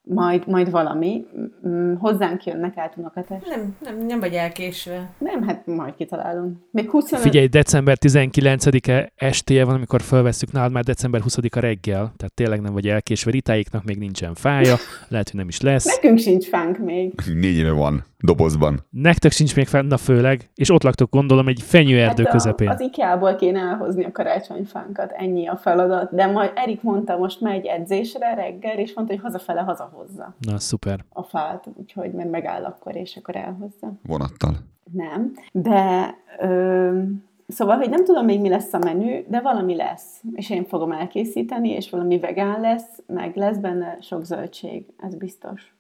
majd, 0.08 0.48
majd 0.48 0.72
valami. 0.72 1.26
Mm, 1.68 1.94
Hozzánk 1.96 2.44
jönnek 2.44 2.78
át 2.78 2.98
unokatest. 2.98 3.48
Nem, 3.48 3.76
nem, 3.84 4.06
nem 4.06 4.20
vagy 4.20 4.34
elkésve. 4.34 5.14
Nem, 5.18 5.44
hát 5.44 5.66
majd 5.66 5.96
kitalálunk. 5.96 6.58
Még 6.72 6.90
25... 6.90 7.24
Figyelj, 7.24 7.48
december 7.48 7.98
19-e 8.06 9.12
estéje 9.16 9.66
van, 9.66 9.76
amikor 9.76 10.02
felveszük 10.02 10.52
nálad 10.52 10.72
már 10.72 10.84
december 10.84 11.22
20-a 11.24 11.60
reggel, 11.60 12.14
tehát 12.18 12.34
tényleg 12.34 12.62
nem 12.62 12.74
vagy 12.74 12.88
elkésve. 12.88 13.32
Ritáiknak 13.32 13.84
még 13.84 13.98
nincsen 13.98 14.34
fája, 14.34 14.76
lehet, 15.08 15.30
hogy 15.30 15.40
nem 15.40 15.48
is 15.48 15.62
lesz. 15.62 15.86
Nekünk 15.86 16.20
sincs 16.20 16.46
fánk 16.48 16.78
még. 16.78 17.14
Négy 17.34 17.58
éve 17.58 17.72
van 17.72 18.04
dobozban. 18.26 18.80
Nektek 18.90 19.32
sincs 19.32 19.56
még 19.56 19.68
fenn, 19.68 19.88
na 19.88 19.98
főleg, 19.98 20.50
és 20.56 20.70
ott 20.70 20.84
laktok 20.84 21.10
gondolom 21.10 21.48
egy 21.48 21.62
fenyőerdő 21.62 22.24
Hát 22.24 22.32
a- 22.32 22.38
közepén. 22.38 22.70
Az 22.70 22.80
IKEA-ból 22.82 23.36
kéne 23.36 23.60
elhozni 23.60 24.04
a 24.04 24.12
karácsonyfánkat, 24.12 25.12
ennyi 25.12 25.48
a 25.48 25.56
feladat. 25.56 26.14
De 26.16 26.26
majd 26.26 26.52
Erik 26.56 26.82
mondta, 26.82 27.18
most 27.18 27.42
megy 27.42 27.66
edzésre 27.66 28.34
reggel, 28.34 28.78
és 28.78 28.94
mondta, 28.94 29.14
hogy 29.14 29.24
hazafele 29.24 29.62
hazahozza 29.62 30.36
Na, 30.40 30.60
szuper. 30.60 31.00
a 31.10 31.24
fát, 31.24 31.68
úgyhogy 31.74 32.12
mert 32.12 32.30
megáll 32.30 32.64
akkor, 32.64 32.96
és 32.96 33.16
akkor 33.18 33.36
elhozza. 33.36 33.92
Vonattal. 34.08 34.56
Nem, 34.92 35.32
de 35.52 36.10
ö, 36.40 37.02
szóval, 37.48 37.78
hogy 37.78 37.90
nem 37.90 38.04
tudom 38.06 38.26
még 38.26 38.42
mi 38.42 38.50
lesz 38.50 38.74
a 38.74 38.78
menü, 38.78 39.24
de 39.28 39.42
valami 39.42 39.76
lesz, 39.76 40.22
és 40.34 40.50
én 40.50 40.66
fogom 40.66 40.92
elkészíteni, 40.92 41.70
és 41.70 41.90
valami 41.90 42.20
vegán 42.20 42.62
lesz, 42.62 43.04
meg 43.08 43.36
lesz 43.36 43.58
benne 43.58 43.98
sok 44.02 44.26
zöldség, 44.26 44.86
ez 44.98 45.16
biztos. 45.16 45.76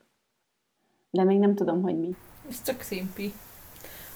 De 1.09 1.23
még 1.23 1.39
nem 1.39 1.55
tudom, 1.55 1.81
hogy 1.81 1.99
mi. 1.99 2.15
Ez 2.49 2.59
tök 2.59 2.81
szimpi, 2.81 3.33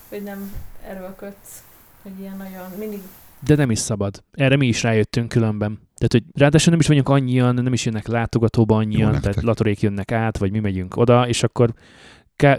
hogy 0.10 0.24
nem 0.24 0.54
erőlködsz, 0.88 1.64
hogy 2.02 2.12
ilyen 2.20 2.38
nagyon, 2.38 2.70
mindig 2.78 3.00
De 3.46 3.56
nem 3.56 3.72
is 3.72 3.80
szabad. 3.80 4.24
Erre 4.32 4.56
mi 4.56 4.68
is 4.68 4.84
rájöttünk 4.84 5.30
különben. 5.30 5.80
Tehát, 5.96 6.12
hogy 6.12 6.24
ráadásul 6.34 6.72
nem 6.72 6.80
is 6.80 6.88
vagyunk 6.88 7.10
annyian, 7.10 7.54
nem 7.54 7.74
is 7.74 7.86
jönnek 7.86 8.08
látogatóba 8.08 8.76
annyian, 8.76 9.12
nektek. 9.12 9.32
tehát 9.32 9.48
latorék 9.48 9.82
jönnek 9.82 10.12
át, 10.12 10.38
vagy 10.38 10.52
mi 10.52 10.60
megyünk 10.60 10.98
oda, 10.98 11.28
és 11.28 11.44
akkor 11.44 11.74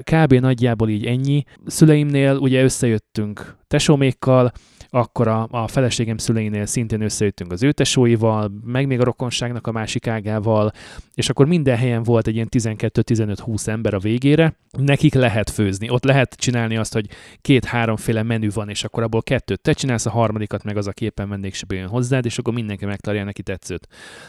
kb. 0.03 0.33
nagyjából 0.33 0.89
így 0.89 1.07
ennyi. 1.07 1.45
Szüleimnél 1.66 2.37
ugye 2.37 2.62
összejöttünk 2.62 3.57
tesómékkal, 3.66 4.53
akkor 4.91 5.28
a, 5.28 5.49
a 5.51 5.68
feleségem 5.68 6.16
szüleinél 6.16 6.66
szintén 6.66 7.01
összejöttünk 7.01 7.53
az 7.53 7.62
ő 7.62 7.72
tesóival, 7.72 8.51
meg 8.64 8.86
még 8.86 9.01
a 9.01 9.05
rokonságnak 9.05 9.66
a 9.66 9.72
másik 9.72 10.07
ágával, 10.07 10.72
és 11.14 11.28
akkor 11.28 11.47
minden 11.47 11.76
helyen 11.76 12.03
volt 12.03 12.26
egy 12.26 12.34
ilyen 12.34 12.49
12-15-20 12.51 13.66
ember 13.66 13.95
a 13.95 13.99
végére. 13.99 14.55
Nekik 14.78 15.14
lehet 15.14 15.51
főzni, 15.51 15.91
ott 15.91 16.05
lehet 16.05 16.34
csinálni 16.34 16.76
azt, 16.76 16.93
hogy 16.93 17.07
két-háromféle 17.41 18.22
menü 18.22 18.49
van, 18.55 18.68
és 18.68 18.84
akkor 18.84 19.03
abból 19.03 19.22
kettőt 19.22 19.61
te 19.61 19.72
csinálsz, 19.72 20.07
a 20.07 20.11
harmadikat 20.11 20.64
meg 20.64 20.76
az, 20.76 20.86
aki 20.86 21.05
éppen 21.05 21.28
vendégsebe 21.28 21.74
jön 21.74 21.88
hozzád, 21.88 22.24
és 22.24 22.38
akkor 22.38 22.55
mindenki 22.55 22.84
megtalálja 22.84 23.24
neki 23.24 23.43
tetszőt. 23.43 23.88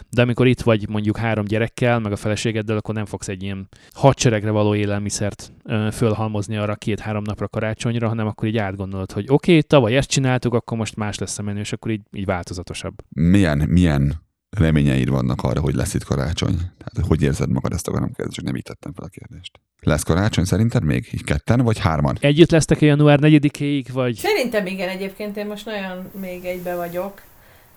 De 0.09 0.22
amikor 0.22 0.47
itt 0.47 0.62
vagy 0.62 0.89
mondjuk 0.89 1.18
három 1.18 1.45
gyerekkel, 1.45 1.99
meg 1.99 2.12
a 2.12 2.16
feleségeddel, 2.16 2.78
akkor 2.78 2.95
nem 2.95 3.05
fogsz 3.05 3.28
egy 3.28 3.43
ilyen 3.43 3.68
hadseregre 3.91 4.49
való 4.49 4.76
élelmiszert 4.76 5.51
fölhalmozni 5.91 6.57
arra 6.57 6.76
két-három 6.76 7.24
napra 7.24 7.47
karácsonyra, 7.47 8.07
hanem 8.07 8.28
akkor 8.28 8.47
így 8.47 8.57
átgondolod, 8.57 9.12
hogy 9.12 9.26
oké, 9.30 9.51
okay, 9.51 9.64
tavaly 9.64 9.95
ezt 9.95 10.09
csináltuk, 10.09 10.51
akkor 10.54 10.78
most 10.78 10.95
más 10.95 11.18
lesz 11.18 11.39
a 11.39 11.41
menü, 11.41 11.60
és 11.60 11.74
akkor 11.74 11.91
így, 11.91 12.02
így 12.12 12.26
változatosabb. 12.26 12.93
Milyen, 13.10 13.58
milyen 13.58 14.22
reményeid 14.58 15.10
vannak 15.10 15.43
arra, 15.43 15.62
hogy 15.62 15.74
lesz 15.74 15.93
itt 15.93 16.04
karácsony? 16.04 16.56
Tehát, 16.56 17.08
hogy 17.08 17.22
érzed 17.22 17.49
magad, 17.49 17.74
ezt 17.74 17.88
akarom 17.88 18.08
kérdezni, 18.08 18.34
csak 18.34 18.45
nem 18.45 18.56
így 18.56 18.64
tettem 18.64 18.93
fel 18.93 19.06
a 19.06 19.08
kérdést. 19.08 19.60
Lesz 19.80 20.04
karácsony 20.04 20.45
szerinted 20.45 20.84
még? 20.84 21.10
Így 21.14 21.24
ketten 21.24 21.62
vagy 21.62 21.80
hárman? 21.80 22.18
Együtt 22.20 22.52
lesztek 22.52 22.82
a 22.82 22.86
január 22.86 23.20
4-ig, 23.22 23.86
vagy 23.93 24.16
Szerintem 24.16 24.66
igen, 24.66 24.89
egyébként 24.89 25.38
én 25.38 25.45
most 25.45 25.66
nagyon 25.66 26.10
még 26.20 26.45
egybe 26.45 26.76
vagyok. 26.76 27.22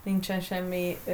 Nincsen 0.05 0.41
semmi 0.41 0.97
ö, 1.07 1.13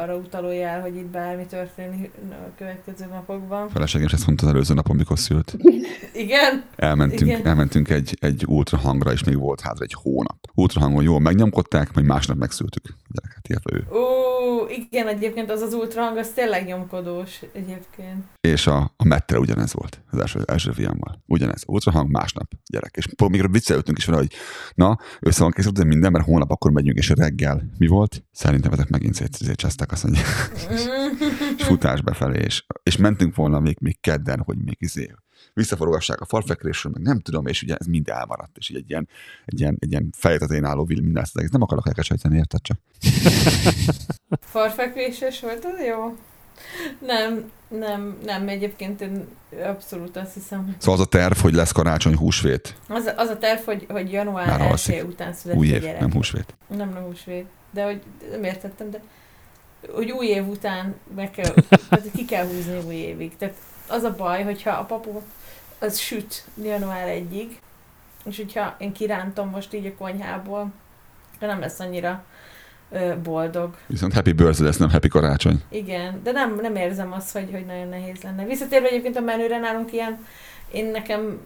arra 0.00 0.16
utaló 0.16 0.50
jel, 0.50 0.80
hogy 0.80 0.96
itt 0.96 1.06
bármi 1.06 1.46
történik 1.46 2.10
a 2.30 2.54
következő 2.56 3.06
napokban. 3.06 3.68
Feleségem 3.68 4.06
is 4.06 4.12
ezt 4.12 4.26
mondta 4.26 4.46
az 4.46 4.52
előző 4.52 4.74
napon, 4.74 4.96
mikor 4.96 5.18
szült. 5.18 5.56
Igen? 6.12 6.64
Elmentünk, 6.76 7.30
Igen. 7.30 7.46
elmentünk 7.46 7.88
egy, 7.90 8.16
egy 8.20 8.44
ultrahangra, 8.46 9.12
és 9.12 9.24
még 9.24 9.38
volt 9.38 9.60
hátra 9.60 9.84
egy 9.84 9.94
hónap. 10.02 10.38
Ultrahangon 10.54 11.02
jól 11.02 11.20
megnyomkodták, 11.20 11.94
majd 11.94 12.06
másnap 12.06 12.36
megszültük. 12.36 12.96
Gyereket, 13.08 13.48
illetve 13.48 13.76
ő. 13.76 13.96
Ó, 13.98 14.66
igen, 14.68 15.08
egyébként 15.08 15.50
az 15.50 15.60
az 15.60 15.74
ultrahang, 15.74 16.16
az 16.16 16.28
tényleg 16.28 16.66
nyomkodós 16.66 17.40
egyébként. 17.52 18.24
És 18.40 18.66
a, 18.66 18.94
a 18.96 19.04
mettre 19.04 19.38
ugyanez 19.38 19.72
volt, 19.72 20.02
az 20.10 20.18
első, 20.18 20.42
első 20.46 20.72
fiammal. 20.72 21.22
Ugyanez. 21.26 21.62
Ultrahang 21.66 22.10
másnap, 22.10 22.46
gyerek. 22.66 22.96
És 22.96 23.08
még 23.28 23.50
viccelődtünk 23.50 23.98
is 23.98 24.04
vele, 24.04 24.18
hogy 24.18 24.32
na, 24.74 24.98
össze 25.20 25.42
van 25.42 25.50
készült, 25.50 25.74
de 25.74 25.84
minden, 25.84 26.12
mert 26.12 26.24
holnap 26.24 26.50
akkor 26.50 26.70
megyünk, 26.70 26.98
és 26.98 27.08
reggel 27.08 27.62
mi 27.78 27.86
volt? 27.86 28.24
Szerintem 28.32 28.72
ezek 28.72 28.88
megint 28.88 29.14
szét, 29.14 29.34
szétcsesztek, 29.34 29.92
azt 29.92 30.02
mondja. 30.02 30.22
és 31.58 31.64
futás 31.64 32.02
befelé, 32.02 32.42
és, 32.42 32.64
és 32.82 32.96
mentünk 32.96 33.34
volna 33.34 33.60
még, 33.60 33.76
még 33.80 34.00
kedden, 34.00 34.42
hogy 34.44 34.56
még 34.58 34.76
izé, 34.78 35.14
visszaforogassák 35.54 36.20
a 36.20 36.24
falfekrésről, 36.24 36.92
meg 36.92 37.02
nem 37.02 37.20
tudom, 37.20 37.46
és 37.46 37.62
ugye 37.62 37.74
ez 37.74 37.86
mind 37.86 38.08
elmaradt, 38.08 38.56
és 38.56 38.68
így 38.68 38.76
egy 38.76 38.90
ilyen, 38.90 39.08
egy 39.44 39.60
ilyen, 39.60 39.76
egy 39.78 39.90
ilyen 39.90 40.10
fejtetén 40.16 40.64
álló 40.64 40.84
vil 40.84 41.00
minden 41.00 41.22
ezt 41.22 41.32
az 41.34 41.40
egész. 41.40 41.52
Nem 41.52 41.62
akarok 41.62 41.86
elkecsejteni, 41.86 42.36
érted 42.36 42.60
csak? 42.62 42.78
Farfekvéses 44.40 45.40
volt, 45.40 45.64
az 45.64 45.86
jó? 45.86 46.16
Nem, 47.06 47.50
nem, 47.68 48.18
nem, 48.24 48.48
egyébként 48.48 49.00
én 49.00 49.26
abszolút 49.64 50.16
azt 50.16 50.34
hiszem, 50.34 50.76
Szóval 50.78 51.00
az 51.00 51.06
a 51.06 51.08
terv, 51.08 51.36
hogy 51.36 51.54
lesz 51.54 51.72
karácsony 51.72 52.16
húsvét, 52.16 52.76
az, 52.88 53.12
az 53.16 53.28
a 53.28 53.38
terv, 53.38 53.60
hogy, 53.60 53.86
hogy 53.88 54.12
január 54.12 54.60
alszik. 54.60 54.94
1 54.94 55.02
után 55.02 55.32
születik 55.32 55.62
új 55.62 55.68
év, 55.68 55.80
gyerek. 55.80 56.00
nem 56.00 56.12
húsvét. 56.12 56.56
Nem, 56.68 56.88
nem 56.88 57.02
húsvét. 57.02 57.46
De 57.70 57.84
hogy 57.84 58.02
nem 58.30 58.44
értettem, 58.44 58.90
de 58.90 59.00
hogy 59.94 60.10
új 60.10 60.26
év 60.26 60.48
után 60.48 60.94
meg 61.14 61.30
kell, 61.30 61.54
tehát 61.88 62.10
ki 62.14 62.24
kell 62.24 62.46
húzni 62.46 62.78
új 62.86 62.94
évig. 62.94 63.36
Tehát 63.36 63.54
az 63.88 64.02
a 64.02 64.14
baj, 64.16 64.42
hogyha 64.42 64.70
a 64.70 64.84
papu 64.84 65.20
az 65.78 65.98
süt 65.98 66.44
január 66.62 67.08
1-ig, 67.08 67.48
és 68.24 68.36
hogyha 68.36 68.76
én 68.78 68.92
kirántom 68.92 69.48
most 69.48 69.74
így 69.74 69.86
a 69.86 69.94
konyhából, 69.98 70.72
akkor 71.34 71.48
nem 71.48 71.60
lesz 71.60 71.80
annyira 71.80 72.24
ö, 72.90 73.14
boldog. 73.22 73.76
Viszont 73.86 74.12
happy 74.12 74.32
birthday 74.32 74.66
lesz, 74.66 74.76
nem 74.76 74.90
happy 74.90 75.08
karácsony. 75.08 75.62
Igen, 75.68 76.20
de 76.22 76.32
nem, 76.32 76.58
nem 76.60 76.76
érzem 76.76 77.12
azt, 77.12 77.32
hogy, 77.32 77.48
hogy 77.50 77.66
nagyon 77.66 77.88
nehéz 77.88 78.22
lenne. 78.22 78.44
Visszatérve 78.44 78.88
egyébként 78.88 79.16
a 79.16 79.20
menüre 79.20 79.58
nálunk 79.58 79.92
ilyen, 79.92 80.26
én 80.72 80.86
nekem 80.86 81.40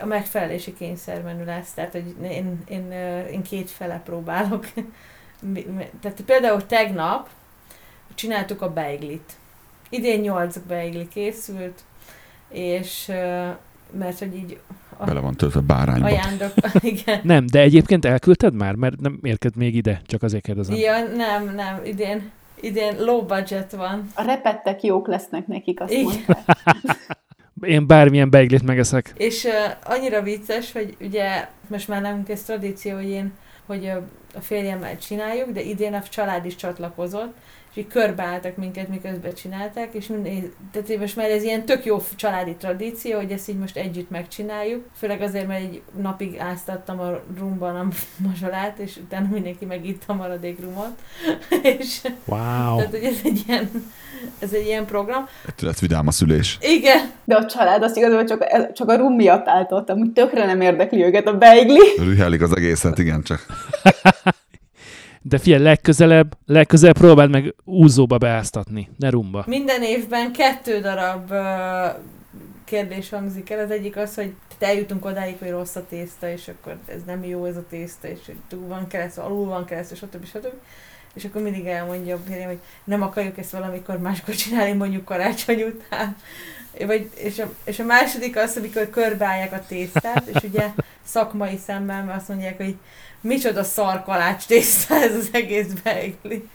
a 0.00 0.06
megfelelési 0.06 0.74
kényszermenü 0.74 1.44
lesz, 1.44 1.72
tehát 1.72 1.92
hogy 1.92 2.14
én, 2.22 2.62
én, 2.68 2.92
én 3.30 3.42
két 3.42 3.70
fele 3.70 4.02
próbálok. 4.04 4.66
Tehát 6.00 6.20
például 6.26 6.66
tegnap 6.66 7.28
csináltuk 8.14 8.62
a 8.62 8.72
beiglit. 8.72 9.32
Idén 9.90 10.20
nyolc 10.20 10.56
beigli 10.58 11.08
készült, 11.08 11.80
és 12.50 13.06
mert 13.98 14.18
hogy 14.18 14.34
így 14.36 14.60
a- 14.96 15.04
Bele 15.04 15.20
van 15.20 15.34
töltve 15.34 15.60
bárányba. 15.60 16.06
ajándok, 16.06 16.52
igen. 16.80 17.20
Nem, 17.22 17.46
de 17.46 17.60
egyébként 17.60 18.04
elküldted 18.04 18.54
már? 18.54 18.74
Mert 18.74 19.00
nem 19.00 19.18
érkezett 19.22 19.56
még 19.56 19.74
ide, 19.74 20.00
csak 20.06 20.22
azért 20.22 20.42
kérdezem. 20.42 20.76
Ja, 20.76 21.06
nem, 21.16 21.54
nem, 21.54 21.80
idén, 21.84 22.30
idén 22.60 22.96
low 23.04 23.22
budget 23.26 23.72
van. 23.72 24.10
A 24.14 24.22
repettek 24.22 24.82
jók 24.82 25.06
lesznek 25.06 25.46
nekik, 25.46 25.80
azt 25.80 25.92
Igen. 25.92 26.04
mondták. 26.04 26.38
Én 27.62 27.86
bármilyen 27.86 28.30
beiglit 28.30 28.62
megeszek. 28.62 29.12
És 29.16 29.44
uh, 29.44 29.52
annyira 29.84 30.22
vicces, 30.22 30.72
hogy 30.72 30.96
ugye 31.00 31.48
most 31.66 31.88
már 31.88 32.00
nálunk 32.02 32.28
ez 32.28 32.42
tradíció, 32.42 32.94
hogy 32.96 33.08
én, 33.08 33.32
hogy 33.66 33.84
uh, 33.84 34.02
a 34.34 34.40
férjemmel 34.40 34.98
csináljuk, 34.98 35.50
de 35.50 35.60
idén 35.60 35.94
a 35.94 36.02
család 36.02 36.44
is 36.44 36.56
csatlakozott, 36.56 37.36
és 37.78 37.84
így 37.84 37.90
körbeálltak 37.90 38.56
minket, 38.56 38.88
miközben 38.88 39.34
csinálták, 39.34 39.88
és 39.94 40.06
mindig, 40.06 40.52
tehát 40.72 40.98
most 40.98 41.16
már 41.16 41.30
ez 41.30 41.42
ilyen 41.42 41.64
tök 41.64 41.84
jó 41.84 42.02
családi 42.16 42.54
tradíció, 42.54 43.16
hogy 43.16 43.30
ezt 43.30 43.48
így 43.48 43.58
most 43.58 43.76
együtt 43.76 44.10
megcsináljuk, 44.10 44.84
főleg 44.96 45.20
azért, 45.20 45.46
mert 45.46 45.60
egy 45.60 45.82
napig 46.00 46.38
áztattam 46.38 47.00
a 47.00 47.20
rumban 47.38 47.76
a 47.76 47.88
mazsolát, 48.26 48.78
és 48.78 48.96
utána 48.96 49.28
mindenki 49.30 49.64
megitta 49.64 50.12
a 50.12 50.16
maradék 50.16 50.60
rumot, 50.60 50.98
és 51.78 52.00
Wow. 52.24 52.76
tehát, 52.76 52.90
hogy 52.90 53.04
ez 53.04 53.18
egy 53.24 53.42
ilyen, 53.46 53.70
ez 54.38 54.52
egy 54.52 54.66
ilyen 54.66 54.86
program. 54.86 55.28
Ettől 55.46 55.68
lett 55.68 55.78
vidám 55.78 56.06
a 56.06 56.10
szülés. 56.10 56.58
Igen, 56.60 57.10
De 57.24 57.34
a 57.34 57.46
család 57.46 57.82
azt 57.82 57.96
igazából 57.96 58.24
csak, 58.24 58.72
csak 58.72 58.88
a 58.88 58.96
rum 58.96 59.14
miatt 59.14 59.48
állt 59.48 59.72
ott, 59.72 59.90
amúgy 59.90 60.12
tökre 60.12 60.46
nem 60.46 60.60
érdekli 60.60 61.04
őket 61.04 61.26
a 61.26 61.36
beigli. 61.36 61.96
Rühelik 61.98 62.42
az 62.42 62.56
egészet, 62.56 62.98
igen, 62.98 63.22
csak 63.22 63.46
De 65.28 65.38
figyelj, 65.38 65.62
legközelebb, 65.62 66.36
legközelebb 66.46 66.96
próbáld 66.98 67.30
meg 67.30 67.54
úzóba 67.64 68.18
beáztatni, 68.18 68.88
ne 68.98 69.10
rumba. 69.10 69.44
Minden 69.46 69.82
évben 69.82 70.32
kettő 70.32 70.80
darab 70.80 71.30
ö, 71.30 71.86
kérdés 72.64 73.08
hangzik 73.08 73.50
el. 73.50 73.64
Az 73.64 73.70
egyik 73.70 73.96
az, 73.96 74.14
hogy 74.14 74.32
eljutunk 74.58 75.04
odáig, 75.04 75.36
hogy 75.38 75.50
rossz 75.50 75.76
a 75.76 75.86
tészta, 75.88 76.30
és 76.30 76.48
akkor 76.48 76.76
ez 76.86 77.00
nem 77.06 77.24
jó 77.24 77.44
ez 77.44 77.56
a 77.56 77.64
tészta, 77.68 78.08
és 78.08 78.18
túl 78.48 78.66
van 78.66 78.86
kereszt, 78.86 79.18
alul 79.18 79.46
van 79.46 79.64
kereszt, 79.64 79.96
stb. 79.96 80.26
stb. 80.26 80.52
És 81.14 81.24
akkor 81.24 81.42
mindig 81.42 81.66
elmondja 81.66 82.14
a 82.14 82.20
férjem, 82.28 82.48
hogy 82.48 82.60
nem 82.84 83.02
akarjuk 83.02 83.38
ezt 83.38 83.52
valamikor 83.52 83.98
máskor 83.98 84.34
csinálni, 84.34 84.72
mondjuk 84.72 85.04
karácsony 85.04 85.62
után. 85.62 86.16
Vagy, 86.86 87.10
és, 87.14 87.38
a, 87.38 87.52
és 87.64 87.78
a 87.78 87.84
második 87.84 88.36
az, 88.36 88.56
amikor 88.56 88.90
körbeállják 88.90 89.52
a 89.52 89.64
tésztát, 89.68 90.26
és 90.26 90.42
ugye 90.42 90.66
szakmai 91.04 91.58
szemben 91.66 92.08
azt 92.08 92.28
mondják, 92.28 92.56
hogy 92.56 92.76
micsoda 93.20 93.64
szarkalács 93.64 94.46
tészta 94.46 94.94
ez 94.94 95.14
az 95.14 95.28
egész 95.32 95.72
beigli. 95.82 96.48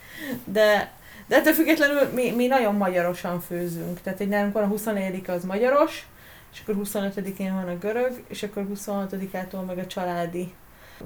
De 0.45 0.91
de 1.27 1.35
ettől 1.35 1.53
függetlenül 1.53 2.09
mi, 2.13 2.31
mi 2.31 2.47
nagyon 2.47 2.75
magyarosan 2.75 3.39
főzünk. 3.39 4.01
Tehát 4.01 4.19
egy 4.19 4.27
nálunk 4.27 4.53
van 4.53 4.63
a 4.63 4.67
24 4.67 5.29
az 5.29 5.43
magyaros, 5.43 6.07
és 6.53 6.61
akkor 6.61 6.83
25-én 6.83 7.53
van 7.53 7.67
a 7.67 7.77
görög, 7.77 8.23
és 8.27 8.43
akkor 8.43 8.65
26-ától 8.75 9.65
meg 9.65 9.77
a 9.77 9.87
családi 9.87 10.53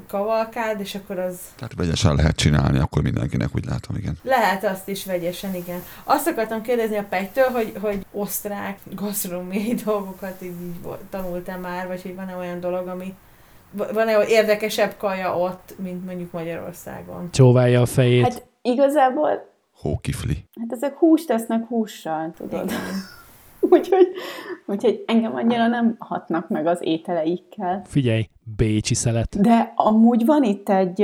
kavalkád, 0.07 0.79
és 0.79 0.95
akkor 0.95 1.19
az 1.19 1.39
tehát 1.55 1.73
vegyesen 1.75 2.15
lehet 2.15 2.35
csinálni, 2.35 2.79
akkor 2.79 3.01
mindenkinek 3.01 3.49
úgy 3.55 3.65
látom, 3.65 3.95
igen. 3.95 4.17
lehet 4.23 4.63
azt 4.63 4.87
is 4.87 5.05
vegyesen, 5.05 5.55
igen. 5.55 5.83
Azt 6.03 6.27
akartam 6.27 6.61
kérdezni 6.61 6.97
a 6.97 7.03
Pegytől, 7.03 7.49
hogy, 7.49 7.73
hogy 7.81 8.05
osztrák 8.11 8.79
gasztronómiai 8.83 9.73
dolgokat 9.73 10.41
így, 10.41 10.61
így 10.61 10.87
tanultál 11.09 11.59
már, 11.59 11.87
vagy 11.87 12.01
hogy 12.01 12.15
van-e 12.15 12.35
olyan 12.35 12.59
dolog, 12.59 12.87
ami 12.87 13.13
van-e 13.77 14.17
olyan 14.17 14.27
érdekesebb 14.29 14.95
kaja 14.97 15.37
ott, 15.37 15.75
mint 15.83 16.05
mondjuk 16.05 16.31
Magyarországon? 16.31 17.29
Csóválja 17.31 17.81
a 17.81 17.85
fejét. 17.85 18.23
Hát 18.23 18.47
igazából, 18.61 19.55
Hókifli. 19.81 20.45
hát 20.59 20.71
ezek 20.71 20.97
húst 20.97 21.27
tesznek 21.27 21.67
hússal, 21.67 22.33
tudod. 22.37 22.71
Úgyhogy, 23.59 24.07
úgyhogy 24.65 25.03
engem 25.07 25.35
annyira 25.35 25.67
nem 25.67 25.95
hatnak 25.99 26.49
meg 26.49 26.65
az 26.67 26.77
ételeikkel. 26.81 27.81
Figyelj, 27.85 28.29
bécsi 28.55 28.93
szelet. 28.93 29.41
De 29.41 29.73
amúgy 29.75 30.25
van 30.25 30.43
itt 30.43 30.69
egy, 30.69 30.99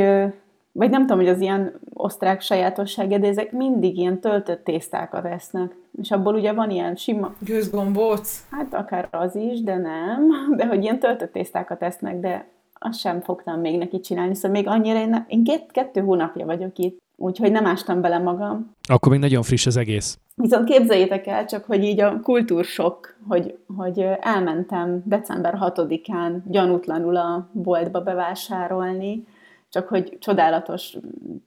vagy 0.71 0.89
nem 0.89 1.01
tudom, 1.01 1.17
hogy 1.17 1.27
az 1.27 1.39
ilyen 1.41 1.79
osztrák 1.93 2.41
sajátossága, 2.41 3.17
de 3.17 3.27
ezek 3.27 3.51
mindig 3.51 3.97
ilyen 3.97 4.19
töltött 4.19 4.63
tésztákat 4.63 5.25
esznek. 5.25 5.75
És 6.01 6.11
abból 6.11 6.35
ugye 6.35 6.53
van 6.53 6.69
ilyen 6.69 6.95
sima, 6.95 7.33
Gőzgombóc. 7.39 8.45
hát 8.51 8.73
akár 8.73 9.07
az 9.11 9.35
is, 9.35 9.61
de 9.61 9.75
nem, 9.77 10.29
de 10.57 10.65
hogy 10.65 10.83
ilyen 10.83 10.99
töltött 10.99 11.31
tésztákat 11.31 11.81
esznek, 11.81 12.19
de 12.19 12.47
azt 12.83 12.99
sem 12.99 13.21
fogtam 13.21 13.59
még 13.59 13.77
neki 13.77 13.99
csinálni, 13.99 14.35
szóval 14.35 14.51
még 14.51 14.67
annyira, 14.67 14.99
én, 14.99 15.09
ne- 15.09 15.25
én 15.27 15.43
két, 15.43 15.71
kettő 15.71 16.01
hónapja 16.01 16.45
vagyok 16.45 16.77
itt, 16.77 17.01
úgyhogy 17.15 17.51
nem 17.51 17.65
ástam 17.65 18.01
bele 18.01 18.19
magam. 18.19 18.71
Akkor 18.89 19.11
még 19.11 19.21
nagyon 19.21 19.43
friss 19.43 19.65
az 19.65 19.77
egész. 19.77 20.17
Viszont 20.35 20.69
képzeljétek 20.69 21.27
el 21.27 21.45
csak, 21.45 21.65
hogy 21.65 21.83
így 21.83 21.99
a 21.99 22.19
kultúrsok, 22.19 23.15
hogy, 23.27 23.57
hogy 23.77 24.05
elmentem 24.19 25.01
december 25.05 25.57
6-án 25.61 26.37
gyanútlanul 26.45 27.15
a 27.15 27.49
boltba 27.51 28.01
bevásárolni, 28.01 29.25
csak 29.69 29.87
hogy 29.87 30.17
csodálatos 30.19 30.97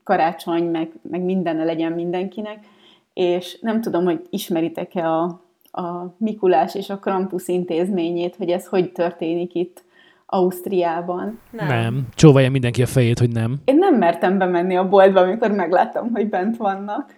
karácsony, 0.04 0.64
meg, 0.64 0.92
meg 1.02 1.20
mindenne 1.20 1.64
legyen 1.64 1.92
mindenkinek, 1.92 2.66
és 3.14 3.58
nem 3.60 3.80
tudom, 3.80 4.04
hogy 4.04 4.26
ismeritek-e 4.30 5.10
a, 5.10 5.22
a 5.70 6.14
Mikulás 6.16 6.74
és 6.74 6.90
a 6.90 6.98
Krampus 6.98 7.48
intézményét, 7.48 8.36
hogy 8.36 8.50
ez 8.50 8.66
hogy 8.66 8.92
történik 8.92 9.54
itt 9.54 9.84
Ausztriában. 10.26 11.40
Nem. 11.50 11.66
nem. 11.66 12.06
Csóválja 12.14 12.50
mindenki 12.50 12.82
a 12.82 12.86
fejét, 12.86 13.18
hogy 13.18 13.32
nem. 13.32 13.56
Én 13.64 13.76
nem 13.76 13.94
mertem 13.94 14.38
bemenni 14.38 14.76
a 14.76 14.88
boltba, 14.88 15.20
amikor 15.20 15.50
megláttam, 15.50 16.10
hogy 16.12 16.28
bent 16.28 16.56
vannak, 16.56 17.14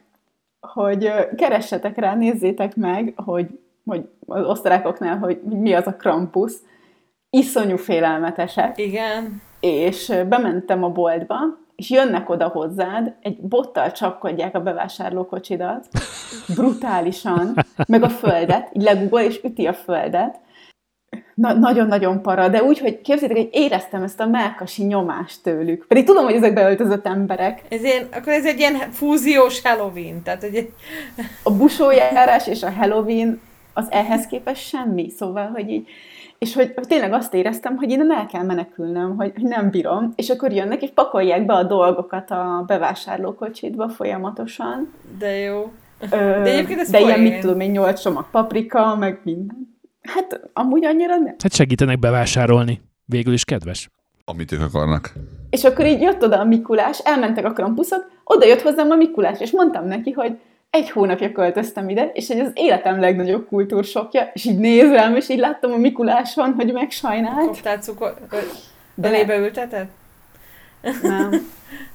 hogy 0.60 1.12
keressetek 1.36 1.98
rá, 1.98 2.14
nézzétek 2.14 2.76
meg, 2.76 3.12
hogy, 3.16 3.46
hogy 3.84 4.08
az 4.26 4.44
osztrákoknál, 4.46 5.18
hogy 5.18 5.40
mi 5.42 5.72
az 5.72 5.86
a 5.86 5.96
Krampus. 5.96 6.52
Iszonyú 7.30 7.76
félelmetesek. 7.76 8.78
Igen. 8.78 9.42
És 9.60 10.12
bementem 10.28 10.84
a 10.84 10.88
boltba, 10.88 11.36
és 11.76 11.90
jönnek 11.90 12.30
oda 12.30 12.48
hozzád, 12.48 13.14
egy 13.20 13.40
bottal 13.40 13.92
csapkodják 13.92 14.54
a 14.54 14.60
bevásárlókocsidat, 14.60 15.88
brutálisan, 16.56 17.54
meg 17.88 18.02
a 18.02 18.08
földet, 18.08 18.70
így 18.72 18.82
legugol, 18.82 19.20
és 19.20 19.40
üti 19.44 19.66
a 19.66 19.72
földet. 19.72 20.40
Na, 21.34 21.52
nagyon-nagyon 21.52 22.22
para, 22.22 22.48
de 22.48 22.62
úgy, 22.62 22.78
hogy 22.78 23.00
képzeljétek, 23.00 23.44
hogy 23.44 23.62
éreztem 23.62 24.02
ezt 24.02 24.20
a 24.20 24.26
melkasi 24.26 24.84
nyomást 24.84 25.42
tőlük. 25.42 25.86
Pedig 25.86 26.04
tudom, 26.04 26.24
hogy 26.24 26.34
ezek 26.34 26.54
beöltözött 26.54 27.06
emberek. 27.06 27.62
Ez 27.68 27.84
ilyen, 27.84 28.08
akkor 28.12 28.32
ez 28.32 28.46
egy 28.46 28.58
ilyen 28.58 28.74
fúziós 28.90 29.62
Halloween, 29.62 30.22
tehát 30.22 30.42
egy, 30.42 30.72
A 31.42 31.50
busójárás 31.50 32.46
és 32.46 32.62
a 32.62 32.70
Halloween 32.70 33.40
az 33.72 33.86
ehhez 33.90 34.26
képest 34.26 34.68
semmi. 34.68 35.10
Szóval, 35.10 35.46
hogy 35.46 35.70
így, 35.70 35.88
és 36.38 36.54
hogy, 36.54 36.72
hogy 36.74 36.86
tényleg 36.86 37.12
azt 37.12 37.34
éreztem, 37.34 37.76
hogy 37.76 37.90
innen 37.90 38.12
el 38.12 38.26
kell 38.26 38.42
menekülnöm, 38.42 39.16
hogy, 39.16 39.32
hogy 39.34 39.42
nem 39.48 39.70
bírom. 39.70 40.12
És 40.16 40.30
akkor 40.30 40.52
jönnek, 40.52 40.82
és 40.82 40.90
pakolják 40.94 41.46
be 41.46 41.52
a 41.54 41.62
dolgokat 41.62 42.30
a 42.30 42.64
bevásárlókocsitba 42.66 43.88
folyamatosan. 43.88 44.92
de 45.18 45.30
jó. 45.36 45.72
Ö, 46.00 46.16
De 46.16 46.42
egyébként 46.42 46.80
ez 46.80 46.90
de 46.90 47.00
ilyen, 47.00 47.20
mit 47.20 47.40
tudom 47.40 47.60
én, 47.60 47.70
nyolc 47.70 48.00
csomag 48.00 48.30
paprika, 48.30 48.96
meg 48.96 49.20
minden. 49.22 49.77
Hát 50.14 50.40
amúgy 50.52 50.84
annyira 50.84 51.16
nem. 51.16 51.34
Hát 51.38 51.52
segítenek 51.52 51.98
bevásárolni. 51.98 52.80
Végül 53.04 53.32
is 53.32 53.44
kedves. 53.44 53.88
Amit 54.24 54.52
ők 54.52 54.62
akarnak. 54.62 55.12
És 55.50 55.64
akkor 55.64 55.86
így 55.86 56.00
jött 56.00 56.22
oda 56.22 56.38
a 56.38 56.44
Mikulás, 56.44 56.98
elmentek 56.98 57.44
a 57.44 57.52
krampuszok, 57.52 58.10
oda 58.24 58.46
jött 58.46 58.60
hozzám 58.60 58.90
a 58.90 58.94
Mikulás, 58.94 59.40
és 59.40 59.50
mondtam 59.50 59.86
neki, 59.86 60.10
hogy 60.10 60.38
egy 60.70 60.90
hónapja 60.90 61.32
költöztem 61.32 61.88
ide, 61.88 62.10
és 62.12 62.28
hogy 62.28 62.38
az 62.38 62.50
életem 62.54 63.00
legnagyobb 63.00 63.46
kultúrsokja, 63.46 64.30
és 64.32 64.44
így 64.44 64.58
néz 64.58 64.90
rám, 64.90 65.16
és 65.16 65.28
így 65.28 65.38
láttam 65.38 65.72
a 65.72 65.76
Mikuláson, 65.76 66.52
hogy 66.52 66.72
megsajnált. 66.72 67.46
Koptál 67.46 67.78
cukor... 67.78 68.14
Belébe 68.94 69.38
ülteted? 69.38 69.88
Nem, 71.02 71.30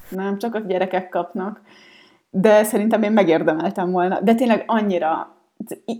nem, 0.08 0.38
csak 0.38 0.54
a 0.54 0.58
gyerekek 0.58 1.08
kapnak. 1.08 1.60
De 2.30 2.64
szerintem 2.64 3.02
én 3.02 3.12
megérdemeltem 3.12 3.90
volna. 3.90 4.20
De 4.20 4.34
tényleg 4.34 4.64
annyira 4.66 5.33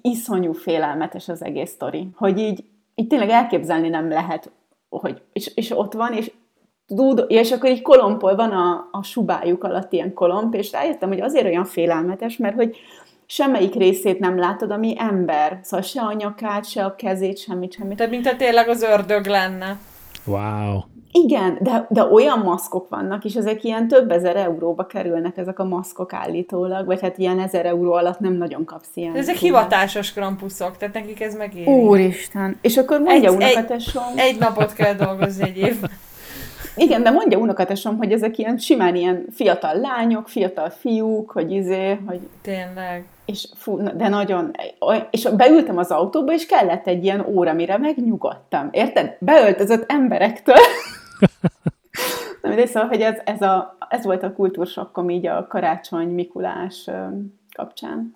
iszonyú 0.03 0.53
félelmetes 0.53 1.29
az 1.29 1.45
egész 1.45 1.71
sztori, 1.71 2.09
hogy 2.17 2.39
így, 2.39 2.65
így 2.95 3.07
tényleg 3.07 3.29
elképzelni 3.29 3.89
nem 3.89 4.09
lehet, 4.09 4.51
hogy, 4.89 5.23
és, 5.33 5.51
és 5.55 5.71
ott 5.71 5.93
van, 5.93 6.12
és 6.12 6.33
és 7.27 7.53
akkor 7.53 7.71
így 7.71 7.83
kolompol, 7.83 8.35
van 8.35 8.51
a, 8.51 8.89
a 8.91 9.03
subájuk 9.03 9.65
alatt 9.65 9.93
ilyen 9.93 10.15
kolomp, 10.15 10.55
és 10.55 10.73
rájöttem, 10.73 11.09
hogy 11.09 11.21
azért 11.21 11.47
olyan 11.47 11.65
félelmetes, 11.65 12.37
mert 12.37 12.55
hogy 12.55 12.77
semmelyik 13.27 13.75
részét 13.75 14.19
nem 14.19 14.39
látod, 14.39 14.71
ami 14.71 14.95
ember. 14.99 15.59
Szóval 15.62 15.87
se 15.87 16.01
a 16.01 16.12
nyakát, 16.12 16.69
se 16.69 16.85
a 16.85 16.95
kezét, 16.95 17.39
semmit, 17.39 17.73
semmit. 17.73 17.97
Tehát 17.97 18.12
mint 18.12 18.27
a 18.27 18.37
tényleg 18.37 18.69
az 18.69 18.83
ördög 18.83 19.27
lenne. 19.27 19.79
Wow. 20.25 20.81
Igen, 21.17 21.59
de, 21.61 21.87
de 21.89 22.05
olyan 22.05 22.39
maszkok 22.39 22.89
vannak, 22.89 23.25
és 23.25 23.35
ezek 23.35 23.65
ilyen 23.65 23.89
több 23.89 24.11
ezer 24.11 24.37
euróba 24.37 24.87
kerülnek 24.87 25.37
ezek 25.37 25.59
a 25.59 25.65
maszkok 25.65 26.12
állítólag, 26.12 26.87
vagy 26.87 27.01
hát 27.01 27.19
ilyen 27.19 27.41
ezer 27.41 27.67
euró 27.67 27.93
alatt 27.93 28.19
nem 28.19 28.33
nagyon 28.33 28.65
kapsz 28.65 28.89
ilyen. 28.95 29.15
Ezek 29.15 29.37
hivatásos 29.37 30.12
krampuszok, 30.12 30.77
tehát 30.77 30.95
nekik 30.95 31.21
ez 31.21 31.35
megéri. 31.35 31.71
Úristen! 31.71 32.59
És 32.61 32.77
akkor 32.77 33.01
mondja 33.01 33.31
egy, 33.31 33.37
unokatesom... 33.37 34.03
Egy, 34.17 34.29
egy 34.29 34.39
napot 34.39 34.73
kell 34.73 34.95
dolgozni 34.95 35.43
egy 35.43 35.57
évben. 35.57 35.91
Igen, 36.77 37.03
de 37.03 37.11
mondja 37.11 37.39
unokatesom, 37.39 37.97
hogy 37.97 38.12
ezek 38.12 38.39
ilyen 38.39 38.59
simán 38.59 38.97
ilyen 38.97 39.25
fiatal 39.31 39.81
lányok, 39.81 40.29
fiatal 40.29 40.71
fiúk, 40.71 41.31
hogy 41.31 41.53
izé, 41.53 41.99
hogy... 42.07 42.21
Tényleg. 42.43 43.05
És 43.25 43.49
fú, 43.57 43.83
de 43.97 44.09
nagyon... 44.09 44.51
És 45.11 45.29
beültem 45.37 45.79
az 45.79 45.91
autóba, 45.91 46.33
és 46.33 46.47
kellett 46.47 46.87
egy 46.87 47.05
ilyen 47.05 47.27
óra, 47.27 47.53
mire 47.53 47.79
megnyugodtam. 47.79 48.69
Érted? 48.71 49.17
Beöltözött 49.21 49.85
emberektől. 49.87 50.57
Na, 52.42 52.49
mindegy, 52.49 52.66
szóval, 52.66 52.88
hogy 52.88 53.01
ez, 53.01 53.20
ez, 53.24 53.42
a, 53.42 53.76
ez 53.88 54.05
volt 54.05 54.22
a 54.22 54.32
kultúrsokkom 54.32 55.11
így 55.11 55.26
a 55.26 55.47
karácsony 55.47 56.09
Mikulás 56.09 56.90
kapcsán. 57.57 58.14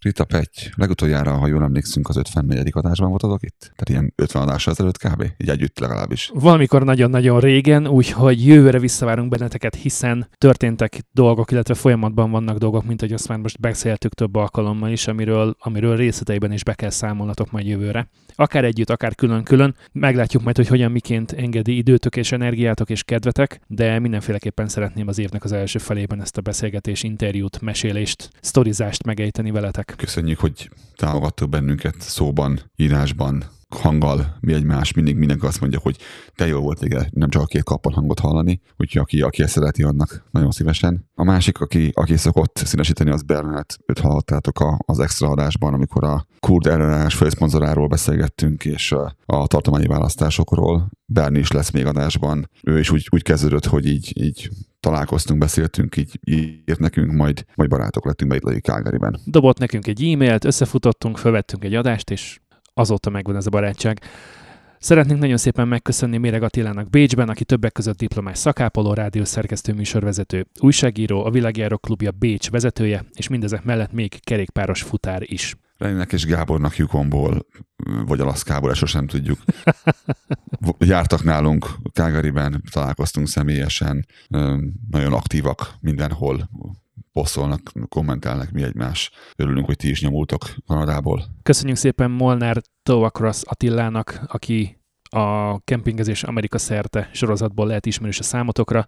Rita 0.00 0.24
Petty, 0.24 0.70
legutoljára, 0.74 1.32
ha 1.32 1.46
jól 1.46 1.62
emlékszünk, 1.62 2.08
az 2.08 2.16
54. 2.16 2.70
adásban 2.72 3.08
voltatok 3.08 3.42
itt? 3.42 3.58
Tehát 3.58 3.88
ilyen 3.88 4.12
50 4.16 4.42
adással 4.42 4.72
ezelőtt 4.72 4.98
kb? 4.98 5.22
Így 5.36 5.48
együtt 5.48 5.78
legalábbis. 5.78 6.30
Valamikor 6.34 6.84
nagyon-nagyon 6.84 7.40
régen, 7.40 7.86
úgyhogy 7.86 8.46
jövőre 8.46 8.78
visszavárunk 8.78 9.30
benneteket, 9.30 9.74
hiszen 9.74 10.28
történtek 10.38 11.00
dolgok, 11.12 11.50
illetve 11.50 11.74
folyamatban 11.74 12.30
vannak 12.30 12.58
dolgok, 12.58 12.84
mint 12.84 13.00
hogy 13.00 13.12
azt 13.12 13.28
már 13.28 13.38
most 13.38 13.60
beszéltük 13.60 14.14
több 14.14 14.36
alkalommal 14.36 14.90
is, 14.90 15.06
amiről, 15.06 15.56
amiről 15.58 15.96
részleteiben 15.96 16.52
is 16.52 16.64
be 16.64 16.74
kell 16.74 16.90
számolnatok 16.90 17.50
majd 17.50 17.66
jövőre. 17.66 18.08
Akár 18.34 18.64
együtt, 18.64 18.90
akár 18.90 19.14
külön-külön. 19.14 19.74
Meglátjuk 19.92 20.42
majd, 20.42 20.56
hogy 20.56 20.68
hogyan 20.68 20.90
miként 20.90 21.32
engedi 21.32 21.76
időtök 21.76 22.16
és 22.16 22.32
energiátok 22.32 22.90
és 22.90 23.02
kedvetek, 23.02 23.60
de 23.66 23.98
mindenféleképpen 23.98 24.68
szeretném 24.68 25.08
az 25.08 25.18
évnek 25.18 25.44
az 25.44 25.52
első 25.52 25.78
felében 25.78 26.20
ezt 26.20 26.36
a 26.36 26.40
beszélgetés, 26.40 27.02
interjút, 27.02 27.60
mesélést, 27.60 28.30
sztorizást 28.40 29.04
megejteni 29.04 29.50
veletek. 29.50 29.87
Köszönjük, 29.96 30.38
hogy 30.38 30.70
támogattok 30.96 31.48
bennünket 31.48 32.00
szóban, 32.00 32.60
írásban, 32.76 33.44
hanggal, 33.68 34.36
mi 34.40 34.52
egymás, 34.52 34.92
mindig 34.92 35.16
mindenki 35.16 35.46
azt 35.46 35.60
mondja, 35.60 35.78
hogy 35.82 35.96
te 36.34 36.46
jó 36.46 36.60
volt 36.60 36.78
vége, 36.78 37.08
nem 37.10 37.28
csak 37.28 37.42
a 37.42 37.46
két 37.46 37.62
kappal 37.62 37.92
hangot 37.92 38.18
hallani, 38.18 38.60
úgyhogy 38.76 39.02
aki, 39.02 39.22
aki 39.22 39.42
ezt 39.42 39.52
szereti, 39.52 39.82
annak 39.82 40.24
nagyon 40.30 40.50
szívesen. 40.50 41.08
A 41.14 41.24
másik, 41.24 41.60
aki, 41.60 41.90
aki 41.94 42.16
szokott 42.16 42.56
színesíteni, 42.56 43.10
az 43.10 43.22
Bernát, 43.22 43.78
őt 43.86 43.98
hallottátok 43.98 44.60
a, 44.60 44.78
az 44.86 44.98
extra 44.98 45.28
adásban, 45.28 45.74
amikor 45.74 46.04
a 46.04 46.26
kurd 46.40 46.66
ellenállás 46.66 47.14
főszponzoráról 47.14 47.86
beszélgettünk, 47.86 48.64
és 48.64 48.92
a, 48.92 49.14
a 49.26 49.46
tartományi 49.46 49.86
választásokról. 49.86 50.90
Berni 51.06 51.38
is 51.38 51.50
lesz 51.50 51.70
még 51.70 51.86
adásban. 51.86 52.50
Ő 52.62 52.78
is 52.78 52.90
úgy, 52.90 53.08
úgy 53.10 53.22
kezdődött, 53.22 53.66
hogy 53.66 53.86
így, 53.86 54.12
így 54.22 54.50
találkoztunk, 54.80 55.40
beszéltünk, 55.40 55.96
így 55.96 56.20
írt 56.24 56.78
nekünk, 56.78 57.12
majd, 57.12 57.44
majd 57.54 57.70
barátok 57.70 58.04
lettünk 58.04 58.30
Beidlai 58.30 58.60
Calgaryben. 58.60 59.20
Dobott 59.24 59.58
nekünk 59.58 59.86
egy 59.86 60.04
e-mailt, 60.04 60.44
összefutottunk, 60.44 61.18
felvettünk 61.18 61.64
egy 61.64 61.74
adást, 61.74 62.10
és 62.10 62.38
azóta 62.74 63.10
megvan 63.10 63.36
ez 63.36 63.46
a 63.46 63.50
barátság. 63.50 64.00
Szeretnénk 64.78 65.20
nagyon 65.20 65.36
szépen 65.36 65.68
megköszönni 65.68 66.16
Méreg 66.16 66.42
Attilának 66.42 66.90
Bécsben, 66.90 67.28
aki 67.28 67.44
többek 67.44 67.72
között 67.72 67.96
diplomás 67.96 68.38
szakápoló, 68.38 68.92
rádiószerkesztő, 68.92 69.72
műsorvezető, 69.72 70.46
újságíró, 70.60 71.24
a 71.24 71.30
Világjáró 71.30 71.78
Klubja 71.78 72.10
Bécs 72.10 72.50
vezetője, 72.50 73.04
és 73.14 73.28
mindezek 73.28 73.64
mellett 73.64 73.92
még 73.92 74.20
kerékpáros 74.20 74.82
futár 74.82 75.22
is. 75.24 75.56
Leninek 75.78 76.12
és 76.12 76.24
Gábornak 76.24 76.76
Yukonból, 76.76 77.46
vagy 78.06 78.20
Alaszkából, 78.20 78.74
sosem 78.74 79.06
tudjuk. 79.06 79.38
Jártak 80.78 81.24
nálunk 81.24 81.66
Kágariben, 81.92 82.62
találkoztunk 82.70 83.28
személyesen, 83.28 84.06
nagyon 84.90 85.12
aktívak 85.12 85.74
mindenhol, 85.80 86.48
poszolnak, 87.12 87.60
kommentelnek 87.88 88.52
mi 88.52 88.62
egymás. 88.62 89.10
Örülünk, 89.36 89.66
hogy 89.66 89.76
ti 89.76 89.90
is 89.90 90.02
nyomultok 90.02 90.54
Kanadából. 90.66 91.24
Köszönjük 91.42 91.76
szépen 91.76 92.10
Molnár 92.10 92.62
Tovakrosz 92.82 93.42
Attilának, 93.46 94.20
aki 94.26 94.78
a 95.10 95.58
Kempingezés 95.60 96.22
Amerika 96.22 96.58
szerte 96.58 97.10
sorozatból 97.12 97.66
lehet 97.66 97.86
ismerős 97.86 98.18
a 98.18 98.22
számotokra. 98.22 98.86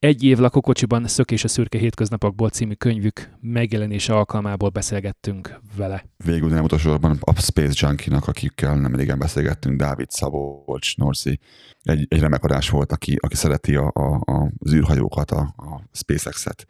Egy 0.00 0.22
év 0.22 0.38
lakókocsiban 0.38 1.06
Szökés 1.06 1.44
a 1.44 1.48
szürke 1.48 1.78
hétköznapokból 1.78 2.48
című 2.48 2.72
könyvük 2.72 3.30
megjelenése 3.40 4.14
alkalmából 4.14 4.68
beszélgettünk 4.68 5.60
vele. 5.76 6.04
Végül 6.24 6.48
nem 6.48 6.64
utolsóban 6.64 7.18
a 7.20 7.40
Space 7.40 7.86
Junkie-nak, 7.86 8.28
akikkel 8.28 8.80
nem 8.80 8.94
régen 8.94 9.18
beszélgettünk, 9.18 9.76
Dávid 9.76 10.10
Szabolcs, 10.10 10.96
Norsi. 10.96 11.38
Egy, 11.82 12.06
egy 12.08 12.20
remek 12.20 12.44
adás 12.44 12.70
volt, 12.70 12.92
aki, 12.92 13.16
aki 13.20 13.34
szereti 13.34 13.74
a, 13.74 13.90
a, 13.94 14.14
a, 14.14 14.52
az 14.58 14.72
űrhajókat, 14.72 15.30
a, 15.30 15.54
a 15.56 15.82
SpaceX-et, 15.92 16.66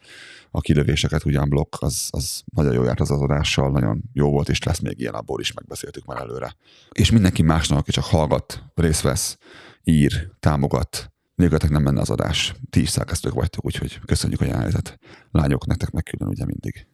a 0.50 0.60
kilövéseket, 0.60 1.24
ugyan 1.24 1.48
blokk, 1.48 1.74
az, 1.78 2.08
az 2.10 2.42
nagyon 2.54 2.72
jó 2.72 2.84
járt 2.84 3.00
az 3.00 3.10
az 3.10 3.20
adással, 3.20 3.70
nagyon 3.70 4.02
jó 4.12 4.30
volt, 4.30 4.48
és 4.48 4.62
lesz 4.62 4.80
még 4.80 5.00
ilyen, 5.00 5.14
abból 5.14 5.40
is 5.40 5.52
megbeszéltük 5.52 6.04
már 6.04 6.20
előre. 6.20 6.54
És 6.92 7.10
mindenki 7.10 7.42
másnak, 7.42 7.78
aki 7.78 7.90
csak 7.90 8.04
hallgat, 8.04 8.62
részt 8.74 9.02
vesz, 9.02 9.38
ír, 9.84 10.30
támogat, 10.40 11.12
nélkületek 11.38 11.70
nem 11.70 11.82
menne 11.82 12.00
az 12.00 12.10
adás. 12.10 12.54
Ti 12.70 12.80
is 12.80 12.88
szerkesztők 12.88 13.34
vagytok, 13.34 13.64
úgyhogy 13.64 13.98
köszönjük 14.06 14.40
a 14.40 14.44
jelenlétet. 14.44 14.98
Lányok, 15.30 15.66
nektek 15.66 15.90
meg 15.90 16.02
külön 16.02 16.28
ugye 16.28 16.44
mindig. 16.44 16.86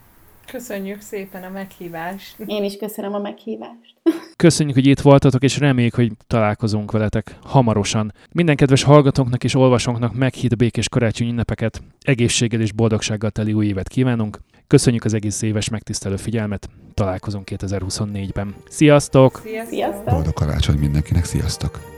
Köszönjük 0.46 1.00
szépen 1.00 1.42
a 1.42 1.48
meghívást. 1.48 2.36
Én 2.46 2.64
is 2.64 2.76
köszönöm 2.76 3.14
a 3.14 3.18
meghívást. 3.18 3.94
Köszönjük, 4.36 4.74
hogy 4.74 4.86
itt 4.86 5.00
voltatok, 5.00 5.42
és 5.42 5.58
reméljük, 5.58 5.94
hogy 5.94 6.12
találkozunk 6.26 6.92
veletek 6.92 7.36
hamarosan. 7.42 8.12
Minden 8.32 8.56
kedves 8.56 8.82
hallgatónknak 8.82 9.44
és 9.44 9.54
olvasónknak 9.54 10.14
meghitt 10.14 10.56
békés 10.56 10.88
karácsony 10.88 11.28
ünnepeket, 11.28 11.82
egészséggel 12.00 12.60
és 12.60 12.72
boldogsággal 12.72 13.30
teli 13.30 13.52
új 13.52 13.66
évet 13.66 13.88
kívánunk. 13.88 14.40
Köszönjük 14.66 15.04
az 15.04 15.14
egész 15.14 15.42
éves 15.42 15.68
megtisztelő 15.68 16.16
figyelmet. 16.16 16.68
Találkozunk 16.94 17.48
2024-ben. 17.50 18.54
Sziasztok! 18.68 19.40
Sziasztok! 19.42 19.72
Sziasztok! 19.72 20.04
Boldog 20.04 20.32
karácsony 20.32 20.78
mindenkinek, 20.78 21.24
sziasztok! 21.24 21.93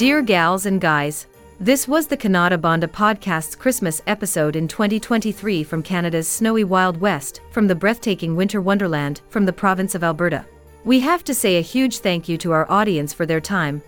Dear 0.00 0.22
gals 0.22 0.64
and 0.64 0.80
guys, 0.80 1.26
this 1.60 1.86
was 1.86 2.06
the 2.06 2.16
Kannada 2.16 2.58
Banda 2.58 2.88
podcast's 2.88 3.54
Christmas 3.54 4.00
episode 4.06 4.56
in 4.56 4.66
2023 4.66 5.62
from 5.62 5.82
Canada's 5.82 6.26
snowy 6.26 6.64
wild 6.64 6.98
west, 6.98 7.42
from 7.50 7.66
the 7.66 7.74
breathtaking 7.74 8.34
winter 8.34 8.62
wonderland, 8.62 9.20
from 9.28 9.44
the 9.44 9.52
province 9.52 9.94
of 9.94 10.02
Alberta. 10.02 10.46
We 10.86 11.00
have 11.00 11.22
to 11.24 11.34
say 11.34 11.58
a 11.58 11.60
huge 11.60 11.98
thank 11.98 12.30
you 12.30 12.38
to 12.38 12.52
our 12.52 12.66
audience 12.70 13.12
for 13.12 13.26
their 13.26 13.42
time. 13.42 13.82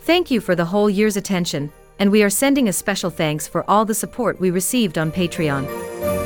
Thank 0.00 0.30
you 0.30 0.40
for 0.40 0.54
the 0.54 0.64
whole 0.64 0.88
year's 0.88 1.18
attention, 1.18 1.70
and 1.98 2.10
we 2.10 2.22
are 2.22 2.30
sending 2.30 2.68
a 2.68 2.72
special 2.72 3.10
thanks 3.10 3.46
for 3.46 3.68
all 3.68 3.84
the 3.84 3.92
support 3.92 4.40
we 4.40 4.50
received 4.50 4.96
on 4.96 5.12
Patreon. 5.12 6.17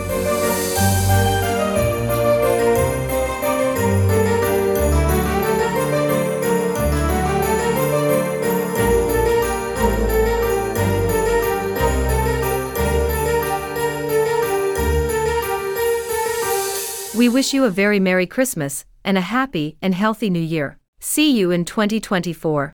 We 17.23 17.29
wish 17.29 17.55
you 17.55 17.63
a 17.65 17.71
very 17.71 18.01
Merry 18.01 18.27
Christmas 18.27 18.85
and 19.05 19.17
a 19.17 19.21
happy 19.21 19.77
and 19.81 19.95
healthy 19.95 20.29
New 20.29 20.41
Year. 20.41 20.77
See 20.99 21.31
you 21.31 21.53
in 21.53 21.65
2024. 21.65 22.73